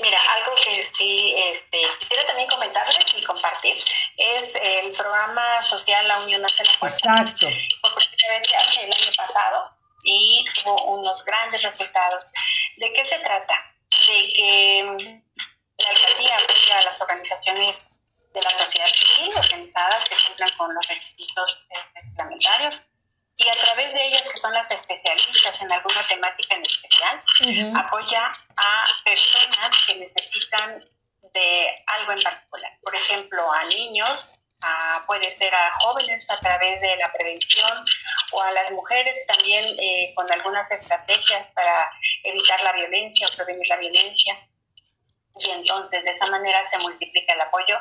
Mira, 0.00 0.18
algo 0.34 0.54
que 0.54 0.82
sí 0.82 1.34
este, 1.36 1.80
quisiera 1.98 2.24
también 2.26 2.48
comentarles 2.48 3.04
y 3.16 3.24
compartir 3.24 3.76
es 4.16 4.54
el 4.54 4.92
programa 4.92 5.60
social 5.62 6.06
La 6.06 6.20
Unión 6.20 6.44
hace 6.44 6.64
la 6.64 6.72
Exacto. 6.72 7.46
Por 7.82 7.94
primera 7.94 8.38
vez 8.38 8.48
hace 8.54 8.84
el 8.84 8.92
año 8.92 9.12
pasado 9.16 9.70
y 10.04 10.44
tuvo 10.54 10.84
unos 10.94 11.24
grandes 11.24 11.62
resultados. 11.62 12.24
¿De 12.76 12.92
qué 12.92 13.08
se 13.08 13.18
trata? 13.18 13.54
De 13.90 14.32
que 14.34 15.22
la 15.78 15.90
alcaldía 15.90 16.36
apoya 16.36 16.78
a 16.78 16.82
las 16.82 17.00
organizaciones 17.00 17.76
de 18.32 18.42
la 18.42 18.50
sociedad 18.50 18.88
civil 18.88 19.32
organizadas 19.36 20.04
que 20.04 20.16
cumplan 20.26 20.50
con 20.56 20.74
los 20.74 20.86
requisitos 20.86 21.66
eh, 21.70 21.76
reglamentarios 21.94 22.80
y 23.38 23.48
a 23.48 23.54
través 23.54 23.94
de 23.94 24.04
ellas, 24.04 24.28
que 24.28 24.40
son 24.40 24.52
las 24.52 24.68
especialistas 24.68 25.62
en 25.62 25.70
alguna 25.70 26.04
temática 26.08 26.56
en 26.56 26.62
especial, 26.62 27.22
apoya 27.76 28.32
a 28.56 28.86
personas 29.04 29.74
que 29.86 29.94
necesitan 29.94 30.84
de 31.32 31.84
algo 31.86 32.12
en 32.12 32.22
particular. 32.22 32.72
Por 32.82 32.96
ejemplo, 32.96 33.52
a 33.52 33.64
niños, 33.66 34.26
puede 35.06 35.30
ser 35.30 35.54
a 35.54 35.72
jóvenes 35.74 36.28
a 36.28 36.40
través 36.40 36.80
de 36.80 36.96
la 36.96 37.12
prevención 37.12 37.84
o 38.32 38.42
a 38.42 38.50
las 38.50 38.72
mujeres 38.72 39.24
también 39.28 39.64
eh, 39.78 40.12
con 40.16 40.30
algunas 40.32 40.68
estrategias 40.72 41.46
para 41.54 41.92
evitar 42.24 42.60
la 42.62 42.72
violencia 42.72 43.28
o 43.28 43.36
prevenir 43.36 43.68
la 43.68 43.76
violencia. 43.76 44.36
Y 45.38 45.50
entonces 45.50 46.02
de 46.02 46.10
esa 46.10 46.26
manera 46.26 46.68
se 46.68 46.78
multiplica 46.78 47.34
el 47.34 47.40
apoyo 47.40 47.78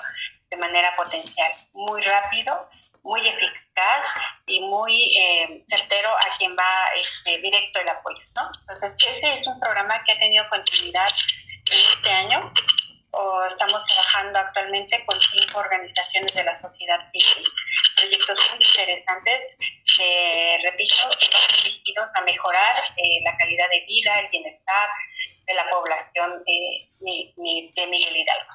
de 0.51 0.57
manera 0.57 0.95
potencial, 0.95 1.51
muy 1.73 2.03
rápido 2.03 2.69
muy 3.07 3.25
eficaz 3.27 3.66
y 4.45 4.61
muy 4.61 5.17
eh, 5.17 5.63
certero 5.69 6.09
a 6.09 6.37
quien 6.37 6.55
va 6.55 6.85
este, 7.01 7.39
directo 7.39 7.79
el 7.79 7.89
apoyo, 7.89 8.23
¿no? 8.35 8.49
Entonces, 8.61 8.93
ese 8.97 9.39
es 9.39 9.47
un 9.47 9.59
programa 9.59 10.03
que 10.03 10.13
ha 10.13 10.19
tenido 10.19 10.47
continuidad 10.49 11.09
este 11.69 12.11
año. 12.11 12.51
O 13.11 13.43
estamos 13.45 13.83
trabajando 13.87 14.37
actualmente 14.37 15.03
con 15.05 15.19
cinco 15.19 15.59
organizaciones 15.59 16.33
de 16.33 16.43
la 16.43 16.59
sociedad 16.61 16.99
civil, 17.11 17.45
proyectos 17.95 18.37
muy 18.51 18.63
interesantes, 18.63 19.55
que, 19.95 20.59
repito, 20.63 20.95
dirigidos 21.63 22.11
a 22.15 22.21
mejorar 22.21 22.75
eh, 22.97 23.21
la 23.23 23.35
calidad 23.37 23.69
de 23.69 23.85
vida, 23.87 24.19
el 24.19 24.27
bienestar 24.27 24.89
de 25.47 25.53
la 25.53 25.69
población 25.69 26.43
eh, 26.45 26.89
de 26.99 27.87
Miguel 27.87 28.17
Hidalgo. 28.17 28.51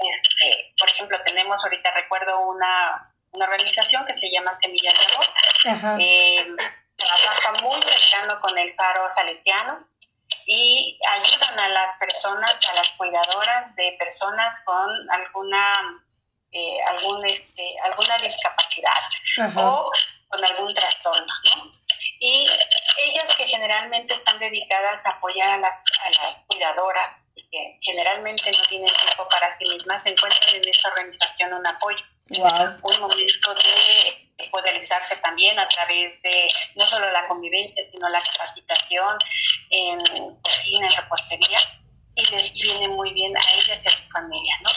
Este, 0.00 0.74
por 0.78 0.90
ejemplo, 0.90 1.18
tenemos 1.24 1.62
ahorita, 1.64 1.92
recuerdo 1.94 2.40
una 2.40 3.11
una 3.32 3.46
organización 3.46 4.04
que 4.06 4.18
se 4.18 4.30
llama 4.30 4.56
Semillas 4.60 4.94
de 4.94 5.14
Amor. 5.14 6.00
Eh, 6.00 6.56
trabaja 6.96 7.52
muy 7.62 7.80
cercano 7.82 8.40
con 8.40 8.56
el 8.56 8.74
paro 8.74 9.08
salesiano 9.10 9.86
y 10.46 10.98
ayudan 11.10 11.58
a 11.58 11.68
las 11.68 11.92
personas, 11.94 12.54
a 12.68 12.74
las 12.74 12.92
cuidadoras 12.92 13.74
de 13.76 13.96
personas 13.98 14.58
con 14.64 14.88
alguna 15.10 16.02
eh, 16.52 16.78
algún, 16.86 17.24
este, 17.26 17.74
alguna 17.82 18.18
discapacidad 18.18 18.92
o 19.56 19.90
con 20.28 20.44
algún 20.44 20.74
trastorno. 20.74 21.32
Y 22.20 22.46
ellas 22.98 23.34
que 23.36 23.44
generalmente 23.44 24.12
están 24.14 24.38
dedicadas 24.38 25.00
a 25.06 25.10
apoyar 25.12 25.48
a 25.48 25.56
las, 25.56 25.76
a 25.76 26.10
las 26.10 26.36
cuidadoras 26.46 27.16
y 27.34 27.48
que 27.48 27.78
generalmente 27.80 28.50
no 28.52 28.64
tienen 28.64 28.94
tiempo 28.94 29.26
para 29.30 29.50
sí 29.52 29.64
mismas, 29.64 30.02
se 30.02 30.10
encuentran 30.10 30.54
en 30.54 30.68
esta 30.68 30.90
organización 30.90 31.54
un 31.54 31.66
apoyo. 31.66 32.04
Un 32.82 33.00
momento 33.00 33.54
de 33.54 34.48
poderizarse 34.50 35.16
también 35.16 35.58
a 35.58 35.68
través 35.68 36.20
de 36.22 36.48
no 36.76 36.86
solo 36.86 37.10
la 37.10 37.26
convivencia, 37.28 37.82
sino 37.90 38.08
la 38.08 38.22
capacitación 38.22 39.16
en 39.70 39.98
cocina, 40.42 40.86
en 40.86 40.96
repostería, 40.96 41.58
y 42.14 42.24
les 42.26 42.52
viene 42.54 42.88
muy 42.88 43.12
bien 43.12 43.36
a 43.36 43.52
ellas 43.54 43.84
y 43.84 43.88
a 43.88 43.90
su 43.90 44.02
familia, 44.10 44.54
¿no? 44.62 44.70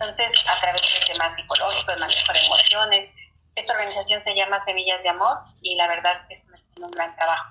Entonces, 0.00 0.32
a 0.46 0.60
través 0.60 0.82
de 0.82 1.12
temas 1.12 1.34
psicológicos, 1.34 1.94
de 1.94 2.00
manejo 2.00 2.32
de 2.32 2.38
emociones, 2.46 3.10
esta 3.56 3.72
organización 3.72 4.22
se 4.22 4.34
llama 4.34 4.60
Semillas 4.60 5.02
de 5.02 5.08
Amor 5.08 5.38
y 5.62 5.74
la 5.76 5.88
verdad 5.88 6.22
es 6.30 6.38
que 6.38 6.82
un 6.82 6.90
gran 6.92 7.14
trabajo. 7.16 7.48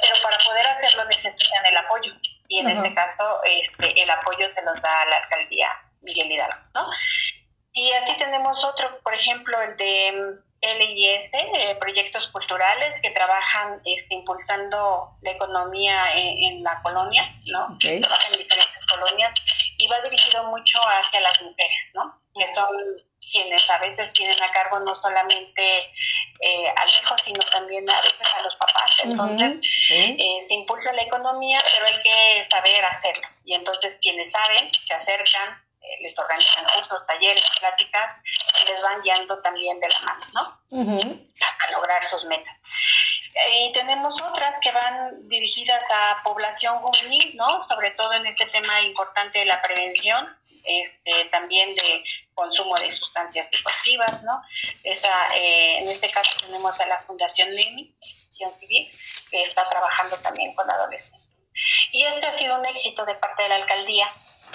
Pero 0.00 0.14
para 0.22 0.38
poder 0.38 0.66
hacerlo 0.66 1.04
necesitan 1.06 1.66
el 1.66 1.76
apoyo 1.76 2.12
y 2.48 2.60
en 2.60 2.70
este 2.70 2.94
caso 2.94 3.40
este, 3.44 4.00
el 4.00 4.10
apoyo 4.10 4.48
se 4.50 4.62
los 4.62 4.80
da 4.80 5.02
a 5.02 5.06
la 5.06 5.16
alcaldía 5.16 5.68
Miguel 6.02 6.30
Hidalgo, 6.30 6.60
¿no? 6.74 6.86
Y 7.72 7.92
así 7.92 8.14
tenemos 8.18 8.62
otro, 8.64 9.00
por 9.02 9.14
ejemplo, 9.14 9.60
el 9.62 9.76
de 9.76 10.12
mm, 10.12 10.50
LIS, 10.62 11.30
eh, 11.32 11.76
proyectos 11.80 12.28
culturales 12.28 12.96
que 13.00 13.10
trabajan 13.10 13.80
este, 13.84 14.14
impulsando 14.14 15.16
la 15.22 15.30
economía 15.30 16.14
en, 16.14 16.62
la 16.62 16.82
colonia, 16.82 17.32
¿no? 17.46 17.78
Trabajan 17.78 18.32
en 18.32 18.38
diferentes 18.38 18.86
colonias 18.86 19.34
y 19.78 19.88
va 19.88 20.00
dirigido 20.02 20.44
mucho 20.44 20.78
hacia 20.80 21.20
las 21.20 21.40
mujeres, 21.40 21.90
¿no? 21.94 22.20
Que 22.34 22.46
son 22.54 22.76
quienes 23.32 23.70
a 23.70 23.78
veces 23.78 24.12
tienen 24.12 24.42
a 24.42 24.50
cargo 24.52 24.80
no 24.80 24.94
solamente 24.96 25.78
eh, 26.40 26.74
al 26.76 26.88
hijo, 26.88 27.16
sino 27.24 27.42
también 27.50 27.88
a 27.88 28.00
veces 28.00 28.28
a 28.36 28.42
los 28.42 28.54
papás. 28.56 28.90
Entonces, 29.04 29.58
eh, 29.90 30.38
se 30.46 30.54
impulsa 30.54 30.92
la 30.92 31.02
economía, 31.02 31.62
pero 31.72 31.86
hay 31.86 32.02
que 32.02 32.44
saber 32.50 32.84
hacerlo. 32.84 33.28
Y 33.44 33.54
entonces 33.54 33.98
quienes 34.02 34.30
saben 34.30 34.70
se 34.86 34.94
acercan 34.94 35.62
les 36.00 36.18
organizan 36.18 36.64
cursos, 36.74 37.06
talleres, 37.06 37.44
pláticas, 37.58 38.16
y 38.60 38.70
les 38.70 38.82
van 38.82 39.02
guiando 39.02 39.40
también 39.42 39.78
de 39.80 39.88
la 39.88 40.00
mano, 40.00 40.26
¿no? 40.34 40.60
A 41.68 41.70
lograr 41.72 42.04
sus 42.06 42.24
metas. 42.24 42.56
Y 43.52 43.72
tenemos 43.72 44.20
otras 44.22 44.58
que 44.60 44.72
van 44.72 45.28
dirigidas 45.28 45.84
a 45.90 46.22
población 46.24 46.78
juvenil, 46.78 47.36
¿no? 47.36 47.66
Sobre 47.68 47.90
todo 47.92 48.12
en 48.14 48.26
este 48.26 48.46
tema 48.46 48.80
importante 48.82 49.38
de 49.38 49.44
la 49.44 49.62
prevención, 49.62 50.36
este, 50.64 51.24
también 51.26 51.74
de 51.74 52.04
consumo 52.34 52.76
de 52.76 52.90
sustancias 52.90 53.48
psicoactivas, 53.48 54.22
¿no? 54.24 54.42
Esa, 54.84 55.36
eh, 55.36 55.78
en 55.78 55.88
este 55.88 56.10
caso 56.10 56.30
tenemos 56.40 56.78
a 56.80 56.86
la 56.86 56.98
Fundación 57.02 57.50
NEMI, 57.50 57.94
Civil, 58.58 58.88
que 59.30 59.42
está 59.42 59.68
trabajando 59.68 60.16
también 60.18 60.54
con 60.54 60.68
adolescentes. 60.70 61.28
Y 61.92 62.04
este 62.04 62.26
ha 62.26 62.38
sido 62.38 62.58
un 62.58 62.64
éxito 62.66 63.04
de 63.04 63.14
parte 63.16 63.42
de 63.42 63.48
la 63.50 63.56
alcaldía 63.56 64.06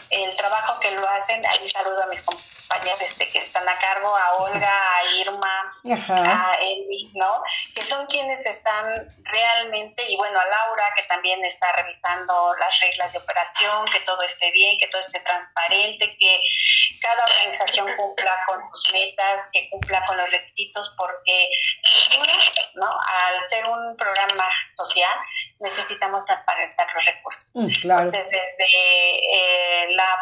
el 0.10 0.36
trabajo 0.36 0.80
que 0.80 0.92
lo 0.92 1.08
hacen. 1.08 1.46
Ahí 1.46 1.70
saludo 1.70 2.04
a 2.04 2.08
mis 2.08 2.22
compañeros 2.22 2.65
este, 3.02 3.30
que 3.30 3.40
están 3.40 3.68
a 3.68 3.76
cargo, 3.76 4.16
a 4.16 4.36
Olga, 4.38 4.98
a 4.98 5.04
Irma, 5.16 5.80
a 6.10 6.58
Eli, 6.62 7.12
¿no? 7.16 7.44
Que 7.74 7.84
son 7.84 8.06
quienes 8.08 8.46
están 8.46 8.86
realmente, 9.24 10.04
y 10.10 10.16
bueno, 10.18 10.40
a 10.40 10.46
Laura, 10.46 10.94
que 10.96 11.04
también 11.04 11.44
está 11.46 11.72
revisando 11.74 12.56
las 12.58 12.80
reglas 12.82 13.14
de 13.14 13.20
operación, 13.20 13.86
que 13.92 14.00
todo 14.02 14.22
esté 14.24 14.52
bien, 14.52 14.78
que 14.80 14.88
todo 14.88 15.02
esté 15.02 15.20
transparente, 15.20 16.16
que 16.18 16.40
cada 17.02 17.26
organización 17.26 17.88
cumpla 17.96 18.38
con 18.48 18.62
sus 18.72 18.94
metas, 18.94 19.42
que 19.54 19.70
cumpla 19.70 20.06
con 20.06 20.18
los 20.18 20.30
requisitos, 20.30 20.94
porque 20.98 21.50
sin 21.84 22.20
duda, 22.20 22.34
¿no? 22.76 22.88
al 22.88 23.42
ser 23.44 23.66
un 23.68 23.96
programa 23.96 24.50
social, 24.76 25.18
necesitamos 25.60 26.26
transparentar 26.26 26.88
los 26.94 27.06
recursos. 27.06 27.44
Mm, 27.54 27.70
Entonces, 27.70 28.26
desde 28.30 29.16
eh, 29.34 29.88
la 29.92 30.18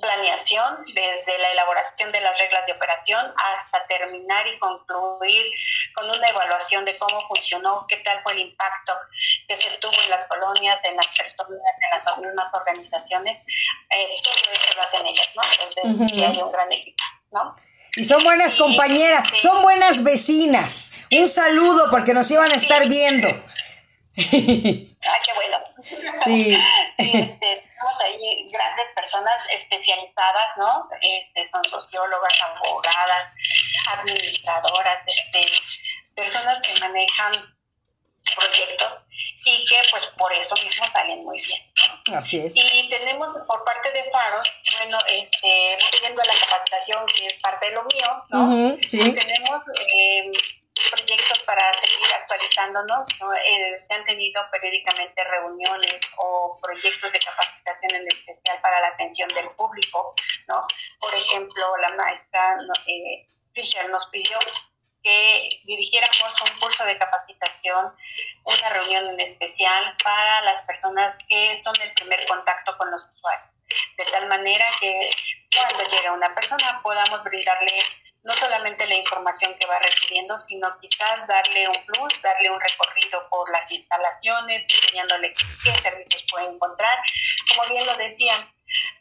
planeación, 0.00 0.84
desde 0.86 1.38
la 1.38 1.52
elaboración 1.52 2.12
de 2.12 2.20
las 2.20 2.38
reglas 2.38 2.64
de 2.66 2.72
operación 2.72 3.34
hasta 3.36 3.86
terminar 3.86 4.46
y 4.46 4.58
concluir 4.58 5.46
con 5.94 6.08
una 6.08 6.28
evaluación 6.28 6.84
de 6.84 6.96
cómo 6.98 7.26
funcionó, 7.28 7.86
qué 7.88 7.96
tal 7.98 8.22
fue 8.22 8.32
el 8.32 8.40
impacto 8.40 8.94
que 9.46 9.56
se 9.56 9.70
tuvo 9.80 9.92
en 10.02 10.10
las 10.10 10.24
colonias, 10.26 10.80
en 10.84 10.96
las 10.96 11.06
personas, 11.08 11.50
en 11.50 12.04
las 12.04 12.18
mismas 12.18 12.54
organizaciones, 12.54 13.38
eh, 13.90 14.08
todo 14.24 14.52
eso 14.52 14.74
lo 14.74 14.82
hacen 14.82 15.06
ellas, 15.06 15.28
¿no? 15.36 15.42
Entonces, 15.68 16.22
hay 16.22 16.40
un 16.40 16.52
gran 16.52 16.72
equipo, 16.72 17.04
¿no? 17.32 17.54
Y 17.94 18.04
son 18.04 18.24
buenas 18.24 18.54
compañeras, 18.54 19.28
son 19.36 19.60
buenas 19.60 20.02
vecinas. 20.02 20.92
Un 21.10 21.28
saludo 21.28 21.90
porque 21.90 22.14
nos 22.14 22.30
iban 22.30 22.50
a 22.50 22.54
estar 22.54 22.88
viendo. 22.88 23.28
ah, 23.28 23.42
qué 24.16 25.32
bueno. 25.34 25.58
Sí. 26.24 26.56
este, 26.96 27.64
tenemos 27.82 28.00
ahí 28.00 28.48
grandes 28.50 28.88
personas 28.94 29.46
especializadas, 29.50 30.56
¿no? 30.56 30.88
Este, 31.00 31.44
son 31.46 31.64
sociólogas, 31.64 32.32
abogadas, 32.42 33.28
administradoras, 33.88 35.02
este, 35.06 35.46
personas 36.14 36.60
que 36.62 36.78
manejan 36.80 37.54
proyectos 38.36 39.02
y 39.44 39.64
que 39.66 39.82
pues 39.90 40.04
por 40.18 40.32
eso 40.32 40.54
mismo 40.62 40.86
salen 40.88 41.24
muy 41.24 41.42
bien. 41.42 41.60
Así 42.16 42.38
es. 42.38 42.54
Y 42.56 42.88
tenemos 42.88 43.36
por 43.46 43.64
parte 43.64 43.90
de 43.90 44.10
Faros, 44.10 44.48
bueno, 44.78 44.98
este, 45.08 45.78
viendo 46.00 46.22
la 46.22 46.38
capacitación 46.38 47.06
que 47.06 47.26
es 47.26 47.38
parte 47.38 47.66
de 47.66 47.72
lo 47.72 47.84
mío, 47.84 48.24
¿no? 48.30 48.76
sí. 48.86 48.98
Tenemos 49.12 49.64
eh, 49.80 50.32
proyectos 50.90 51.38
para 51.40 51.72
seguir 51.80 52.12
actualizándonos. 52.14 53.06
Eh, 53.46 53.76
se 53.86 53.94
han 53.94 54.04
tenido 54.04 54.42
periódicamente 54.50 55.24
reuniones 55.24 56.00
o 56.16 56.58
proyectos 56.62 57.12
de 57.12 57.18
capacitación 57.18 57.61
en 57.82 58.08
especial 58.08 58.60
para 58.62 58.80
la 58.80 58.88
atención 58.88 59.28
del 59.30 59.48
público. 59.56 60.14
¿no? 60.48 60.56
Por 61.00 61.14
ejemplo, 61.14 61.76
la 61.78 61.90
maestra 61.90 62.56
eh, 62.86 63.26
Fisher 63.54 63.88
nos 63.90 64.06
pidió 64.06 64.38
que 65.02 65.60
dirigiéramos 65.64 66.40
un 66.42 66.60
curso 66.60 66.84
de 66.84 66.96
capacitación, 66.96 67.94
una 68.44 68.68
reunión 68.70 69.06
en 69.08 69.20
especial 69.20 69.96
para 70.04 70.42
las 70.42 70.62
personas 70.62 71.16
que 71.28 71.56
son 71.56 71.74
el 71.82 71.92
primer 71.94 72.26
contacto 72.28 72.76
con 72.78 72.90
los 72.90 73.04
usuarios, 73.16 73.50
de 73.96 74.04
tal 74.06 74.28
manera 74.28 74.66
que 74.80 75.10
cuando 75.54 75.90
llega 75.90 76.12
una 76.12 76.34
persona 76.34 76.80
podamos 76.82 77.22
brindarle 77.24 77.82
no 78.24 78.36
solamente 78.36 78.86
la 78.86 78.94
información 78.94 79.54
que 79.58 79.66
va 79.66 79.78
recibiendo, 79.80 80.36
sino 80.38 80.68
quizás 80.80 81.26
darle 81.26 81.68
un 81.68 81.86
plus, 81.86 82.22
darle 82.22 82.50
un 82.50 82.60
recorrido 82.60 83.28
por 83.28 83.50
las 83.50 83.70
instalaciones, 83.70 84.64
enseñándole 84.68 85.32
qué 85.34 85.74
servicios 85.80 86.24
puede 86.30 86.46
encontrar. 86.46 86.98
Como 87.48 87.72
bien 87.72 87.86
lo 87.86 87.96
decían, 87.96 88.48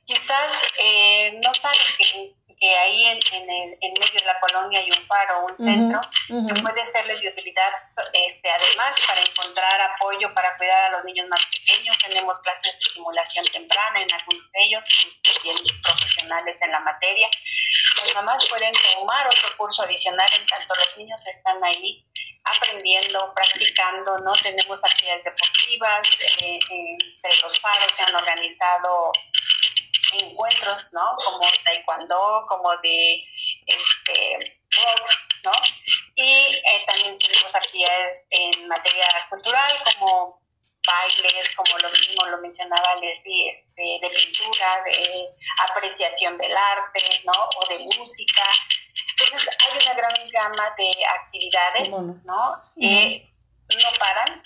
quizás 0.05 0.51
eh, 0.77 1.39
no 1.43 1.53
saben 1.53 1.79
que, 1.97 2.33
que 2.61 2.77
ahí 2.77 3.05
en, 3.07 3.19
en, 3.31 3.49
el, 3.49 3.77
en, 3.81 3.93
medio 3.99 4.19
de 4.19 4.25
la 4.25 4.39
colonia 4.39 4.79
hay 4.79 4.91
un 4.91 5.07
faro, 5.07 5.47
un 5.47 5.57
centro, 5.57 5.99
que 6.27 6.61
puede 6.61 6.85
serles 6.85 7.19
de 7.19 7.29
utilidad, 7.29 7.71
este, 8.13 8.51
además, 8.51 8.95
para 9.07 9.19
encontrar 9.19 9.81
apoyo 9.81 10.31
para 10.35 10.55
cuidar 10.57 10.83
a 10.85 10.89
los 10.91 11.03
niños 11.03 11.27
más 11.27 11.43
pequeños. 11.47 11.97
Tenemos 11.97 12.39
clases 12.41 12.61
de 12.61 12.69
estimulación 12.69 13.45
temprana 13.45 14.01
en 14.01 14.13
algunos 14.13 14.51
de 14.51 14.59
ellos, 14.63 14.83
también 15.23 15.57
profesionales 15.81 16.61
en 16.61 16.71
la 16.71 16.79
materia. 16.81 17.29
Las 18.05 18.13
mamás 18.13 18.47
pueden 18.47 18.73
tomar 18.93 19.27
otro 19.27 19.57
curso 19.57 19.81
adicional 19.81 20.29
en 20.39 20.45
tanto 20.45 20.75
los 20.75 20.97
niños 20.97 21.19
están 21.25 21.63
ahí 21.63 22.05
aprendiendo, 22.43 23.33
practicando, 23.33 24.19
¿no? 24.19 24.33
Tenemos 24.35 24.79
actividades 24.83 25.23
deportivas, 25.23 26.07
eh, 26.41 26.59
entre 26.69 27.41
los 27.41 27.59
faros 27.59 27.91
se 27.95 28.03
han 28.03 28.15
organizado 28.15 29.11
encuentros, 30.13 30.87
¿no? 30.91 31.15
Como 31.23 31.45
taekwondo, 31.63 32.45
como 32.47 32.69
de 32.77 33.23
este, 33.65 34.61
box, 34.71 35.17
¿no? 35.43 35.51
Y 36.15 36.23
eh, 36.23 36.83
también 36.87 37.17
tenemos 37.17 37.53
actividades 37.55 38.25
en 38.29 38.67
materia 38.67 39.07
cultural 39.29 39.83
como 39.83 40.41
bailes, 40.85 41.55
como 41.55 41.77
lo 41.77 41.89
mismo 41.91 42.25
lo 42.27 42.37
mencionaba 42.39 42.95
Leslie, 42.95 43.49
este, 43.49 43.99
de 44.01 44.09
pintura, 44.09 44.83
de 44.85 45.29
apreciación 45.69 46.37
del 46.37 46.55
arte, 46.55 47.21
¿no? 47.25 47.33
O 47.57 47.67
de 47.67 47.79
música. 47.97 48.43
Entonces 49.11 49.49
hay 49.59 49.77
una 49.81 49.93
gran 49.93 50.29
gama 50.31 50.75
de 50.77 50.93
actividades, 51.05 51.89
¿no? 52.23 52.55
Que 52.79 53.27
no 53.69 53.99
paran. 53.99 54.43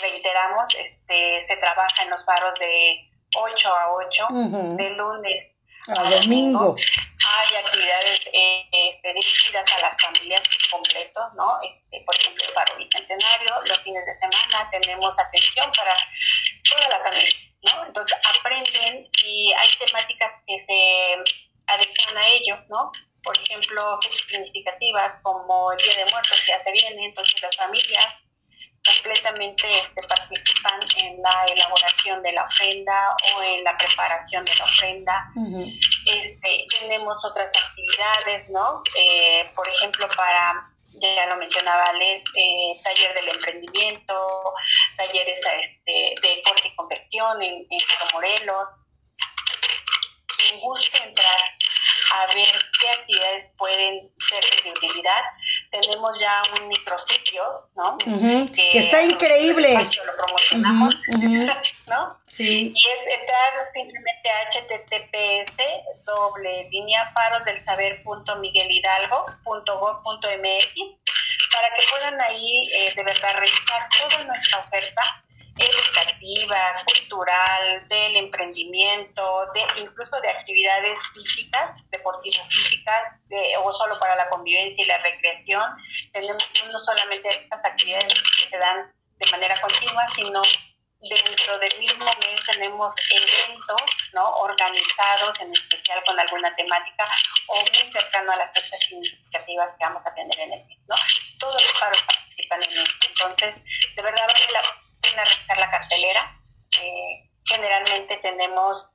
Reiteramos, 0.00 0.74
este, 0.76 1.42
se 1.42 1.56
trabaja 1.56 2.02
en 2.02 2.10
los 2.10 2.24
faros 2.24 2.54
de 2.60 3.11
8 3.34 3.68
a 3.68 3.92
8, 3.92 4.26
de 4.76 4.90
lunes 4.90 5.52
a, 5.88 6.10
domingo. 6.10 6.76
Hay 6.76 7.56
actividades 7.56 8.20
eh, 8.32 8.64
este, 8.72 9.14
dirigidas 9.14 9.66
a 9.72 9.80
las 9.80 9.96
familias 10.00 10.42
completos, 10.70 11.24
¿no? 11.34 11.58
Este, 11.62 12.04
por 12.04 12.16
ejemplo, 12.16 12.44
para 12.54 12.74
Bicentenario, 12.74 13.62
los 13.64 13.82
fines 13.82 14.04
de 14.06 14.14
semana 14.14 14.68
tenemos 14.70 15.18
atención 15.18 15.70
para 15.76 15.94
toda 16.68 16.88
la 16.88 17.04
familia, 17.04 17.34
¿no? 17.62 17.86
Entonces 17.86 18.16
aprenden 18.38 19.08
y 19.24 19.52
hay 19.52 19.68
temáticas 19.86 20.32
que 20.46 20.58
se 20.58 21.14
adecuan 21.66 22.18
a 22.18 22.28
ello, 22.28 22.58
¿no? 22.68 22.92
Por 23.22 23.36
ejemplo, 23.38 24.00
significativas 24.28 25.16
como 25.22 25.72
el 25.72 25.78
Día 25.78 26.04
de 26.04 26.10
Muertos 26.10 26.40
que 26.44 26.50
ya 26.50 26.58
se 26.58 26.72
viene, 26.72 27.06
entonces 27.06 27.40
las 27.40 27.56
familias 27.56 28.16
completamente 28.84 29.80
este, 29.80 30.02
participan 30.08 30.80
en 30.96 31.22
la 31.22 31.44
elaboración 31.52 32.22
de 32.22 32.32
la 32.32 32.44
ofrenda 32.44 33.16
o 33.34 33.42
en 33.42 33.64
la 33.64 33.76
preparación 33.76 34.44
de 34.44 34.54
la 34.56 34.64
ofrenda. 34.64 35.32
este, 36.06 36.66
tenemos 36.80 37.24
otras 37.24 37.50
actividades, 37.56 38.50
¿no? 38.50 38.82
Eh, 38.96 39.48
por 39.54 39.68
ejemplo, 39.68 40.08
para, 40.16 40.68
ya 41.00 41.26
lo 41.26 41.36
mencionaba 41.36 41.92
Les, 41.92 42.22
eh, 42.34 42.80
taller 42.82 43.14
del 43.14 43.28
emprendimiento, 43.28 44.54
talleres 44.96 45.40
este, 45.60 46.14
de 46.20 46.42
corte 46.42 46.68
y 46.68 46.74
conversión 46.74 47.42
en, 47.42 47.66
en 47.70 47.80
Morelos. 48.12 48.68
Quien 50.36 50.58
guste 50.58 50.98
entrar 51.04 51.40
a 52.14 52.26
ver 52.34 52.52
qué 52.80 52.88
actividades 52.88 53.52
pueden 53.56 54.10
ser 54.28 54.44
de 54.64 54.70
utilidad. 54.70 55.22
Tenemos 55.72 56.20
ya 56.20 56.42
un 56.60 56.68
micrositio, 56.68 57.66
¿no? 57.74 57.96
que, 57.98 58.78
está 58.78 59.02
increíble. 59.02 59.74
Lo 60.04 60.16
promocionamos, 60.16 60.94
¿no? 61.88 62.18
Sí. 62.26 62.74
Y 62.76 62.88
es 62.88 63.20
entrar 63.20 63.64
simplemente 63.72 64.30
a 64.30 64.50
https 64.50 66.04
doble 66.04 66.68
línea 66.70 67.10
faros 67.14 67.44
del 67.46 67.58
saber 67.64 68.02
punto 68.02 68.38
para 71.52 71.74
que 71.74 71.82
puedan 71.90 72.20
ahí 72.20 72.68
eh, 72.74 72.92
de 72.94 73.02
verdad 73.02 73.34
revisar 73.36 73.88
toda 73.98 74.24
nuestra 74.24 74.58
oferta 74.58 75.22
educativa, 75.58 76.84
cultural, 76.86 77.88
del 77.88 78.16
emprendimiento, 78.16 79.46
de 79.54 79.80
incluso 79.80 80.20
de 80.20 80.30
actividades 80.30 80.98
físicas, 81.14 81.74
deportivas 81.90 82.46
físicas, 82.48 83.08
o 83.62 83.72
solo 83.72 83.98
para 83.98 84.16
la 84.16 84.28
convivencia 84.28 84.84
y 84.84 84.88
la 84.88 84.98
recreación. 84.98 85.62
Tenemos 86.12 86.42
no 86.70 86.80
solamente 86.80 87.28
estas 87.28 87.64
actividades 87.64 88.12
que 88.40 88.48
se 88.48 88.58
dan 88.58 88.92
de 89.18 89.30
manera 89.30 89.60
continua, 89.60 90.08
sino 90.14 90.42
dentro 91.00 91.58
del 91.58 91.78
mismo 91.80 92.04
mes 92.04 92.40
tenemos 92.46 92.94
eventos 93.10 93.82
¿no? 94.14 94.24
organizados 94.36 95.40
en 95.40 95.52
especial 95.52 96.02
con 96.06 96.18
alguna 96.18 96.54
temática 96.54 97.08
o 97.48 97.56
muy 97.56 97.92
cercano 97.92 98.32
a 98.32 98.36
las 98.36 98.52
fechas 98.52 98.78
significativas 98.80 99.72
que 99.72 99.84
vamos 99.84 100.06
a 100.06 100.14
tener 100.14 100.38
en 100.38 100.52
el 100.52 100.64
mes. 100.64 100.78
Todos 101.38 101.60
los 101.60 101.72
paros 101.80 101.98
participan 102.06 102.62
en 102.62 102.78
esto. 102.78 103.06
Entonces, 103.08 103.62
de 103.96 104.02
verdad 104.02 104.28
la 104.52 104.62
pena 105.02 105.24
revisar 105.24 105.58
la 105.58 105.70
cartelera. 105.70 106.40
Eh, 106.80 107.30
generalmente 107.44 108.16
tenemos 108.18 108.88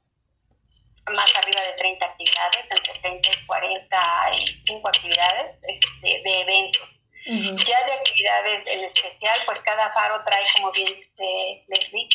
más 1.13 1.29
arriba 1.37 1.61
de 1.61 1.73
30 1.73 2.05
actividades, 2.05 2.71
entre 2.71 2.99
30 2.99 3.29
y 3.29 3.45
45 3.45 4.87
actividades 4.87 5.59
este, 5.63 6.21
de 6.23 6.41
eventos. 6.41 6.89
Ya 7.29 7.85
de 7.85 7.91
actividades 7.91 8.65
en 8.67 8.85
especial, 8.85 9.41
pues 9.45 9.59
cada 9.59 9.91
faro 9.91 10.23
trae, 10.23 10.45
como 10.55 10.71
bien 10.71 10.95
dice 10.95 11.65
Leslie, 11.67 12.07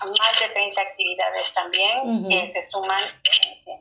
más 0.00 0.40
de 0.40 0.48
30 0.50 0.78
actividades 0.78 1.54
también 1.54 2.28
que 2.28 2.52
se 2.52 2.70
suman 2.70 3.02
eh, 3.04 3.78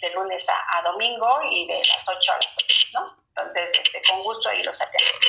de 0.00 0.10
lunes 0.10 0.46
a, 0.48 0.82
domingo 0.82 1.26
y 1.50 1.66
de 1.66 1.78
las 1.78 2.02
8 2.06 2.32
a 2.32 2.36
las 2.36 2.54
8, 2.56 2.74
¿no? 2.92 3.16
Entonces, 3.28 3.72
este, 3.72 4.00
con 4.08 4.22
gusto 4.22 4.48
ahí 4.50 4.62
los 4.62 4.80
atendemos. 4.80 5.20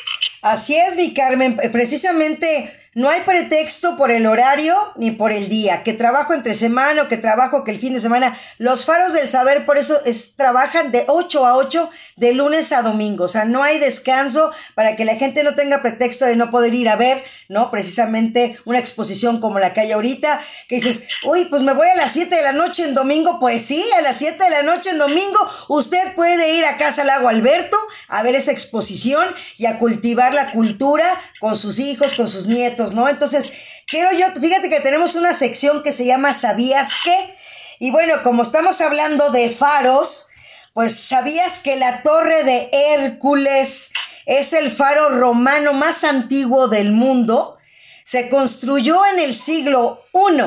Así 0.43 0.77
es, 0.77 0.95
mi 0.95 1.13
Carmen. 1.15 1.57
Precisamente 1.71 2.80
no 2.93 3.09
hay 3.09 3.21
pretexto 3.21 3.95
por 3.95 4.11
el 4.11 4.25
horario 4.25 4.75
ni 4.97 5.11
por 5.11 5.31
el 5.31 5.47
día, 5.47 5.81
que 5.81 5.93
trabajo 5.93 6.33
entre 6.33 6.53
semana 6.53 7.03
o 7.03 7.07
que 7.07 7.15
trabajo 7.15 7.63
que 7.63 7.71
el 7.71 7.79
fin 7.79 7.93
de 7.93 8.01
semana. 8.01 8.37
Los 8.57 8.85
faros 8.85 9.13
del 9.13 9.29
saber 9.29 9.65
por 9.65 9.77
eso 9.77 9.97
es, 10.03 10.35
trabajan 10.35 10.91
de 10.91 11.05
8 11.07 11.45
a 11.45 11.55
8 11.55 11.89
de 12.17 12.33
lunes 12.33 12.73
a 12.73 12.81
domingo. 12.81 13.23
O 13.23 13.27
sea, 13.29 13.45
no 13.45 13.63
hay 13.63 13.79
descanso 13.79 14.51
para 14.75 14.97
que 14.97 15.05
la 15.05 15.15
gente 15.15 15.43
no 15.43 15.55
tenga 15.55 15.81
pretexto 15.81 16.25
de 16.25 16.35
no 16.35 16.51
poder 16.51 16.73
ir 16.73 16.89
a 16.89 16.97
ver, 16.97 17.23
¿no? 17.47 17.71
Precisamente 17.71 18.57
una 18.65 18.79
exposición 18.79 19.39
como 19.39 19.59
la 19.59 19.71
que 19.71 19.81
hay 19.81 19.93
ahorita, 19.93 20.41
que 20.67 20.75
dices, 20.75 21.03
uy, 21.25 21.45
pues 21.45 21.61
me 21.61 21.73
voy 21.73 21.87
a 21.87 21.95
las 21.95 22.11
7 22.11 22.35
de 22.35 22.41
la 22.41 22.51
noche 22.51 22.83
en 22.83 22.93
domingo. 22.93 23.39
Pues 23.39 23.61
sí, 23.61 23.85
a 23.97 24.01
las 24.01 24.17
7 24.17 24.43
de 24.43 24.49
la 24.49 24.63
noche 24.63 24.89
en 24.89 24.97
domingo 24.97 25.39
usted 25.69 26.13
puede 26.13 26.55
ir 26.55 26.65
a 26.65 26.75
Casa 26.75 27.05
Lago 27.05 27.29
Alberto 27.29 27.77
a 28.09 28.21
ver 28.21 28.35
esa 28.35 28.51
exposición 28.51 29.25
y 29.57 29.67
a 29.67 29.79
cultivar 29.79 30.33
la 30.33 30.51
cultura 30.51 31.05
con 31.39 31.55
sus 31.55 31.79
hijos, 31.79 32.15
con 32.15 32.27
sus 32.27 32.47
nietos 32.47 32.80
¿no? 32.93 33.07
Entonces, 33.07 33.51
quiero 33.87 34.11
yo, 34.11 34.25
fíjate 34.39 34.69
que 34.69 34.79
tenemos 34.79 35.15
una 35.15 35.33
sección 35.33 35.83
que 35.83 35.91
se 35.91 36.05
llama 36.05 36.33
¿Sabías 36.33 36.91
qué? 37.03 37.35
Y 37.79 37.91
bueno, 37.91 38.15
como 38.23 38.43
estamos 38.43 38.81
hablando 38.81 39.29
de 39.29 39.49
faros, 39.49 40.27
pues 40.73 40.95
¿sabías 40.95 41.59
que 41.59 41.75
la 41.75 42.01
torre 42.03 42.43
de 42.43 42.69
Hércules 42.71 43.91
es 44.25 44.53
el 44.53 44.71
faro 44.71 45.09
romano 45.09 45.73
más 45.73 46.03
antiguo 46.03 46.67
del 46.67 46.91
mundo? 46.91 47.57
Se 48.03 48.29
construyó 48.29 49.05
en 49.13 49.19
el 49.19 49.35
siglo 49.35 50.03
I 50.13 50.41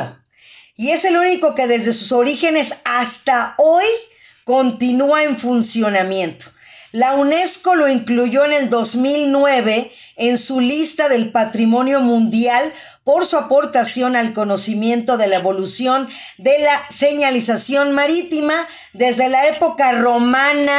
y 0.76 0.90
es 0.90 1.04
el 1.04 1.16
único 1.16 1.54
que 1.54 1.66
desde 1.66 1.92
sus 1.92 2.12
orígenes 2.12 2.74
hasta 2.84 3.54
hoy 3.58 3.84
continúa 4.44 5.22
en 5.22 5.36
funcionamiento. 5.36 6.46
La 6.94 7.14
UNESCO 7.14 7.74
lo 7.74 7.88
incluyó 7.88 8.44
en 8.44 8.52
el 8.52 8.70
2009 8.70 9.92
en 10.14 10.38
su 10.38 10.60
lista 10.60 11.08
del 11.08 11.32
patrimonio 11.32 11.98
mundial 11.98 12.72
por 13.02 13.26
su 13.26 13.36
aportación 13.36 14.14
al 14.14 14.32
conocimiento 14.32 15.16
de 15.16 15.26
la 15.26 15.34
evolución 15.34 16.08
de 16.38 16.56
la 16.60 16.86
señalización 16.90 17.90
marítima 17.90 18.54
desde 18.92 19.28
la 19.28 19.48
época 19.48 19.90
romana, 19.90 20.78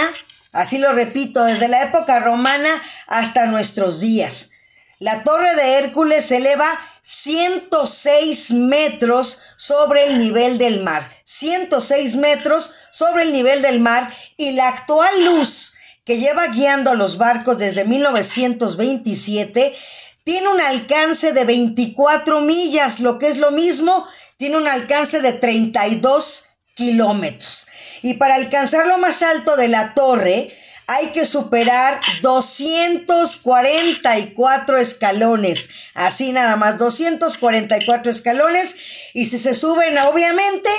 así 0.53 0.77
lo 0.77 0.93
repito, 0.93 1.43
desde 1.43 1.67
la 1.67 1.83
época 1.83 2.19
romana 2.19 2.81
hasta 3.07 3.47
nuestros 3.47 3.99
días. 3.99 4.51
La 4.99 5.25
torre 5.25 5.53
de 5.55 5.79
Hércules 5.79 6.27
se 6.27 6.37
eleva 6.37 6.79
106 7.01 8.51
metros 8.51 9.41
sobre 9.57 10.05
el 10.07 10.17
nivel 10.17 10.59
del 10.59 10.81
mar, 10.81 11.05
106 11.25 12.15
metros 12.15 12.73
sobre 12.89 13.23
el 13.23 13.33
nivel 13.33 13.61
del 13.61 13.81
mar 13.81 14.15
y 14.37 14.53
la 14.53 14.69
actual 14.69 15.25
luz 15.25 15.74
que 16.05 16.17
lleva 16.17 16.47
guiando 16.47 16.91
a 16.91 16.95
los 16.95 17.17
barcos 17.17 17.57
desde 17.57 17.83
1927, 17.83 19.75
tiene 20.23 20.47
un 20.47 20.61
alcance 20.61 21.33
de 21.33 21.43
24 21.45 22.41
millas, 22.41 22.99
lo 22.99 23.19
que 23.19 23.27
es 23.27 23.37
lo 23.37 23.51
mismo, 23.51 24.07
tiene 24.37 24.57
un 24.57 24.67
alcance 24.67 25.21
de 25.21 25.33
32 25.33 26.57
kilómetros. 26.75 27.67
Y 28.01 28.15
para 28.15 28.35
alcanzar 28.35 28.87
lo 28.87 28.97
más 28.99 29.21
alto 29.23 29.55
de 29.55 29.67
la 29.67 29.93
torre, 29.93 30.57
hay 30.87 31.07
que 31.07 31.25
superar 31.25 31.99
244 32.21 34.77
escalones. 34.77 35.69
Así 35.95 36.31
nada 36.31 36.55
más, 36.55 36.77
244 36.77 38.11
escalones. 38.11 38.75
Y 39.13 39.25
si 39.25 39.39
se 39.39 39.55
suben, 39.55 39.97
obviamente, 39.99 40.69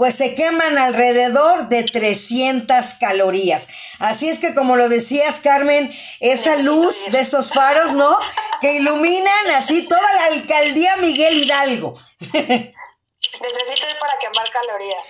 pues 0.00 0.14
se 0.14 0.34
queman 0.34 0.78
alrededor 0.78 1.68
de 1.68 1.82
300 1.82 2.94
calorías. 2.94 3.68
Así 3.98 4.30
es 4.30 4.38
que 4.38 4.54
como 4.54 4.76
lo 4.76 4.88
decías, 4.88 5.40
Carmen, 5.40 5.92
esa 6.20 6.56
luz 6.56 7.04
de 7.10 7.20
esos 7.20 7.52
faros, 7.52 7.92
¿no? 7.92 8.16
Que 8.62 8.76
iluminan 8.76 9.50
así 9.54 9.86
toda 9.86 10.12
la 10.14 10.24
alcaldía 10.36 10.96
Miguel 10.96 11.36
Hidalgo. 11.36 11.98
Necesito 12.32 13.90
ir 13.90 13.98
para 14.00 14.18
quemar 14.18 14.50
calorías. 14.50 15.06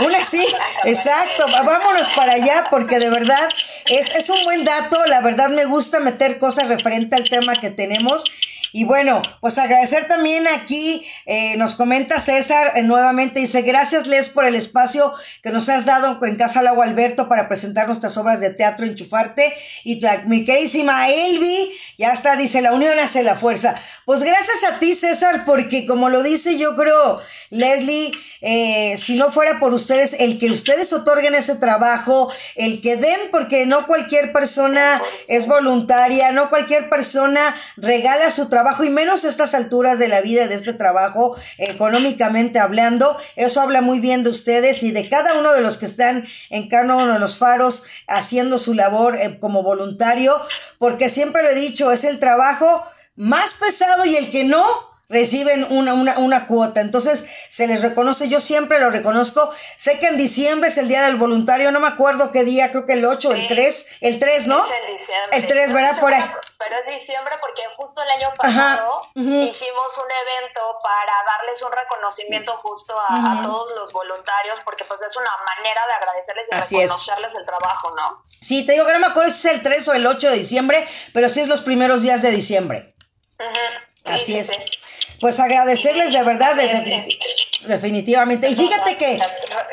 Una 0.00 0.24
sí, 0.24 0.44
exacto. 0.82 1.46
Vámonos 1.46 2.08
para 2.16 2.32
allá 2.32 2.66
porque 2.70 2.98
de 2.98 3.10
verdad 3.10 3.48
es, 3.86 4.10
es 4.10 4.28
un 4.28 4.42
buen 4.42 4.64
dato. 4.64 5.06
La 5.06 5.20
verdad 5.20 5.50
me 5.50 5.66
gusta 5.66 6.00
meter 6.00 6.40
cosas 6.40 6.66
referente 6.66 7.14
al 7.14 7.30
tema 7.30 7.60
que 7.60 7.70
tenemos 7.70 8.24
y 8.72 8.84
bueno, 8.84 9.22
pues 9.40 9.58
agradecer 9.58 10.06
también 10.08 10.46
aquí, 10.48 11.06
eh, 11.26 11.56
nos 11.56 11.74
comenta 11.74 12.20
César 12.20 12.72
eh, 12.76 12.82
nuevamente, 12.82 13.40
dice, 13.40 13.62
gracias 13.62 14.06
Les 14.06 14.28
por 14.28 14.44
el 14.44 14.54
espacio 14.54 15.12
que 15.42 15.50
nos 15.50 15.68
has 15.68 15.84
dado 15.84 16.18
en 16.24 16.36
Casa 16.36 16.62
Lago 16.62 16.82
Alberto 16.82 17.28
para 17.28 17.48
presentar 17.48 17.86
nuestras 17.86 18.16
obras 18.16 18.40
de 18.40 18.50
teatro 18.50 18.86
Enchufarte. 18.86 19.52
Y 19.84 20.00
mi 20.26 20.44
queridísima 20.44 21.08
Elvi, 21.08 21.70
ya 21.98 22.12
está, 22.12 22.36
dice, 22.36 22.62
la 22.62 22.72
unión 22.72 22.96
hace 23.00 23.24
la 23.24 23.34
fuerza. 23.34 23.74
Pues 24.04 24.22
gracias 24.22 24.62
a 24.64 24.78
ti 24.78 24.94
César, 24.94 25.44
porque 25.44 25.86
como 25.86 26.08
lo 26.08 26.22
dice 26.22 26.56
yo 26.56 26.76
creo 26.76 27.20
Leslie, 27.50 28.12
eh, 28.40 28.96
si 28.96 29.16
no 29.16 29.30
fuera 29.30 29.58
por 29.58 29.72
ustedes, 29.72 30.14
el 30.18 30.38
que 30.38 30.50
ustedes 30.50 30.92
otorguen 30.92 31.34
ese 31.34 31.56
trabajo, 31.56 32.30
el 32.56 32.80
que 32.80 32.96
den, 32.96 33.18
porque 33.30 33.66
no 33.66 33.86
cualquier 33.86 34.32
persona 34.32 35.02
es 35.28 35.46
voluntaria, 35.46 36.30
no 36.30 36.50
cualquier 36.50 36.88
persona 36.88 37.54
regala 37.76 38.30
su 38.30 38.48
trabajo, 38.48 38.84
y 38.84 38.90
menos 38.90 39.24
a 39.24 39.28
estas 39.28 39.54
alturas 39.54 39.98
de 39.98 40.08
la 40.08 40.20
vida 40.20 40.46
de 40.46 40.54
este 40.54 40.72
trabajo, 40.72 41.36
económicamente 41.56 42.58
hablando, 42.58 43.16
eso 43.36 43.60
habla 43.60 43.80
muy 43.80 43.98
bien 43.98 44.22
de 44.24 44.30
ustedes 44.30 44.82
y 44.82 44.92
de 44.92 45.08
cada 45.08 45.34
uno 45.34 45.52
de 45.52 45.62
los 45.62 45.78
que 45.78 45.86
están 45.86 46.26
en 46.50 46.68
cada 46.68 46.84
uno 46.94 47.14
de 47.14 47.18
los 47.18 47.38
faros 47.38 47.84
haciendo 48.06 48.58
su 48.58 48.74
labor 48.74 49.16
eh, 49.16 49.38
como 49.40 49.62
voluntario, 49.62 50.36
porque 50.78 51.08
siempre 51.08 51.42
lo 51.42 51.50
he 51.50 51.54
dicho, 51.54 51.87
es 51.92 52.04
el 52.04 52.18
trabajo 52.18 52.86
más 53.16 53.54
pesado 53.54 54.04
y 54.04 54.16
el 54.16 54.30
que 54.30 54.44
no, 54.44 54.64
reciben 55.08 55.66
una, 55.70 55.94
una, 55.94 56.18
una, 56.18 56.46
cuota. 56.46 56.80
Entonces, 56.80 57.26
se 57.48 57.66
les 57.66 57.82
reconoce, 57.82 58.28
yo 58.28 58.40
siempre 58.40 58.78
lo 58.78 58.90
reconozco. 58.90 59.50
Sé 59.76 59.98
que 59.98 60.08
en 60.08 60.16
diciembre 60.16 60.68
es 60.68 60.78
el 60.78 60.88
Día 60.88 61.02
del 61.02 61.16
Voluntario, 61.16 61.72
no 61.72 61.80
me 61.80 61.88
acuerdo 61.88 62.30
qué 62.30 62.44
día, 62.44 62.70
creo 62.70 62.86
que 62.86 62.92
el 62.94 63.04
8 63.04 63.28
o 63.28 63.32
el 63.32 63.48
3, 63.48 63.88
el 64.02 64.20
3, 64.20 64.46
¿no? 64.46 64.64
Es 64.64 64.70
en 64.70 64.92
diciembre. 64.92 65.38
El 65.38 65.46
3, 65.46 65.72
¿verdad? 65.72 66.00
Por 66.00 66.12
ahí. 66.12 66.24
Pero 66.58 66.76
es 66.76 66.86
diciembre 66.98 67.34
porque 67.40 67.62
justo 67.76 68.02
el 68.02 68.10
año 68.10 68.34
pasado 68.36 69.02
hicimos 69.14 69.98
un 69.98 70.10
evento 70.10 70.60
para 70.82 71.12
darles 71.26 71.62
un 71.62 71.72
reconocimiento 71.72 72.56
justo 72.58 72.94
a, 72.98 73.40
todos 73.42 73.74
los 73.76 73.92
voluntarios, 73.92 74.58
porque 74.64 74.84
pues 74.84 75.00
es 75.02 75.16
una 75.16 75.30
manera 75.56 75.80
de 75.86 75.92
agradecerles 75.94 76.48
y 76.50 76.76
reconocerles 76.76 77.34
el 77.36 77.46
trabajo, 77.46 77.90
¿no? 77.96 78.24
Sí, 78.40 78.66
te 78.66 78.72
digo 78.72 78.84
que 78.86 78.92
no 78.92 78.98
me 78.98 79.06
acuerdo 79.06 79.30
si 79.30 79.48
es 79.48 79.54
el 79.54 79.62
3 79.62 79.88
o 79.88 79.94
el 79.94 80.06
8 80.06 80.30
de 80.30 80.36
diciembre, 80.36 80.86
pero 81.14 81.28
sí 81.28 81.40
es 81.40 81.48
los 81.48 81.60
primeros 81.60 82.02
días 82.02 82.22
de 82.22 82.30
diciembre. 82.30 82.94
Así 84.10 84.38
es. 84.38 84.52
Pues 85.20 85.40
agradecerles 85.40 86.12
de 86.12 86.22
verdad, 86.22 86.54
definitivamente. 87.62 88.48
Y 88.48 88.54
fíjate 88.54 88.96
que... 88.96 89.18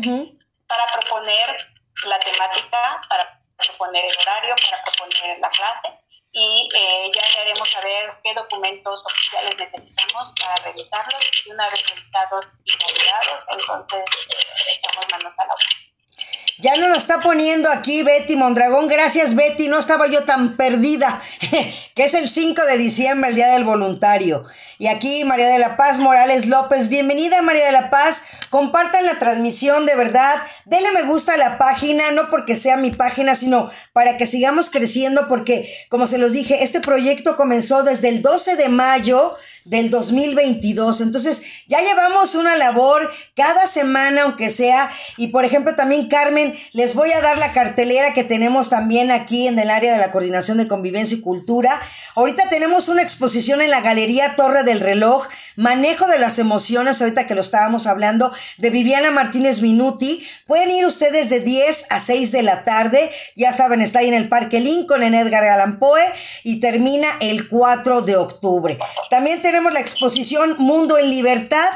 para 0.74 0.92
proponer 0.94 1.58
la 2.06 2.20
temática, 2.20 3.02
para 3.10 3.40
proponer 3.58 4.06
el 4.06 4.18
horario, 4.18 4.56
para 4.56 4.84
proponer 4.84 5.40
la 5.40 5.50
clase 5.50 6.00
y 6.32 6.68
eh, 6.76 7.12
ya 7.14 7.42
haremos 7.42 7.70
saber 7.70 8.12
qué 8.24 8.34
documentos 8.34 9.04
oficiales 9.06 9.56
necesitamos 9.56 10.34
para 10.40 10.56
revisarlos 10.56 11.22
y 11.46 11.52
una 11.52 11.70
vez 11.70 11.80
revisados 11.88 12.46
y 12.66 12.72
validados, 12.84 13.46
entonces 13.52 14.04
echamos 14.78 15.06
manos 15.12 15.34
a 15.38 15.46
la 15.46 15.54
obra. 15.54 15.66
Ya 16.58 16.78
no 16.78 16.88
nos 16.88 17.00
está 17.00 17.20
poniendo 17.22 17.70
aquí 17.70 18.04
Betty 18.04 18.36
Mondragón. 18.36 18.88
Gracias, 18.88 19.36
Betty. 19.36 19.68
No 19.68 19.80
estaba 19.80 20.08
yo 20.08 20.24
tan 20.24 20.56
perdida. 20.56 21.20
que 21.96 22.04
es 22.04 22.14
el 22.14 22.30
5 22.30 22.64
de 22.66 22.78
diciembre, 22.78 23.32
el 23.32 23.36
Día 23.36 23.48
del 23.48 23.64
Voluntario. 23.64 24.44
Y 24.84 24.88
aquí 24.90 25.24
María 25.24 25.48
de 25.48 25.60
la 25.60 25.78
Paz 25.78 26.00
Morales 26.00 26.46
López, 26.46 26.90
bienvenida 26.90 27.42
María 27.42 27.68
de 27.68 27.72
la 27.72 27.90
Paz, 27.90 28.22
compartan 28.50 29.06
la 29.06 29.18
transmisión 29.18 29.86
de 29.86 29.96
verdad, 29.96 30.36
denle 30.66 30.92
me 30.92 31.04
gusta 31.04 31.36
a 31.36 31.38
la 31.38 31.58
página, 31.58 32.12
no 32.12 32.30
porque 32.30 32.58
sea 32.58 32.76
mi 32.76 32.92
página, 32.92 33.34
sino 33.34 33.72
para 33.94 34.18
que 34.18 34.26
sigamos 34.26 34.70
creciendo, 34.70 35.30
porque 35.30 35.74
como 35.88 36.06
se 36.06 36.18
los 36.18 36.34
dije, 36.34 36.66
este 36.66 36.82
proyecto 36.82 37.38
comenzó 37.38 37.84
desde 37.84 38.10
el 38.10 38.22
12 38.22 38.58
de 38.58 38.68
mayo 38.68 39.38
del 39.66 39.90
2022. 39.90 41.02
Entonces, 41.02 41.42
ya 41.68 41.82
llevamos 41.82 42.36
una 42.36 42.56
labor 42.56 43.10
cada 43.36 43.68
semana, 43.68 44.24
aunque 44.24 44.50
sea. 44.50 44.92
Y 45.18 45.28
por 45.28 45.46
ejemplo, 45.46 45.76
también 45.76 46.10
Carmen, 46.10 46.54
les 46.74 46.96
voy 46.96 47.12
a 47.12 47.22
dar 47.22 47.38
la 47.38 47.54
cartelera 47.54 48.14
que 48.14 48.24
tenemos 48.24 48.70
también 48.70 49.12
aquí 49.12 49.48
en 49.48 49.58
el 49.58 49.70
área 49.70 49.94
de 49.94 50.00
la 50.00 50.12
coordinación 50.12 50.58
de 50.58 50.68
convivencia 50.68 51.18
y 51.18 51.22
cultura. 51.22 51.80
Ahorita 52.16 52.50
tenemos 52.50 52.90
una 52.90 53.02
exposición 53.02 53.62
en 53.62 53.72
la 53.72 53.82
Galería 53.82 54.36
Torre 54.36 54.64
del 54.64 54.82
Reloj, 54.82 55.28
Manejo 55.56 56.08
de 56.08 56.20
las 56.20 56.40
Emociones, 56.40 57.02
ahorita 57.02 57.26
que 57.26 57.36
lo 57.36 57.42
estábamos 57.42 57.88
hablando, 57.88 58.34
de 58.58 58.70
Viviana 58.70 59.12
Martínez 59.12 59.62
Minuti. 59.62 60.28
Pueden 60.46 60.72
ir 60.72 60.86
ustedes 60.86 61.30
de 61.30 61.40
10 61.40 61.86
a 61.90 62.00
6 62.00 62.32
de 62.32 62.44
la 62.44 62.64
tarde. 62.66 63.12
Ya 63.36 63.52
saben, 63.52 63.82
está 63.82 64.00
ahí 64.00 64.10
en 64.10 64.14
el 64.14 64.30
Parque 64.30 64.60
Lincoln, 64.60 65.04
en 65.04 65.14
Edgar 65.14 65.44
Allan 65.46 65.80
Poe, 65.80 66.04
y 66.44 66.60
termina 66.60 67.08
el 67.22 67.48
4 67.50 68.02
de 68.02 68.18
octubre. 68.18 68.78
También 69.10 69.42
tenemos 69.42 69.54
tenemos 69.54 69.72
la 69.72 69.82
exposición 69.82 70.56
Mundo 70.58 70.98
en 70.98 71.12
Libertad 71.12 71.70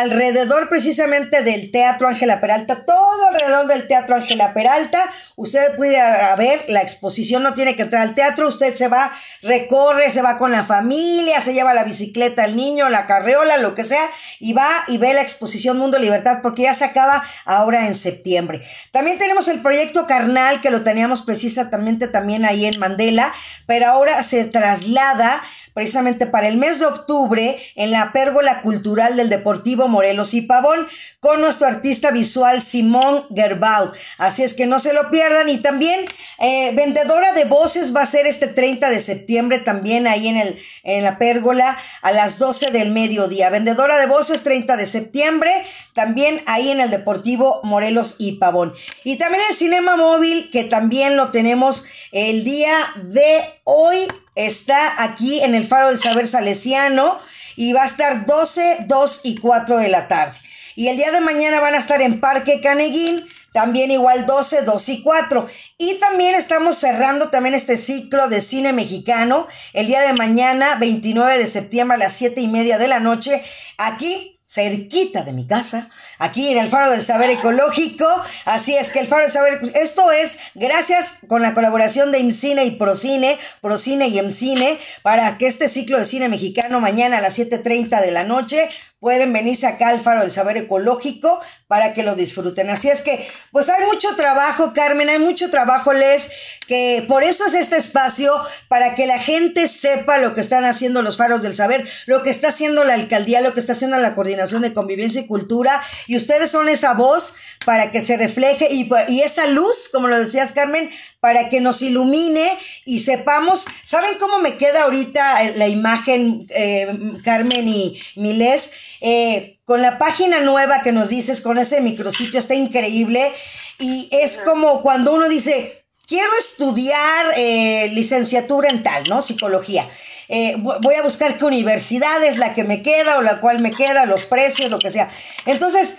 alrededor 0.00 0.68
precisamente 0.68 1.42
del 1.42 1.70
Teatro 1.70 2.08
Ángela 2.08 2.40
Peralta, 2.40 2.84
todo 2.84 3.28
alrededor 3.28 3.66
del 3.66 3.86
Teatro 3.86 4.16
Ángela 4.16 4.54
Peralta. 4.54 5.08
Usted 5.36 5.76
puede 5.76 5.96
ver 6.36 6.64
la 6.68 6.82
exposición, 6.82 7.42
no 7.42 7.54
tiene 7.54 7.76
que 7.76 7.82
entrar 7.82 8.02
al 8.02 8.14
teatro, 8.14 8.48
usted 8.48 8.74
se 8.74 8.88
va, 8.88 9.12
recorre, 9.42 10.10
se 10.10 10.22
va 10.22 10.38
con 10.38 10.52
la 10.52 10.64
familia, 10.64 11.40
se 11.40 11.54
lleva 11.54 11.74
la 11.74 11.84
bicicleta 11.84 12.44
al 12.44 12.56
niño, 12.56 12.88
la 12.88 13.06
carreola, 13.06 13.56
lo 13.58 13.74
que 13.74 13.84
sea, 13.84 14.08
y 14.38 14.52
va 14.52 14.84
y 14.88 14.98
ve 14.98 15.14
la 15.14 15.22
exposición 15.22 15.78
Mundo 15.78 15.98
Libertad 15.98 16.38
porque 16.42 16.62
ya 16.62 16.74
se 16.74 16.84
acaba 16.84 17.22
ahora 17.44 17.86
en 17.86 17.94
septiembre. 17.94 18.66
También 18.90 19.18
tenemos 19.18 19.48
el 19.48 19.62
proyecto 19.62 20.06
Carnal 20.06 20.60
que 20.60 20.70
lo 20.70 20.82
teníamos 20.82 21.22
precisamente 21.22 22.08
también 22.08 22.44
ahí 22.44 22.66
en 22.66 22.78
Mandela, 22.78 23.32
pero 23.66 23.86
ahora 23.86 24.22
se 24.22 24.44
traslada 24.44 25.42
precisamente 25.74 26.26
para 26.26 26.48
el 26.48 26.56
mes 26.56 26.78
de 26.78 26.86
octubre 26.86 27.58
en 27.76 27.90
la 27.90 28.12
pérgola 28.12 28.62
cultural 28.62 29.16
del 29.16 29.30
Deportivo 29.30 29.88
Morelos 29.88 30.34
y 30.34 30.42
Pavón 30.42 30.86
con 31.20 31.40
nuestro 31.40 31.66
artista 31.66 32.10
visual 32.10 32.60
Simón 32.60 33.26
Gerbau. 33.34 33.92
Así 34.18 34.42
es 34.42 34.54
que 34.54 34.66
no 34.66 34.78
se 34.78 34.92
lo 34.92 35.10
pierdan. 35.10 35.48
Y 35.48 35.58
también 35.58 36.04
eh, 36.38 36.72
Vendedora 36.74 37.32
de 37.32 37.44
Voces 37.44 37.94
va 37.94 38.02
a 38.02 38.06
ser 38.06 38.26
este 38.26 38.48
30 38.48 38.90
de 38.90 39.00
septiembre 39.00 39.58
también 39.58 40.06
ahí 40.06 40.28
en, 40.28 40.36
el, 40.36 40.58
en 40.82 41.04
la 41.04 41.18
pérgola 41.18 41.76
a 42.02 42.12
las 42.12 42.38
12 42.38 42.70
del 42.70 42.90
mediodía. 42.90 43.50
Vendedora 43.50 43.98
de 43.98 44.06
Voces 44.06 44.42
30 44.42 44.76
de 44.76 44.86
septiembre 44.86 45.52
también 45.94 46.42
ahí 46.46 46.70
en 46.70 46.80
el 46.80 46.90
Deportivo 46.90 47.60
Morelos 47.64 48.16
y 48.18 48.38
Pavón. 48.38 48.74
Y 49.04 49.16
también 49.16 49.42
el 49.48 49.54
Cinema 49.54 49.96
Móvil 49.96 50.50
que 50.50 50.64
también 50.64 51.16
lo 51.16 51.30
tenemos 51.30 51.84
el 52.12 52.44
día 52.44 52.76
de 52.96 53.60
hoy 53.64 54.06
está 54.34 55.02
aquí 55.02 55.40
en 55.40 55.54
el 55.54 55.66
Faro 55.66 55.88
del 55.88 55.98
Saber 55.98 56.26
Salesiano 56.26 57.18
y 57.56 57.72
va 57.72 57.82
a 57.82 57.86
estar 57.86 58.26
12, 58.26 58.84
2 58.86 59.20
y 59.24 59.36
4 59.36 59.78
de 59.78 59.88
la 59.88 60.08
tarde. 60.08 60.38
Y 60.74 60.88
el 60.88 60.96
día 60.96 61.10
de 61.10 61.20
mañana 61.20 61.60
van 61.60 61.74
a 61.74 61.78
estar 61.78 62.00
en 62.00 62.20
Parque 62.20 62.60
Caneguín, 62.60 63.26
también 63.52 63.90
igual 63.90 64.26
12, 64.26 64.62
2 64.62 64.88
y 64.88 65.02
4. 65.02 65.46
Y 65.78 65.94
también 65.94 66.34
estamos 66.34 66.76
cerrando 66.76 67.28
también 67.28 67.54
este 67.54 67.76
ciclo 67.76 68.28
de 68.28 68.40
cine 68.40 68.72
mexicano 68.72 69.46
el 69.72 69.86
día 69.86 70.00
de 70.00 70.14
mañana, 70.14 70.76
29 70.76 71.38
de 71.38 71.46
septiembre 71.46 71.96
a 71.96 71.98
las 71.98 72.12
7 72.14 72.40
y 72.40 72.48
media 72.48 72.78
de 72.78 72.88
la 72.88 73.00
noche, 73.00 73.42
aquí 73.76 74.31
cerquita 74.52 75.22
de 75.22 75.32
mi 75.32 75.46
casa, 75.46 75.88
aquí 76.18 76.48
en 76.50 76.58
el 76.58 76.68
Faro 76.68 76.90
del 76.90 77.02
Saber 77.02 77.30
Ecológico. 77.30 78.06
Así 78.44 78.76
es 78.76 78.90
que 78.90 78.98
el 78.98 79.06
Faro 79.06 79.22
del 79.22 79.30
Saber, 79.30 79.60
esto 79.74 80.12
es 80.12 80.38
gracias 80.54 81.20
con 81.26 81.40
la 81.40 81.54
colaboración 81.54 82.12
de 82.12 82.18
IMCINE 82.18 82.64
y 82.66 82.72
Procine, 82.72 83.38
Procine 83.62 84.08
y 84.08 84.18
IMCINE, 84.18 84.78
para 85.02 85.38
que 85.38 85.46
este 85.46 85.70
ciclo 85.70 85.98
de 85.98 86.04
cine 86.04 86.28
mexicano 86.28 86.80
mañana 86.80 87.18
a 87.18 87.20
las 87.22 87.38
7.30 87.38 88.02
de 88.02 88.10
la 88.10 88.24
noche 88.24 88.68
pueden 89.02 89.32
venirse 89.32 89.66
acá 89.66 89.88
al 89.88 90.00
Faro 90.00 90.20
del 90.20 90.30
Saber 90.30 90.56
Ecológico 90.56 91.40
para 91.66 91.92
que 91.92 92.04
lo 92.04 92.14
disfruten. 92.14 92.70
Así 92.70 92.88
es 92.88 93.02
que, 93.02 93.28
pues 93.50 93.68
hay 93.68 93.84
mucho 93.86 94.14
trabajo, 94.14 94.72
Carmen, 94.72 95.08
hay 95.08 95.18
mucho 95.18 95.50
trabajo, 95.50 95.92
Les, 95.92 96.30
que 96.68 97.04
por 97.08 97.24
eso 97.24 97.46
es 97.46 97.54
este 97.54 97.78
espacio, 97.78 98.32
para 98.68 98.94
que 98.94 99.08
la 99.08 99.18
gente 99.18 99.66
sepa 99.66 100.18
lo 100.18 100.34
que 100.34 100.40
están 100.40 100.64
haciendo 100.64 101.02
los 101.02 101.16
faros 101.16 101.42
del 101.42 101.52
saber, 101.52 101.84
lo 102.06 102.22
que 102.22 102.30
está 102.30 102.48
haciendo 102.48 102.84
la 102.84 102.94
alcaldía, 102.94 103.40
lo 103.40 103.54
que 103.54 103.58
está 103.58 103.72
haciendo 103.72 103.96
la 103.96 104.14
coordinación 104.14 104.62
de 104.62 104.72
convivencia 104.72 105.22
y 105.22 105.26
cultura, 105.26 105.82
y 106.06 106.16
ustedes 106.16 106.50
son 106.50 106.68
esa 106.68 106.94
voz 106.94 107.34
para 107.66 107.90
que 107.90 108.02
se 108.02 108.16
refleje 108.16 108.68
y, 108.70 108.88
esa 109.22 109.46
luz, 109.46 109.88
como 109.90 110.06
lo 110.06 110.18
decías, 110.18 110.52
Carmen, 110.52 110.88
para 111.18 111.48
que 111.48 111.60
nos 111.60 111.82
ilumine 111.82 112.48
y 112.84 113.00
sepamos, 113.00 113.66
¿saben 113.82 114.16
cómo 114.20 114.38
me 114.38 114.56
queda 114.58 114.82
ahorita 114.82 115.54
la 115.56 115.66
imagen, 115.66 116.46
eh, 116.50 117.16
Carmen 117.24 117.68
y 117.68 118.00
Milés? 118.14 118.70
Eh, 119.04 119.58
con 119.64 119.82
la 119.82 119.98
página 119.98 120.40
nueva 120.42 120.82
que 120.82 120.92
nos 120.92 121.08
dices, 121.08 121.40
con 121.40 121.58
ese 121.58 121.80
micrositio, 121.80 122.38
está 122.38 122.54
increíble. 122.54 123.32
Y 123.80 124.08
es 124.12 124.38
como 124.38 124.80
cuando 124.80 125.12
uno 125.12 125.28
dice, 125.28 125.84
quiero 126.06 126.30
estudiar 126.38 127.32
eh, 127.36 127.90
licenciatura 127.92 128.70
en 128.70 128.84
tal, 128.84 129.08
¿no? 129.08 129.20
Psicología. 129.20 129.88
Eh, 130.28 130.54
voy 130.56 130.94
a 130.94 131.02
buscar 131.02 131.36
qué 131.36 131.44
universidad 131.44 132.22
es 132.22 132.38
la 132.38 132.54
que 132.54 132.64
me 132.64 132.80
queda 132.80 133.18
o 133.18 133.22
la 133.22 133.40
cual 133.40 133.58
me 133.58 133.72
queda, 133.72 134.06
los 134.06 134.24
precios, 134.24 134.70
lo 134.70 134.78
que 134.78 134.90
sea. 134.90 135.10
Entonces, 135.46 135.96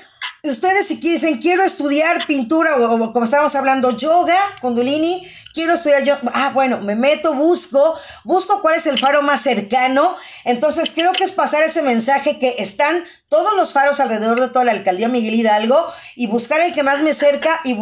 ustedes 0.51 0.87
si 0.87 0.95
dicen, 0.95 1.37
quiero 1.37 1.63
estudiar 1.63 2.27
pintura 2.27 2.75
o, 2.75 3.13
como 3.13 3.23
estábamos 3.23 3.55
hablando, 3.55 3.95
yoga, 3.95 4.37
kundalini, 4.59 5.25
quiero 5.53 5.73
estudiar 5.73 6.03
yo, 6.03 6.17
ah, 6.33 6.51
bueno, 6.53 6.81
me 6.81 6.95
meto, 6.95 7.33
busco, 7.33 7.97
busco 8.25 8.61
cuál 8.61 8.75
es 8.75 8.85
el 8.85 8.99
faro 8.99 9.21
más 9.21 9.41
cercano. 9.41 10.17
Entonces 10.43 10.91
creo 10.93 11.13
que 11.13 11.23
es 11.23 11.31
pasar 11.31 11.63
ese 11.63 11.81
mensaje 11.81 12.39
que 12.39 12.55
están 12.59 13.05
todos 13.29 13.55
los 13.55 13.71
faros 13.71 14.01
alrededor 14.01 14.41
de 14.41 14.49
toda 14.49 14.65
la 14.65 14.73
alcaldía 14.73 15.07
Miguel 15.07 15.35
Hidalgo 15.35 15.87
y 16.15 16.27
buscar 16.27 16.59
el 16.59 16.73
que 16.73 16.83
más 16.83 17.01
me 17.01 17.13
cerca 17.13 17.61
y 17.63 17.77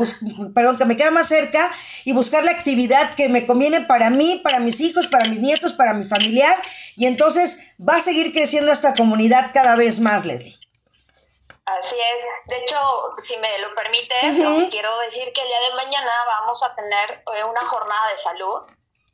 perdón, 0.53 0.78
que 0.78 0.86
me 0.86 0.97
queda 0.97 1.09
más 1.09 1.28
cerca 1.28 1.72
y 2.05 2.14
buscar 2.14 2.45
la 2.45 2.51
actividad 2.51 3.16
que 3.16 3.28
me 3.28 3.47
conviene 3.47 3.82
para 3.82 4.12
mí, 4.12 4.39
para 4.43 4.59
mis 4.59 4.82
hijos, 4.82 5.07
para 5.07 5.26
mis 5.28 5.39
nietos, 5.39 5.74
para 5.74 5.93
mi 5.93 6.05
familiar 6.05 6.55
y 6.95 7.07
entonces 7.07 7.72
va 7.80 7.95
a 7.95 8.01
seguir 8.01 8.34
creciendo 8.34 8.72
esta 8.72 8.93
comunidad 8.93 9.49
cada 9.51 9.76
vez 9.76 9.99
más, 9.99 10.26
Leslie. 10.26 10.61
Así 11.78 11.95
es. 12.15 12.26
De 12.45 12.57
hecho, 12.57 12.78
si 13.22 13.38
me 13.38 13.57
lo 13.59 13.74
permites, 13.76 14.38
quiero 14.69 14.97
decir 14.99 15.32
que 15.34 15.41
el 15.41 15.47
día 15.47 15.61
de 15.69 15.76
mañana 15.76 16.11
vamos 16.26 16.61
a 16.63 16.76
tener 16.76 17.24
eh, 17.36 17.43
una 17.43 17.65
jornada 17.65 18.09
de 18.11 18.17
salud. 18.17 18.61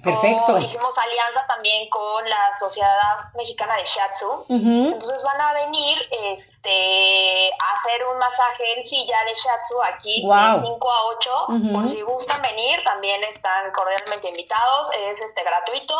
Perfecto. 0.04 0.60
hicimos 0.60 0.96
alianza 0.96 1.48
también 1.48 1.90
con 1.90 2.30
la 2.30 2.54
Sociedad 2.54 3.34
Mexicana 3.34 3.76
de 3.78 3.84
Shatsu. 3.84 4.46
Entonces 4.48 5.24
van 5.24 5.42
a 5.42 5.54
venir 5.54 5.98
este, 6.26 7.50
a 7.52 7.74
hacer 7.74 8.06
un 8.06 8.20
masaje 8.20 8.74
en 8.78 8.86
silla 8.86 9.18
de 9.26 9.34
Shatsu 9.34 9.82
aquí 9.84 10.22
de 10.22 10.62
5 10.62 10.92
a 10.92 11.06
8. 11.06 11.48
Por 11.74 11.90
si 11.90 12.02
gustan 12.02 12.42
venir, 12.44 12.84
también 12.84 13.24
están 13.24 13.72
cordialmente 13.72 14.30
invitados. 14.30 14.92
Es 15.10 15.22
este 15.22 15.44
gratuito. 15.44 15.98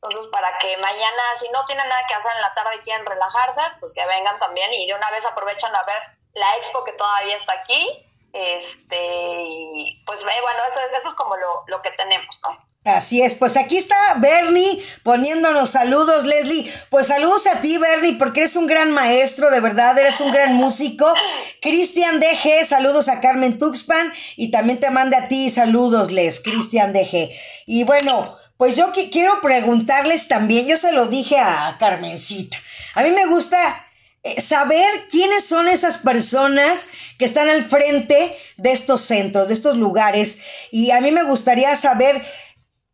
Entonces, 0.00 0.30
para 0.30 0.56
que 0.58 0.76
mañana, 0.76 1.22
si 1.36 1.48
no 1.48 1.66
tienen 1.66 1.88
nada 1.88 2.02
que 2.06 2.14
hacer 2.14 2.30
en 2.36 2.42
la 2.42 2.54
tarde 2.54 2.76
y 2.76 2.84
quieren 2.84 3.04
relajarse, 3.04 3.60
pues 3.80 3.92
que 3.92 4.06
vengan 4.06 4.38
también 4.38 4.72
y 4.72 4.86
de 4.86 4.94
una 4.94 5.10
vez 5.10 5.24
aprovechan 5.26 5.74
a 5.74 5.82
ver 5.84 6.00
la 6.34 6.56
expo 6.56 6.84
que 6.84 6.92
todavía 6.92 7.36
está 7.36 7.54
aquí. 7.54 8.04
Este, 8.32 8.96
y 8.96 10.02
pues 10.06 10.22
bueno, 10.22 10.64
eso, 10.68 10.80
eso 10.96 11.08
es 11.08 11.14
como 11.14 11.34
lo, 11.36 11.64
lo 11.66 11.82
que 11.82 11.90
tenemos, 11.90 12.38
¿no? 12.44 12.68
Así 12.84 13.20
es, 13.20 13.34
pues 13.34 13.56
aquí 13.56 13.76
está 13.76 14.14
Bernie 14.18 14.82
poniéndonos 15.02 15.70
saludos, 15.70 16.24
Leslie. 16.24 16.72
Pues 16.90 17.08
saludos 17.08 17.46
a 17.46 17.60
ti, 17.60 17.76
Bernie, 17.76 18.16
porque 18.18 18.40
eres 18.40 18.56
un 18.56 18.66
gran 18.66 18.92
maestro, 18.92 19.50
de 19.50 19.60
verdad, 19.60 19.98
eres 19.98 20.20
un 20.20 20.32
gran 20.32 20.54
músico. 20.54 21.12
Cristian 21.60 22.20
DG, 22.20 22.64
saludos 22.64 23.08
a 23.08 23.20
Carmen 23.20 23.58
Tuxpan 23.58 24.12
y 24.36 24.50
también 24.50 24.80
te 24.80 24.90
manda 24.90 25.18
a 25.18 25.28
ti 25.28 25.50
saludos, 25.50 26.12
Les, 26.12 26.40
Cristian 26.40 26.92
DG. 26.92 27.30
Y 27.66 27.84
bueno, 27.84 28.38
pues 28.58 28.76
yo 28.76 28.92
quiero 29.10 29.40
preguntarles 29.40 30.28
también, 30.28 30.66
yo 30.66 30.76
se 30.76 30.92
lo 30.92 31.06
dije 31.06 31.38
a 31.38 31.76
Carmencita, 31.78 32.58
a 32.94 33.02
mí 33.04 33.10
me 33.12 33.24
gusta 33.26 33.86
eh, 34.24 34.40
saber 34.40 35.06
quiénes 35.08 35.44
son 35.44 35.68
esas 35.68 35.98
personas 35.98 36.88
que 37.18 37.24
están 37.24 37.48
al 37.48 37.64
frente 37.64 38.36
de 38.56 38.72
estos 38.72 39.00
centros, 39.00 39.46
de 39.48 39.54
estos 39.54 39.76
lugares, 39.76 40.40
y 40.72 40.90
a 40.90 41.00
mí 41.00 41.12
me 41.12 41.22
gustaría 41.22 41.74
saber 41.76 42.20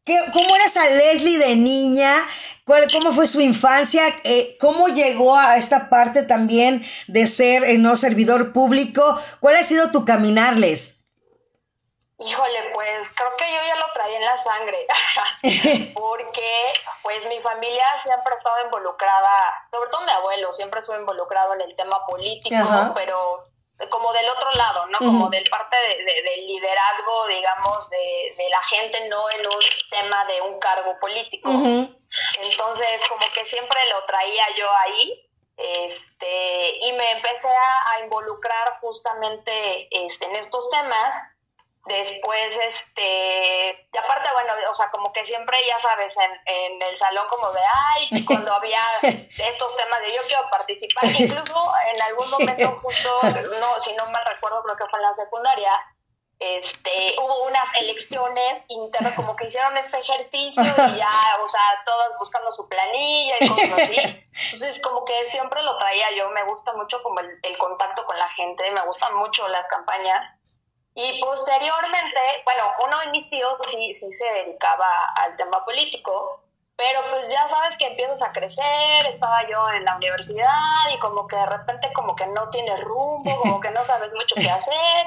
qué, 0.04 0.18
cómo 0.34 0.54
era 0.54 0.66
esa 0.66 0.84
Leslie 0.84 1.38
de 1.38 1.56
niña, 1.56 2.14
cuál, 2.66 2.90
cómo 2.92 3.12
fue 3.12 3.26
su 3.26 3.40
infancia, 3.40 4.02
eh, 4.24 4.56
cómo 4.60 4.88
llegó 4.88 5.34
a 5.34 5.56
esta 5.56 5.88
parte 5.88 6.24
también 6.24 6.84
de 7.06 7.26
ser 7.26 7.64
eh, 7.64 7.78
no 7.78 7.96
servidor 7.96 8.52
público, 8.52 9.18
cuál 9.40 9.56
ha 9.56 9.62
sido 9.62 9.90
tu 9.90 10.04
caminarles. 10.04 11.03
Híjole, 12.24 12.70
pues 12.72 13.10
creo 13.14 13.36
que 13.36 13.52
yo 13.52 13.60
ya 13.66 13.76
lo 13.76 13.92
traía 13.92 14.16
en 14.16 14.24
la 14.24 14.38
sangre, 14.38 14.86
porque 15.94 16.72
pues 17.02 17.26
mi 17.28 17.38
familia 17.42 17.86
siempre 17.98 18.32
ha 18.32 18.36
estado 18.36 18.64
involucrada, 18.64 19.66
sobre 19.70 19.90
todo 19.90 20.06
mi 20.06 20.12
abuelo, 20.12 20.50
siempre 20.52 20.80
estuvo 20.80 20.96
involucrado 20.96 21.52
en 21.52 21.60
el 21.60 21.76
tema 21.76 22.06
político, 22.06 22.56
pero 22.94 23.46
como 23.90 24.12
del 24.14 24.28
otro 24.30 24.50
lado, 24.52 24.86
¿no? 24.86 24.98
Como 24.98 25.28
del 25.28 25.48
parte 25.50 25.76
de, 25.76 26.22
del 26.22 26.46
liderazgo, 26.46 27.26
digamos, 27.26 27.90
de, 27.90 28.34
de, 28.38 28.48
la 28.48 28.62
gente, 28.62 29.08
no 29.08 29.30
en 29.30 29.46
un 29.46 29.62
tema 29.90 30.24
de 30.24 30.40
un 30.42 30.58
cargo 30.60 30.98
político. 31.00 31.50
Entonces, 31.50 33.04
como 33.08 33.26
que 33.34 33.44
siempre 33.44 33.78
lo 33.90 34.04
traía 34.04 34.44
yo 34.56 34.66
ahí, 34.76 35.28
este, 35.56 36.78
y 36.86 36.92
me 36.92 37.10
empecé 37.12 37.48
a, 37.48 37.92
a 37.92 38.00
involucrar 38.00 38.78
justamente 38.80 39.88
este, 39.90 40.24
en 40.26 40.36
estos 40.36 40.70
temas 40.70 41.33
Después, 41.86 42.56
este, 42.66 43.88
y 43.92 43.98
aparte, 43.98 44.30
bueno, 44.32 44.54
o 44.70 44.74
sea, 44.74 44.90
como 44.90 45.12
que 45.12 45.24
siempre, 45.26 45.58
ya 45.66 45.78
sabes, 45.78 46.16
en, 46.16 46.40
en 46.46 46.82
el 46.82 46.96
salón 46.96 47.26
como 47.28 47.52
de, 47.52 47.60
ay, 47.74 48.24
cuando 48.24 48.52
había 48.54 48.80
estos 49.02 49.76
temas 49.76 50.00
de 50.00 50.14
yo 50.14 50.22
quiero 50.26 50.48
participar, 50.50 51.04
incluso 51.18 51.72
en 51.94 52.00
algún 52.00 52.30
momento 52.30 52.78
justo, 52.82 53.20
no, 53.60 53.80
si 53.80 53.92
no 53.96 54.06
mal 54.06 54.24
recuerdo, 54.24 54.62
creo 54.62 54.76
que 54.76 54.88
fue 54.88 54.98
en 54.98 55.02
la 55.02 55.12
secundaria, 55.12 55.70
este, 56.38 57.16
hubo 57.18 57.44
unas 57.44 57.74
elecciones 57.80 58.64
internas, 58.68 59.14
como 59.14 59.36
que 59.36 59.46
hicieron 59.46 59.76
este 59.76 59.98
ejercicio 59.98 60.62
y 60.62 60.96
ya, 60.96 61.38
o 61.42 61.48
sea, 61.48 61.82
todas 61.84 62.18
buscando 62.18 62.50
su 62.50 62.68
planilla 62.68 63.36
y 63.40 63.48
cosas 63.48 63.72
así. 63.72 63.96
Entonces, 64.52 64.80
como 64.80 65.04
que 65.04 65.26
siempre 65.26 65.62
lo 65.62 65.76
traía 65.78 66.12
yo, 66.16 66.30
me 66.30 66.44
gusta 66.44 66.72
mucho 66.72 67.02
como 67.02 67.20
el, 67.20 67.28
el 67.42 67.58
contacto 67.58 68.04
con 68.04 68.18
la 68.18 68.28
gente, 68.30 68.70
me 68.70 68.84
gustan 68.86 69.14
mucho 69.16 69.46
las 69.48 69.68
campañas. 69.68 70.38
Y 70.94 71.20
posteriormente, 71.20 72.20
bueno, 72.44 72.62
uno 72.86 73.00
de 73.00 73.10
mis 73.10 73.28
tíos 73.28 73.56
sí, 73.66 73.92
sí 73.92 74.10
se 74.10 74.24
dedicaba 74.32 74.86
al 75.16 75.36
tema 75.36 75.64
político, 75.64 76.40
pero 76.76 77.00
pues 77.10 77.30
ya 77.30 77.46
sabes 77.48 77.76
que 77.76 77.86
empiezas 77.86 78.22
a 78.22 78.32
crecer, 78.32 79.06
estaba 79.08 79.48
yo 79.48 79.70
en 79.70 79.84
la 79.84 79.96
universidad 79.96 80.48
y 80.94 80.98
como 80.98 81.26
que 81.26 81.36
de 81.36 81.46
repente 81.46 81.92
como 81.92 82.14
que 82.14 82.26
no 82.28 82.48
tienes 82.50 82.80
rumbo, 82.80 83.40
como 83.40 83.60
que 83.60 83.70
no 83.70 83.84
sabes 83.84 84.12
mucho 84.12 84.36
qué 84.36 84.50
hacer 84.50 85.06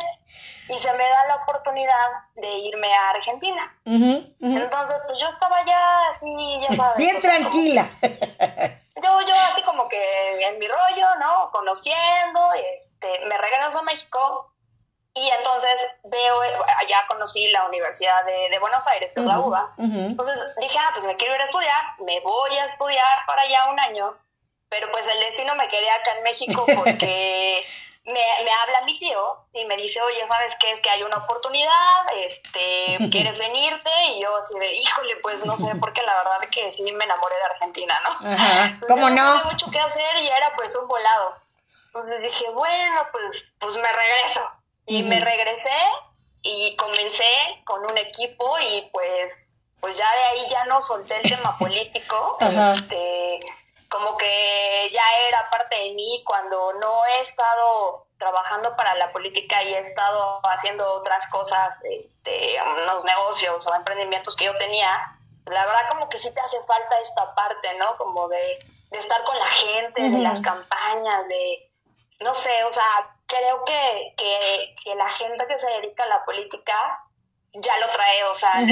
y 0.70 0.78
se 0.78 0.92
me 0.94 1.08
da 1.08 1.28
la 1.28 1.36
oportunidad 1.36 2.08
de 2.36 2.50
irme 2.50 2.94
a 2.94 3.10
Argentina. 3.12 3.76
Entonces 3.86 4.98
pues 5.08 5.20
yo 5.20 5.28
estaba 5.28 5.66
ya 5.66 6.08
así, 6.10 6.60
ya 6.68 6.76
sabes. 6.76 6.98
Bien 6.98 7.20
tranquila. 7.22 7.90
yo, 8.02 9.22
yo 9.22 9.36
así 9.52 9.62
como 9.64 9.88
que 9.88 10.48
en 10.48 10.60
mi 10.60 10.68
rollo, 10.68 11.16
¿no? 11.20 11.50
Conociendo, 11.52 12.42
este, 12.76 13.08
me 13.28 13.38
regreso 13.38 13.80
a 13.80 13.84
México 13.84 14.52
y 15.18 15.30
entonces 15.32 15.98
veo, 16.04 16.42
allá 16.42 17.06
conocí 17.08 17.48
la 17.50 17.66
Universidad 17.66 18.24
de, 18.26 18.60
Buenos 18.60 18.88
Aires, 18.88 19.14
que 19.14 19.22
es 19.22 19.26
la 19.26 19.40
UBA. 19.40 19.74
Entonces 19.78 20.56
dije, 20.60 20.78
ah, 20.80 20.90
pues 20.94 21.06
me 21.06 21.16
quiero 21.16 21.34
ir 21.34 21.42
a 21.42 21.46
estudiar, 21.46 21.84
me 22.00 22.20
voy 22.22 22.58
a 22.58 22.66
estudiar 22.66 23.26
para 23.26 23.42
allá 23.42 23.70
un 23.72 23.80
año. 23.80 24.16
Pero 24.70 24.92
pues 24.92 25.08
el 25.08 25.20
destino 25.22 25.56
me 25.56 25.68
quería 25.70 25.96
acá 25.96 26.18
en 26.18 26.24
México 26.24 26.66
porque 26.76 27.66
me, 28.06 28.22
habla 28.52 28.82
mi 28.86 29.00
tío 29.00 29.46
y 29.54 29.66
me 29.66 29.78
dice, 29.78 30.02
oye, 30.02 30.28
¿sabes 30.28 30.56
qué? 30.60 30.72
Es 30.72 30.82
que 30.82 30.90
hay 30.90 31.04
una 31.04 31.18
oportunidad, 31.18 32.06
este, 32.18 32.98
¿quieres 33.10 33.40
venirte? 33.40 33.90
Y 34.10 34.22
yo 34.22 34.36
así 34.36 34.60
de, 34.60 34.76
híjole, 34.76 35.16
pues 35.24 35.46
no 35.46 35.58
sé, 35.58 35.74
porque 35.80 36.04
la 36.04 36.16
verdad 36.16 36.50
que 36.52 36.72
sí 36.72 36.84
me 36.92 37.06
enamoré 37.06 37.36
de 37.38 37.44
Argentina, 37.44 38.00
¿no? 38.04 38.34
Ajá. 38.34 38.78
¿Cómo 38.88 39.10
no? 39.10 39.38
No 39.38 39.46
mucho 39.46 39.72
que 39.72 39.80
hacer 39.80 40.22
y 40.22 40.28
era 40.28 40.54
pues 40.56 40.76
un 40.76 40.88
volado. 40.88 41.36
Entonces 41.88 42.22
dije, 42.22 42.50
bueno, 42.52 43.02
pues, 43.12 43.56
pues 43.60 43.76
me 43.78 43.92
regreso. 43.92 44.48
Y 44.88 45.04
me 45.04 45.20
regresé 45.20 45.78
y 46.42 46.76
comencé 46.78 47.30
con 47.66 47.84
un 47.84 47.98
equipo 47.98 48.58
y 48.60 48.90
pues, 48.92 49.66
pues 49.80 49.98
ya 49.98 50.10
de 50.16 50.24
ahí 50.24 50.50
ya 50.50 50.66
no 50.66 50.82
solté 50.82 51.18
el 51.18 51.30
tema 51.30 51.58
político. 51.60 52.38
este, 52.42 53.40
como 53.90 54.18
que 54.18 54.90
ya 54.92 55.04
era 55.28 55.50
parte 55.50 55.78
de 55.78 55.94
mí 55.94 56.24
cuando 56.26 56.74
no 56.74 57.06
he 57.06 57.22
estado 57.22 58.08
trabajando 58.18 58.76
para 58.76 58.96
la 58.96 59.12
política 59.12 59.64
y 59.64 59.74
he 59.74 59.80
estado 59.80 60.42
haciendo 60.46 60.92
otras 60.96 61.28
cosas, 61.30 61.82
este, 61.84 62.58
unos 62.62 63.04
negocios 63.04 63.68
o 63.68 63.76
emprendimientos 63.76 64.36
que 64.36 64.46
yo 64.46 64.58
tenía, 64.58 65.18
la 65.46 65.66
verdad 65.66 65.90
como 65.90 66.10
que 66.10 66.20
sí 66.20 66.34
te 66.34 66.42
hace 66.42 66.58
falta 66.66 67.00
esta 67.00 67.34
parte, 67.34 67.78
¿no? 67.78 67.96
Como 67.98 68.28
de, 68.28 68.60
de 68.92 68.98
estar 68.98 69.24
con 69.24 69.38
la 69.38 69.46
gente, 69.46 70.02
de 70.02 70.20
las 70.20 70.42
campañas, 70.42 71.28
de, 71.28 71.72
no 72.20 72.34
sé, 72.34 72.64
o 72.64 72.72
sea, 72.72 73.17
creo 73.28 73.64
que, 73.66 74.14
que, 74.84 74.96
la 74.96 75.10
gente 75.10 75.46
que 75.48 75.60
se 75.60 75.68
dedica 75.80 76.04
a 76.04 76.08
la 76.08 76.26
política 76.26 77.04
ya 77.54 77.78
lo 77.80 77.88
trae, 77.88 78.24
o 78.26 78.36
sea, 78.36 78.66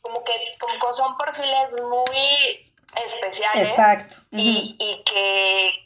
como 0.00 0.24
que 0.24 0.32
como 0.58 0.92
son 0.92 1.16
perfiles 1.16 1.74
muy 1.82 2.72
especiales 3.04 3.68
Exacto. 3.68 4.16
y, 4.32 4.76
y 4.78 5.04
que 5.04 5.84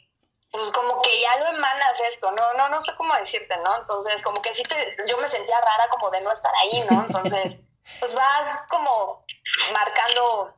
pues 0.51 0.71
como 0.71 1.01
que 1.01 1.21
ya 1.21 1.37
lo 1.39 1.55
emanas 1.55 2.01
esto, 2.11 2.31
no, 2.31 2.53
no, 2.53 2.69
no 2.69 2.81
sé 2.81 2.93
cómo 2.97 3.13
decirte, 3.15 3.55
¿no? 3.63 3.77
Entonces, 3.77 4.21
como 4.23 4.41
que 4.41 4.53
sí 4.53 4.63
te, 4.63 4.75
yo 5.07 5.17
me 5.17 5.29
sentía 5.29 5.59
rara 5.59 5.89
como 5.89 6.09
de 6.09 6.21
no 6.21 6.31
estar 6.31 6.51
ahí, 6.63 6.83
¿no? 6.89 7.05
Entonces, 7.05 7.67
pues 7.99 8.13
vas 8.13 8.65
como 8.69 9.25
marcando 9.73 10.55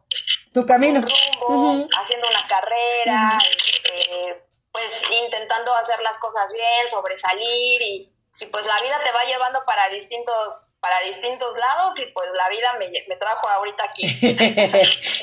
tu 0.53 0.65
camino, 0.65 1.01
rumbo, 1.01 1.87
haciendo 1.99 2.27
una 2.27 2.47
carrera, 2.47 3.39
este, 3.49 4.43
pues 4.71 5.03
intentando 5.23 5.73
hacer 5.75 6.01
las 6.01 6.17
cosas 6.19 6.51
bien, 6.53 6.89
sobresalir 6.89 7.81
y, 7.81 8.07
pues 8.51 8.65
la 8.65 8.81
vida 8.81 8.99
te 9.03 9.11
va 9.11 9.23
llevando 9.25 9.63
para 9.67 9.87
distintos 9.89 10.73
para 10.79 10.99
distintos 11.01 11.55
lados 11.57 11.99
y 11.99 12.05
pues 12.11 12.27
la 12.35 12.49
vida 12.49 12.73
me, 12.79 12.91
me 13.07 13.15
trajo 13.15 13.47
ahorita 13.47 13.83
aquí. 13.83 14.07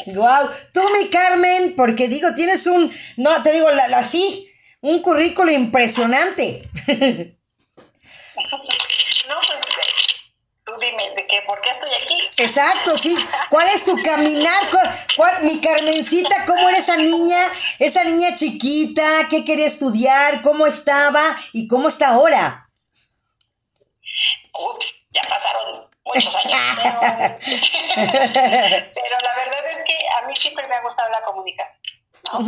Guau, 0.14 0.48
tú 0.72 0.88
mi 0.90 1.10
Carmen, 1.10 1.74
porque 1.74 2.06
digo, 2.06 2.32
tienes 2.36 2.64
un, 2.68 2.92
no, 3.16 3.42
te 3.42 3.50
digo, 3.50 3.68
la, 3.72 3.88
la 3.88 4.04
sí, 4.04 4.48
un 4.82 5.02
currículo 5.02 5.50
impresionante. 5.50 6.62
no, 9.28 9.40
pues 9.48 9.68
dime, 10.78 11.10
¿de 11.14 11.26
qué? 11.26 11.42
¿Por 11.46 11.60
qué 11.60 11.70
estoy 11.70 11.90
aquí? 11.94 12.28
Exacto, 12.36 12.96
sí. 12.96 13.16
¿Cuál 13.50 13.68
es 13.68 13.84
tu 13.84 14.00
caminar? 14.02 14.70
¿Cuál, 15.16 15.42
mi 15.42 15.60
Carmencita, 15.60 16.46
cómo 16.46 16.68
era 16.68 16.78
esa 16.78 16.96
niña? 16.96 17.38
Esa 17.78 18.04
niña 18.04 18.34
chiquita, 18.34 19.28
¿qué 19.30 19.44
quería 19.44 19.66
estudiar? 19.66 20.42
¿Cómo 20.42 20.66
estaba? 20.66 21.36
¿Y 21.52 21.68
cómo 21.68 21.88
está 21.88 22.08
ahora? 22.08 22.68
Ups, 24.54 24.94
ya 25.10 25.22
pasaron 25.22 25.88
muchos 26.04 26.34
años. 26.34 26.56
Pero, 27.94 29.16
la 29.22 29.34
verdad 29.36 29.70
es 29.72 29.78
que 29.86 29.98
a 30.18 30.26
mí 30.26 30.34
siempre 30.36 30.66
me 30.66 30.74
ha 30.74 30.82
gustado 30.82 31.10
la 31.10 31.22
comunicación. 31.22 31.78
¿no? 32.32 32.40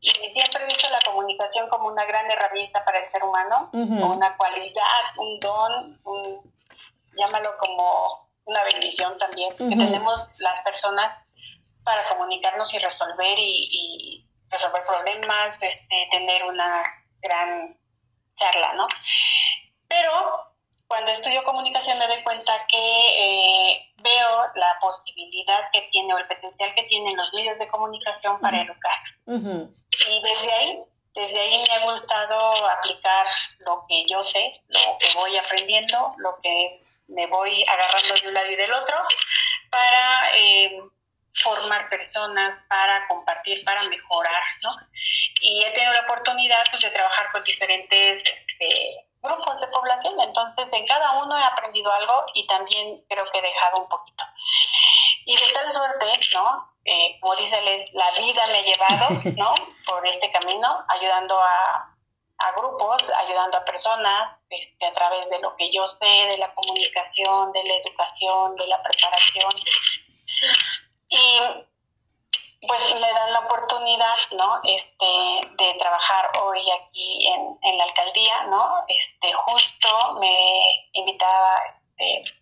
Y 0.00 0.28
siempre 0.30 0.62
he 0.62 0.66
visto 0.66 0.88
la 0.88 1.00
comunicación 1.04 1.68
como 1.68 1.88
una 1.88 2.04
gran 2.06 2.30
herramienta 2.30 2.82
para 2.84 3.00
el 3.00 3.10
ser 3.10 3.22
humano, 3.22 3.68
una 3.72 4.36
cualidad, 4.36 5.02
un 5.18 5.38
don, 5.40 6.00
un, 6.04 6.52
llámalo 7.20 7.56
como 7.58 8.30
una 8.44 8.64
bendición 8.64 9.16
también, 9.18 9.50
que 9.56 9.76
tenemos 9.76 10.28
las 10.38 10.60
personas 10.62 11.14
para 11.84 12.08
comunicarnos 12.08 12.72
y 12.74 12.78
resolver 12.78 13.38
y, 13.38 14.26
resolver 14.50 14.82
problemas, 14.84 15.56
este, 15.62 16.08
tener 16.10 16.42
una 16.42 16.82
gran 17.20 17.78
charla, 18.36 18.74
¿no? 18.74 18.88
Pero 19.86 20.50
cuando 20.88 21.12
estudio 21.12 21.44
comunicación 21.44 22.00
me 22.00 22.08
doy 22.08 22.20
cuenta 22.24 22.66
que 22.66 22.76
eh, 22.76 23.92
veo 23.98 24.38
la 24.56 24.76
posibilidad 24.80 25.70
que 25.72 25.82
tiene 25.92 26.12
o 26.12 26.18
el 26.18 26.26
potencial 26.26 26.74
que 26.74 26.82
tienen 26.84 27.16
los 27.16 27.32
medios 27.32 27.58
de 27.60 27.68
comunicación 27.68 28.40
para 28.40 28.62
educar. 28.62 28.98
Y 29.28 30.22
desde 30.22 30.52
ahí, 30.52 30.80
desde 31.14 31.40
ahí 31.40 31.64
me 31.68 31.74
ha 31.76 31.92
gustado 31.92 32.66
aplicar 32.70 33.26
lo 33.60 33.84
que 33.88 34.04
yo 34.08 34.24
sé, 34.24 34.60
lo 34.66 34.98
que 34.98 35.14
voy 35.14 35.36
aprendiendo, 35.36 36.12
lo 36.18 36.40
que 36.42 36.80
me 37.10 37.26
voy 37.26 37.64
agarrando 37.68 38.14
de 38.14 38.28
un 38.28 38.34
lado 38.34 38.50
y 38.50 38.56
del 38.56 38.72
otro 38.72 38.96
para 39.70 40.30
eh, 40.34 40.80
formar 41.42 41.88
personas, 41.88 42.58
para 42.68 43.06
compartir, 43.08 43.64
para 43.64 43.82
mejorar, 43.84 44.42
¿no? 44.62 44.70
Y 45.40 45.64
he 45.64 45.70
tenido 45.70 45.92
la 45.92 46.00
oportunidad 46.00 46.64
pues, 46.70 46.82
de 46.82 46.90
trabajar 46.90 47.32
con 47.32 47.42
diferentes 47.44 48.22
este, 48.24 49.06
grupos 49.22 49.60
de 49.60 49.68
población, 49.68 50.14
entonces 50.20 50.72
en 50.72 50.86
cada 50.86 51.12
uno 51.22 51.38
he 51.38 51.44
aprendido 51.44 51.92
algo 51.92 52.26
y 52.34 52.46
también 52.46 53.04
creo 53.08 53.30
que 53.30 53.38
he 53.38 53.42
dejado 53.42 53.82
un 53.82 53.88
poquito. 53.88 54.24
Y 55.26 55.36
de 55.36 55.52
tal 55.52 55.72
suerte, 55.72 56.06
¿no? 56.34 56.70
Eh, 56.84 57.18
como 57.20 57.36
dice, 57.36 57.60
la 57.92 58.10
vida 58.12 58.46
me 58.46 58.58
ha 58.58 58.62
llevado, 58.62 59.08
¿no? 59.36 59.54
Por 59.86 60.06
este 60.06 60.30
camino, 60.32 60.84
ayudando 60.88 61.38
a, 61.38 61.94
a 62.40 62.52
grupos, 62.52 63.02
ayudando 63.16 63.58
a 63.58 63.64
personas 63.64 64.36
este, 64.48 64.86
a 64.86 64.92
través 64.94 65.28
de 65.30 65.38
lo 65.40 65.54
que 65.56 65.70
yo 65.72 65.86
sé, 65.88 66.06
de 66.06 66.38
la 66.38 66.52
comunicación, 66.54 67.52
de 67.52 67.64
la 67.64 67.74
educación, 67.76 68.56
de 68.56 68.66
la 68.66 68.82
preparación. 68.82 69.52
Y 71.08 71.38
pues 72.66 72.94
me 72.94 73.12
dan 73.12 73.32
la 73.32 73.40
oportunidad, 73.40 74.16
¿no? 74.32 74.60
Este, 74.64 75.64
de 75.64 75.74
trabajar 75.78 76.30
hoy 76.42 76.60
aquí 76.70 77.26
en, 77.26 77.58
en 77.62 77.78
la 77.78 77.84
alcaldía, 77.84 78.42
¿no? 78.44 78.84
Este, 78.88 79.32
justo 79.32 80.18
me 80.20 80.88
invitaba 80.92 81.56
este, 82.00 82.40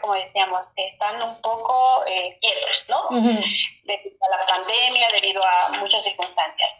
como 0.00 0.14
decíamos, 0.14 0.66
están 0.76 1.22
un 1.22 1.40
poco 1.40 2.04
eh, 2.06 2.38
quietos, 2.40 2.86
¿no? 2.88 3.08
Debido 3.10 4.16
a 4.20 4.36
la 4.36 4.46
pandemia, 4.46 5.08
debido 5.12 5.42
a 5.44 5.70
muchas 5.80 6.02
circunstancias. 6.04 6.73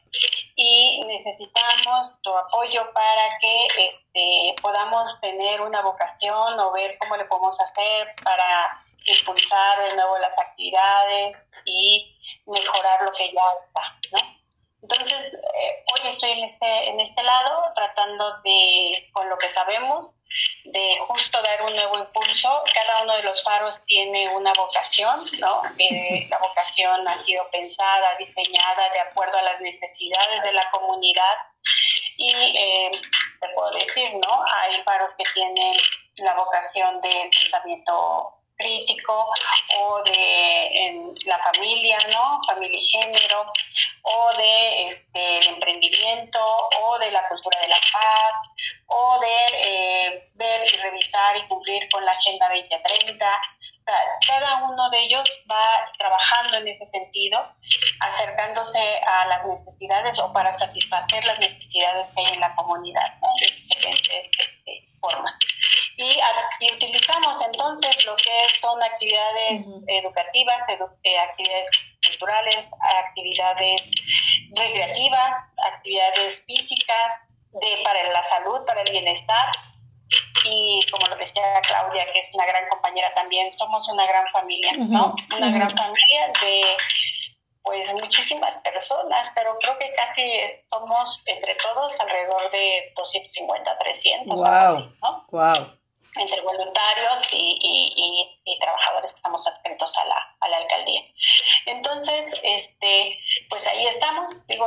Y 0.67 1.01
necesitamos 1.05 2.19
tu 2.23 2.35
apoyo 2.35 2.91
para 2.95 3.39
que 3.39 3.67
este, 3.87 4.55
podamos 4.63 5.21
tener 5.21 5.61
una 5.61 5.83
vocación 5.83 6.59
o 6.59 6.73
ver 6.73 6.97
cómo 6.97 7.19
le 7.19 7.27
podemos 7.27 7.61
hacer 7.61 8.15
para 8.25 8.81
impulsar 9.05 9.79
de 9.83 9.95
nuevo 9.95 10.17
las 10.17 10.39
actividades 10.39 11.37
y 11.67 12.17
mejorar 12.47 13.03
lo 13.03 13.13
que 13.13 13.31
ya 13.31 13.43
está, 13.67 13.83
¿no? 14.13 14.35
Entonces, 14.81 15.35
eh, 15.35 15.85
hoy 15.93 16.13
estoy 16.13 16.31
en 16.31 16.45
este, 16.45 16.89
en 16.89 17.01
este 17.01 17.23
lado 17.23 17.63
tratando 17.77 18.41
de, 18.43 19.11
con 19.13 19.29
lo 19.29 19.37
que 19.37 19.51
sabemos, 19.51 20.15
de 20.65 20.99
justo 21.07 21.43
dar 21.43 21.63
un 21.63 21.75
nuevo 21.75 21.99
impulso. 21.99 22.65
Cada 22.75 23.03
uno 23.03 23.17
de 23.17 23.23
los 23.23 23.43
faros 23.43 23.81
tiene 23.87 24.29
una 24.35 24.53
vocación, 24.55 25.25
¿no? 25.39 25.63
la 26.31 26.39
vocación 26.39 27.07
ha 27.09 27.19
sido 27.19 27.49
pensada, 27.51 28.17
diseñada 28.19 28.91
de 28.91 29.01
acuerdo 29.01 29.39
a 29.39 29.43
las 29.43 29.61
necesidades 29.61 30.43
de 30.43 30.53
la 30.53 30.71
comunidad. 30.71 31.37
Y 32.17 32.31
eh, 32.31 32.91
te 33.41 33.49
puedo 33.55 33.73
decir, 33.73 34.15
¿no? 34.15 34.45
Hay 34.53 34.83
faros 34.83 35.13
que 35.17 35.25
tienen 35.35 35.77
la 36.17 36.35
vocación 36.35 37.01
de 37.01 37.31
pensamiento 37.41 38.44
crítico 38.57 39.27
o 39.81 40.03
de 40.05 40.67
en 40.87 41.15
la 41.27 41.39
familia, 41.39 41.99
¿no? 42.13 42.41
Familia 42.47 42.79
y 42.81 42.87
género, 42.87 43.53
o 44.03 44.37
de 44.37 44.89
este, 44.89 45.39
el 45.39 45.47
emprendimiento, 45.55 46.41
o 46.83 46.99
de 46.99 47.11
la 47.11 47.27
cultura 47.29 47.61
de 47.61 47.69
la 47.69 47.81
paz, 47.93 48.33
o 48.87 49.19
de 49.21 49.37
eh, 49.59 50.31
ver 50.35 50.73
y 50.73 50.77
revisar 50.77 51.37
y 51.37 51.47
cumplir 51.49 51.89
con 51.91 52.05
la 52.05 52.13
Agenda 52.13 52.49
2030. 52.49 53.27
cada 54.27 54.65
uno 54.65 54.91
de 54.91 55.01
ellos 55.01 55.29
va 55.51 55.93
trabajando 55.99 56.59
en 56.59 56.69
ese 56.69 56.85
sentido, 56.87 57.39
acercándose 58.01 59.01
a 59.07 59.27
las 59.27 59.45
necesidades 59.45 60.19
o 60.19 60.33
para 60.33 60.57
satisfacer 60.59 61.25
las 61.25 61.39
necesidades 61.39 62.11
que 62.11 62.21
hay 62.21 62.33
en 62.33 62.41
la 62.41 62.55
comunidad, 62.55 63.15
¿no? 63.21 63.29
de 63.41 63.55
diferentes 63.57 64.31
formas. 65.05 65.37
Y, 65.97 66.19
utilizamos 66.75 67.41
entonces 67.43 68.05
lo 68.05 68.17
que 68.17 68.47
son 68.61 68.83
actividades 68.83 69.67
educativas, 69.87 70.69
eh, 71.05 71.19
actividades 71.19 71.69
culturales, 72.05 72.71
actividades 73.07 73.83
recreativas, 74.57 75.37
actividades 75.63 76.43
físicas, 76.47 77.13
de, 77.61 77.83
para 77.85 78.03
la 78.11 78.23
salud, 78.25 78.65
para 78.67 78.83
el 78.83 78.91
bienestar. 78.91 79.47
Y 80.45 80.81
como 80.91 81.07
lo 81.07 81.17
decía 81.17 81.43
Claudia, 81.67 82.07
que 82.13 82.21
es 82.21 82.31
una 82.35 82.47
gran 82.47 82.69
compañera 82.69 83.13
también, 83.15 83.51
somos 83.51 83.89
una 83.89 84.07
gran 84.07 84.27
familia, 84.33 84.73
¿no? 84.77 85.15
Una 85.35 85.51
gran 85.51 85.77
familia 85.77 86.33
de 86.41 86.77
pues 87.65 87.93
muchísimas 87.95 88.57
personas, 88.59 89.33
pero 89.35 89.59
creo 89.59 89.79
que 89.79 89.91
casi 89.97 90.23
somos 90.71 91.23
entre 91.27 91.57
todos 91.57 91.99
alrededor 91.99 92.51
de 92.53 92.93
250, 92.95 93.79
300. 93.79 94.41
Wow, 94.41 94.93
¿no? 95.03 95.27
wow 95.31 95.67
entre 96.17 96.41
voluntarios 96.43 97.21
y, 97.33 98.57
trabajadores 98.61 99.13
que 99.13 99.17
estamos 99.17 99.47
atentos 99.47 99.93
a 99.99 100.05
la, 100.07 100.37
a 100.41 100.49
la 100.49 100.57
alcaldía. 100.59 101.03
Entonces, 101.67 102.27
este, 102.43 103.19
pues 103.51 103.67
ahí 103.67 103.87
estamos, 103.89 104.47
digo, 104.47 104.67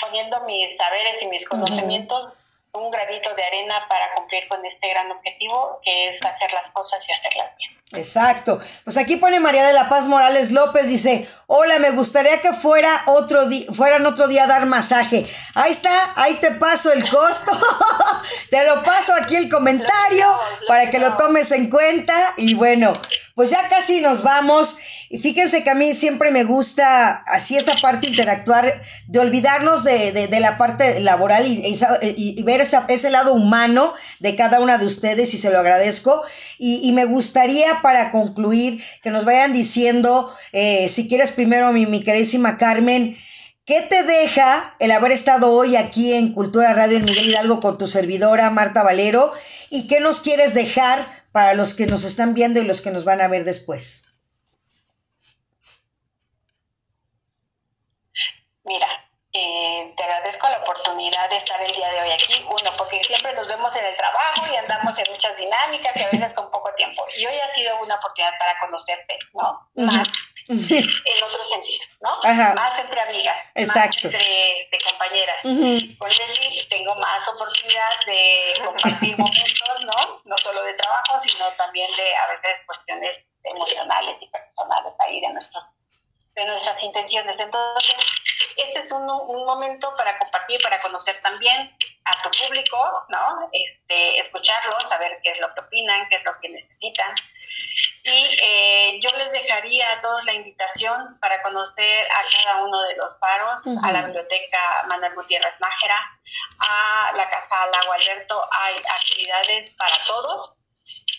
poniendo 0.00 0.40
mis 0.40 0.76
saberes 0.76 1.22
y 1.22 1.26
mis 1.26 1.48
conocimientos 1.48 2.32
un 2.74 2.90
granito 2.90 3.34
de 3.34 3.44
arena 3.44 3.86
para 3.88 4.14
cumplir 4.14 4.48
con 4.48 4.64
este 4.64 4.88
gran 4.88 5.10
objetivo 5.10 5.78
que 5.82 6.08
es 6.08 6.24
hacer 6.24 6.52
las 6.52 6.70
cosas 6.70 7.06
y 7.08 7.12
hacerlas 7.12 7.54
bien. 7.56 7.81
Exacto. 7.94 8.58
Pues 8.84 8.96
aquí 8.96 9.16
pone 9.16 9.38
María 9.38 9.66
de 9.66 9.74
la 9.74 9.88
Paz 9.88 10.08
Morales 10.08 10.50
López, 10.50 10.86
dice, 10.86 11.28
hola, 11.46 11.78
me 11.78 11.90
gustaría 11.90 12.40
que 12.40 12.52
fuera 12.52 13.02
otro 13.06 13.46
día, 13.46 13.66
fueran 13.72 14.06
otro 14.06 14.28
día 14.28 14.44
a 14.44 14.46
dar 14.46 14.66
masaje. 14.66 15.26
Ahí 15.54 15.72
está, 15.72 16.12
ahí 16.16 16.34
te 16.40 16.52
paso 16.52 16.90
el 16.90 17.06
costo. 17.08 17.52
te 18.50 18.66
lo 18.66 18.82
paso 18.82 19.12
aquí 19.14 19.36
el 19.36 19.50
comentario 19.50 20.26
para 20.68 20.90
que 20.90 20.98
lo 20.98 21.16
tomes 21.16 21.52
en 21.52 21.68
cuenta. 21.68 22.32
Y 22.38 22.54
bueno, 22.54 22.94
pues 23.34 23.50
ya 23.50 23.68
casi 23.68 24.00
nos 24.00 24.22
vamos. 24.22 24.78
Y 25.12 25.18
fíjense 25.18 25.62
que 25.62 25.68
a 25.68 25.74
mí 25.74 25.92
siempre 25.92 26.30
me 26.30 26.44
gusta 26.44 27.22
así 27.26 27.58
esa 27.58 27.76
parte 27.82 28.06
interactuar, 28.06 28.82
de 29.08 29.20
olvidarnos 29.20 29.84
de, 29.84 30.26
la 30.40 30.56
parte 30.56 31.00
laboral 31.00 31.44
y, 31.46 32.42
ver 32.44 32.62
ese 32.62 33.10
lado 33.10 33.34
humano 33.34 33.92
de 34.20 34.36
cada 34.36 34.58
una 34.60 34.78
de 34.78 34.86
ustedes 34.86 35.34
y 35.34 35.36
se 35.36 35.50
lo 35.50 35.58
agradezco. 35.58 36.22
Y, 36.58 36.90
me 36.92 37.04
gustaría 37.04 37.71
para 37.80 38.10
concluir 38.10 38.82
que 39.02 39.10
nos 39.10 39.24
vayan 39.24 39.52
diciendo, 39.52 40.34
eh, 40.52 40.88
si 40.88 41.08
quieres 41.08 41.32
primero 41.32 41.72
mi, 41.72 41.86
mi 41.86 42.02
queridísima 42.02 42.58
Carmen, 42.58 43.16
¿Qué 43.64 43.80
te 43.82 44.02
deja 44.02 44.74
el 44.80 44.90
haber 44.90 45.12
estado 45.12 45.52
hoy 45.52 45.76
aquí 45.76 46.14
en 46.14 46.34
Cultura 46.34 46.74
Radio 46.74 46.96
en 46.96 47.04
Miguel 47.04 47.28
Hidalgo 47.28 47.60
con 47.60 47.78
tu 47.78 47.86
servidora 47.86 48.50
Marta 48.50 48.82
Valero? 48.82 49.32
¿Y 49.70 49.86
qué 49.86 50.00
nos 50.00 50.18
quieres 50.18 50.52
dejar 50.52 51.06
para 51.30 51.54
los 51.54 51.72
que 51.72 51.86
nos 51.86 52.04
están 52.04 52.34
viendo 52.34 52.60
y 52.60 52.64
los 52.64 52.80
que 52.80 52.90
nos 52.90 53.04
van 53.04 53.20
a 53.20 53.28
ver 53.28 53.44
después? 53.44 54.02
Mira, 58.64 58.88
eh, 59.32 59.94
te 59.96 60.04
agradezco 60.04 60.48
la 60.48 60.58
oportunidad 60.58 61.30
de 61.30 61.36
estar 61.36 61.60
el 61.62 61.74
día 61.74 61.90
de 61.90 62.02
hoy 62.02 62.10
aquí. 62.12 62.44
Uno, 62.46 62.70
porque 62.76 63.02
siempre 63.04 63.32
nos 63.34 63.48
vemos 63.48 63.74
en 63.76 63.86
el 63.86 63.96
trabajo 63.96 64.42
y 64.52 64.56
andamos 64.56 64.98
en 64.98 65.10
muchas 65.10 65.36
dinámicas 65.36 65.96
y 65.96 66.02
a 66.02 66.10
veces 66.10 66.32
con 66.34 66.50
poco 66.50 66.72
tiempo. 66.74 67.06
Y 67.16 67.26
hoy 67.26 67.34
ha 67.34 67.54
sido 67.54 67.80
una 67.80 67.94
oportunidad 67.96 68.38
para 68.38 68.58
conocerte, 68.60 69.18
¿no? 69.32 69.70
Más 69.74 70.08
en 70.48 71.24
otro 71.24 71.44
sentido, 71.48 71.84
¿no? 72.00 72.20
Más 72.22 72.78
entre 72.78 73.00
amigas, 73.00 73.42
Exacto. 73.54 73.96
más 73.96 74.04
entre 74.04 74.56
este, 74.58 74.78
compañeras. 74.84 75.40
Con 75.42 76.10
Leslie 76.10 76.66
tengo 76.68 76.94
más 76.96 77.28
oportunidad 77.28 77.90
de 78.06 78.54
compartir 78.64 79.18
momentos, 79.18 79.80
¿no? 79.84 80.20
No 80.24 80.38
solo 80.38 80.62
de 80.62 80.74
trabajo, 80.74 81.20
sino 81.20 81.46
también 81.52 81.90
de 81.96 82.16
a 82.16 82.26
veces 82.28 82.62
cuestiones 82.66 83.18
emocionales 83.44 84.16
y 84.20 84.26
personales 84.28 84.94
ahí 85.00 85.20
de 85.20 85.28
nuestros 85.28 85.64
de 86.34 86.44
nuestras 86.46 86.82
intenciones. 86.82 87.38
Entonces, 87.38 87.94
este 88.56 88.80
es 88.80 88.92
un, 88.92 89.08
un, 89.08 89.44
momento 89.44 89.92
para 89.96 90.18
compartir, 90.18 90.60
para 90.62 90.80
conocer 90.80 91.20
también 91.22 91.76
a 92.04 92.22
tu 92.22 92.30
público, 92.30 93.06
¿no? 93.08 93.50
Este, 93.52 94.18
escucharlos, 94.18 94.88
saber 94.88 95.18
qué 95.22 95.30
es 95.30 95.40
lo 95.40 95.52
que 95.54 95.60
opinan, 95.60 96.08
qué 96.08 96.16
es 96.16 96.24
lo 96.24 96.38
que 96.40 96.48
necesitan. 96.48 97.14
Y 98.04 98.38
eh, 98.42 98.98
yo 99.00 99.10
les 99.16 99.32
dejaría 99.32 99.92
a 99.92 100.00
todos 100.00 100.24
la 100.24 100.34
invitación 100.34 101.18
para 101.20 101.40
conocer 101.42 102.06
a 102.10 102.44
cada 102.44 102.64
uno 102.64 102.80
de 102.82 102.96
los 102.96 103.18
faros, 103.18 103.66
a 103.84 103.92
la 103.92 104.02
biblioteca 104.02 104.84
Manuel 104.88 105.14
Gutiérrez 105.14 105.54
Nájera, 105.60 106.18
a 106.58 107.12
la 107.16 107.30
Casa 107.30 107.66
Lago 107.72 107.92
Alberto. 107.92 108.48
Hay 108.60 108.76
actividades 108.76 109.70
para 109.78 109.96
todos 110.06 110.56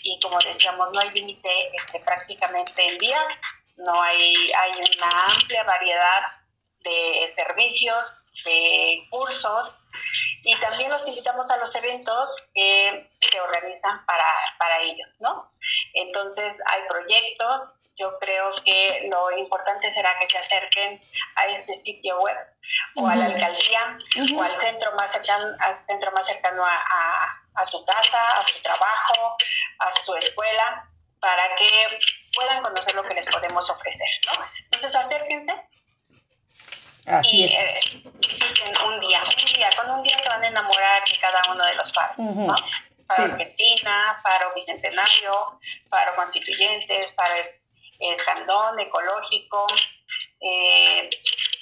y 0.03 0.19
como 0.19 0.37
decíamos, 0.39 0.91
no 0.91 0.99
hay 0.99 1.11
límite 1.11 1.75
este, 1.75 1.99
prácticamente 2.01 2.85
en 2.85 2.97
días 2.97 3.39
no 3.77 4.01
hay, 4.01 4.51
hay 4.51 4.71
una 4.97 5.25
amplia 5.25 5.63
variedad 5.63 6.21
de 6.83 7.27
servicios, 7.29 8.13
de 8.45 9.03
cursos 9.09 9.75
y 10.43 10.59
también 10.59 10.89
los 10.89 11.07
invitamos 11.07 11.49
a 11.49 11.57
los 11.57 11.73
eventos 11.75 12.29
que 12.53 13.09
se 13.19 13.39
organizan 13.39 14.05
para, 14.05 14.25
para 14.57 14.81
ello, 14.81 15.05
¿no? 15.19 15.51
Entonces 15.93 16.61
hay 16.65 16.81
proyectos, 16.89 17.75
yo 17.95 18.17
creo 18.19 18.53
que 18.65 19.07
lo 19.09 19.37
importante 19.37 19.89
será 19.91 20.17
que 20.19 20.27
se 20.27 20.37
acerquen 20.37 20.99
a 21.35 21.45
este 21.47 21.75
sitio 21.83 22.19
web 22.19 22.37
o 22.95 23.07
a 23.07 23.15
la 23.15 23.25
alcaldía 23.25 23.97
o 24.35 24.41
al 24.41 24.59
centro 24.59 24.91
más 24.95 25.11
cercano, 25.11 25.55
al 25.59 25.75
centro 25.85 26.11
más 26.11 26.25
cercano 26.25 26.63
a, 26.65 27.43
a 27.55 27.65
su 27.65 27.85
casa, 27.85 28.39
a 28.39 28.43
su 28.43 28.61
trabajo, 28.61 29.37
a 29.79 29.93
su 30.03 30.15
escuela, 30.15 30.89
para 31.19 31.55
que 31.55 31.99
puedan 32.35 32.61
conocer 32.63 32.95
lo 32.95 33.03
que 33.03 33.13
les 33.13 33.25
podemos 33.27 33.69
ofrecer, 33.69 34.07
¿no? 34.27 34.45
Entonces 34.65 34.93
acérquense. 34.93 35.53
Así 37.05 37.41
y, 37.41 37.45
es. 37.45 37.53
Eh, 37.53 37.79
un 38.85 38.99
día, 38.99 39.21
un 39.23 39.53
día, 39.53 39.69
con 39.75 39.89
un 39.89 40.03
día 40.03 40.17
se 40.19 40.29
van 40.29 40.43
a 40.43 40.47
enamorar 40.47 41.03
de 41.05 41.19
cada 41.19 41.51
uno 41.51 41.65
de 41.65 41.75
los 41.75 41.93
faros, 41.93 42.17
¿no? 42.17 42.55
Faro 43.07 43.33
Argentina, 43.33 44.19
Faro 44.23 44.53
Bicentenario, 44.55 45.59
Faro 45.89 46.15
Constituyentes, 46.15 47.13
Faro 47.15 47.35
Escandón, 47.99 48.79
Ecológico, 48.79 49.67
eh, 50.39 51.09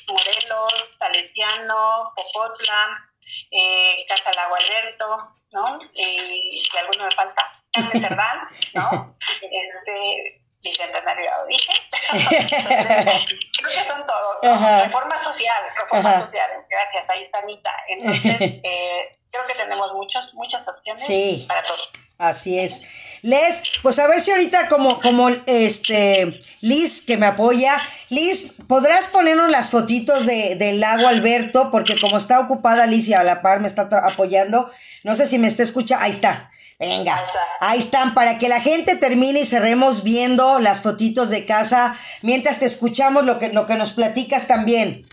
Morelos, 0.08 0.92
Salesiano, 1.00 2.14
Popotla, 2.16 3.10
eh, 3.50 4.06
Casa 4.08 4.32
Lago 4.34 4.56
Alberto, 4.56 5.34
¿no? 5.52 5.80
y 5.94 6.64
alguno 6.78 7.06
me 7.06 7.16
falta. 7.16 7.62
Carmen 7.72 8.02
Cerdán, 8.02 8.48
¿no? 8.74 9.16
Este, 9.42 10.42
bicentenario, 10.64 11.32
dije. 11.47 11.74
creo 12.12 13.72
que 13.72 13.88
son 13.88 14.05
todos. 14.05 14.38
¿no? 14.43 14.84
Reforma 14.84 15.20
social, 15.24 15.64
reforma 15.78 16.20
social. 16.22 16.49
Gracias, 16.70 17.09
ahí 17.09 17.24
está 17.24 17.39
Anita. 17.39 17.72
Entonces, 17.88 18.41
eh, 18.64 19.18
creo 19.32 19.47
que 19.47 19.55
tenemos 19.55 19.93
muchos, 19.93 20.34
muchas 20.34 20.68
opciones 20.68 21.45
para 21.47 21.64
todos. 21.66 21.89
Así 22.18 22.59
es. 22.59 22.84
Les, 23.24 23.64
pues 23.82 23.97
a 23.99 24.07
ver 24.07 24.20
si 24.20 24.32
ahorita 24.32 24.68
como, 24.68 24.99
como 25.01 25.30
este, 25.45 26.39
Liz 26.62 27.03
que 27.05 27.18
me 27.18 27.28
apoya, 27.28 27.82
Liz, 28.09 28.53
¿podrás 28.68 29.07
ponernos 29.07 29.49
las 29.49 29.70
fotitos 29.70 30.26
de, 30.26 30.55
del 30.55 30.80
lago 30.80 31.07
Alberto? 31.07 31.70
Porque 31.72 31.99
como 31.99 32.18
está 32.18 32.39
ocupada 32.39 32.86
Liz 32.86 33.07
y 33.07 33.14
a 33.14 33.24
la 33.24 33.41
par 33.41 33.59
me 33.59 33.68
está 33.68 33.89
apoyando, 34.03 34.72
no 35.03 35.16
sé 35.16 35.28
si 35.28 35.39
me 35.39 35.47
está 35.47 35.64
escuchando, 35.64 36.03
ahí 36.03 36.12
está. 36.12 36.51
Venga, 36.82 37.24
ahí 37.60 37.78
están, 37.78 38.16
para 38.16 38.40
que 38.40 38.50
la 38.50 38.60
gente 38.60 38.96
termine 38.96 39.42
y 39.42 39.46
cerremos 39.46 40.02
viendo 40.02 40.58
las 40.58 40.82
fotitos 40.82 41.30
de 41.30 41.46
casa 41.46 41.96
mientras 42.24 42.58
te 42.58 42.66
escuchamos 42.66 43.24
lo 43.24 43.38
que, 43.38 43.50
lo 43.50 43.68
que 43.68 43.76
nos 43.76 43.92
platicas 43.92 44.48
también. 44.48 45.08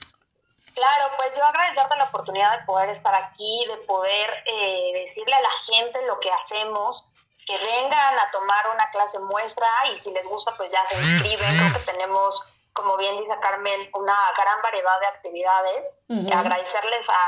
Claro, 0.74 1.12
pues 1.18 1.36
yo 1.36 1.44
agradecerte 1.44 1.94
la 1.96 2.04
oportunidad 2.04 2.58
de 2.58 2.64
poder 2.64 2.88
estar 2.88 3.14
aquí, 3.14 3.66
de 3.68 3.76
poder 3.84 4.30
eh, 4.46 4.92
decirle 4.94 5.34
a 5.34 5.42
la 5.42 5.50
gente 5.66 6.06
lo 6.06 6.18
que 6.20 6.30
hacemos, 6.32 7.14
que 7.46 7.58
vengan 7.58 8.18
a 8.18 8.30
tomar 8.30 8.70
una 8.72 8.88
clase 8.88 9.18
muestra 9.18 9.66
y 9.92 9.98
si 9.98 10.10
les 10.12 10.26
gusta 10.26 10.52
pues 10.56 10.72
ya 10.72 10.86
se 10.86 10.96
inscriben. 10.96 11.54
Creo 11.54 11.72
que 11.74 11.92
tenemos, 11.92 12.50
como 12.72 12.96
bien 12.96 13.18
dice 13.18 13.34
Carmen, 13.42 13.90
una 13.92 14.16
gran 14.38 14.62
variedad 14.62 15.00
de 15.00 15.06
actividades. 15.06 16.06
Agradecerles 16.32 17.10
a 17.10 17.26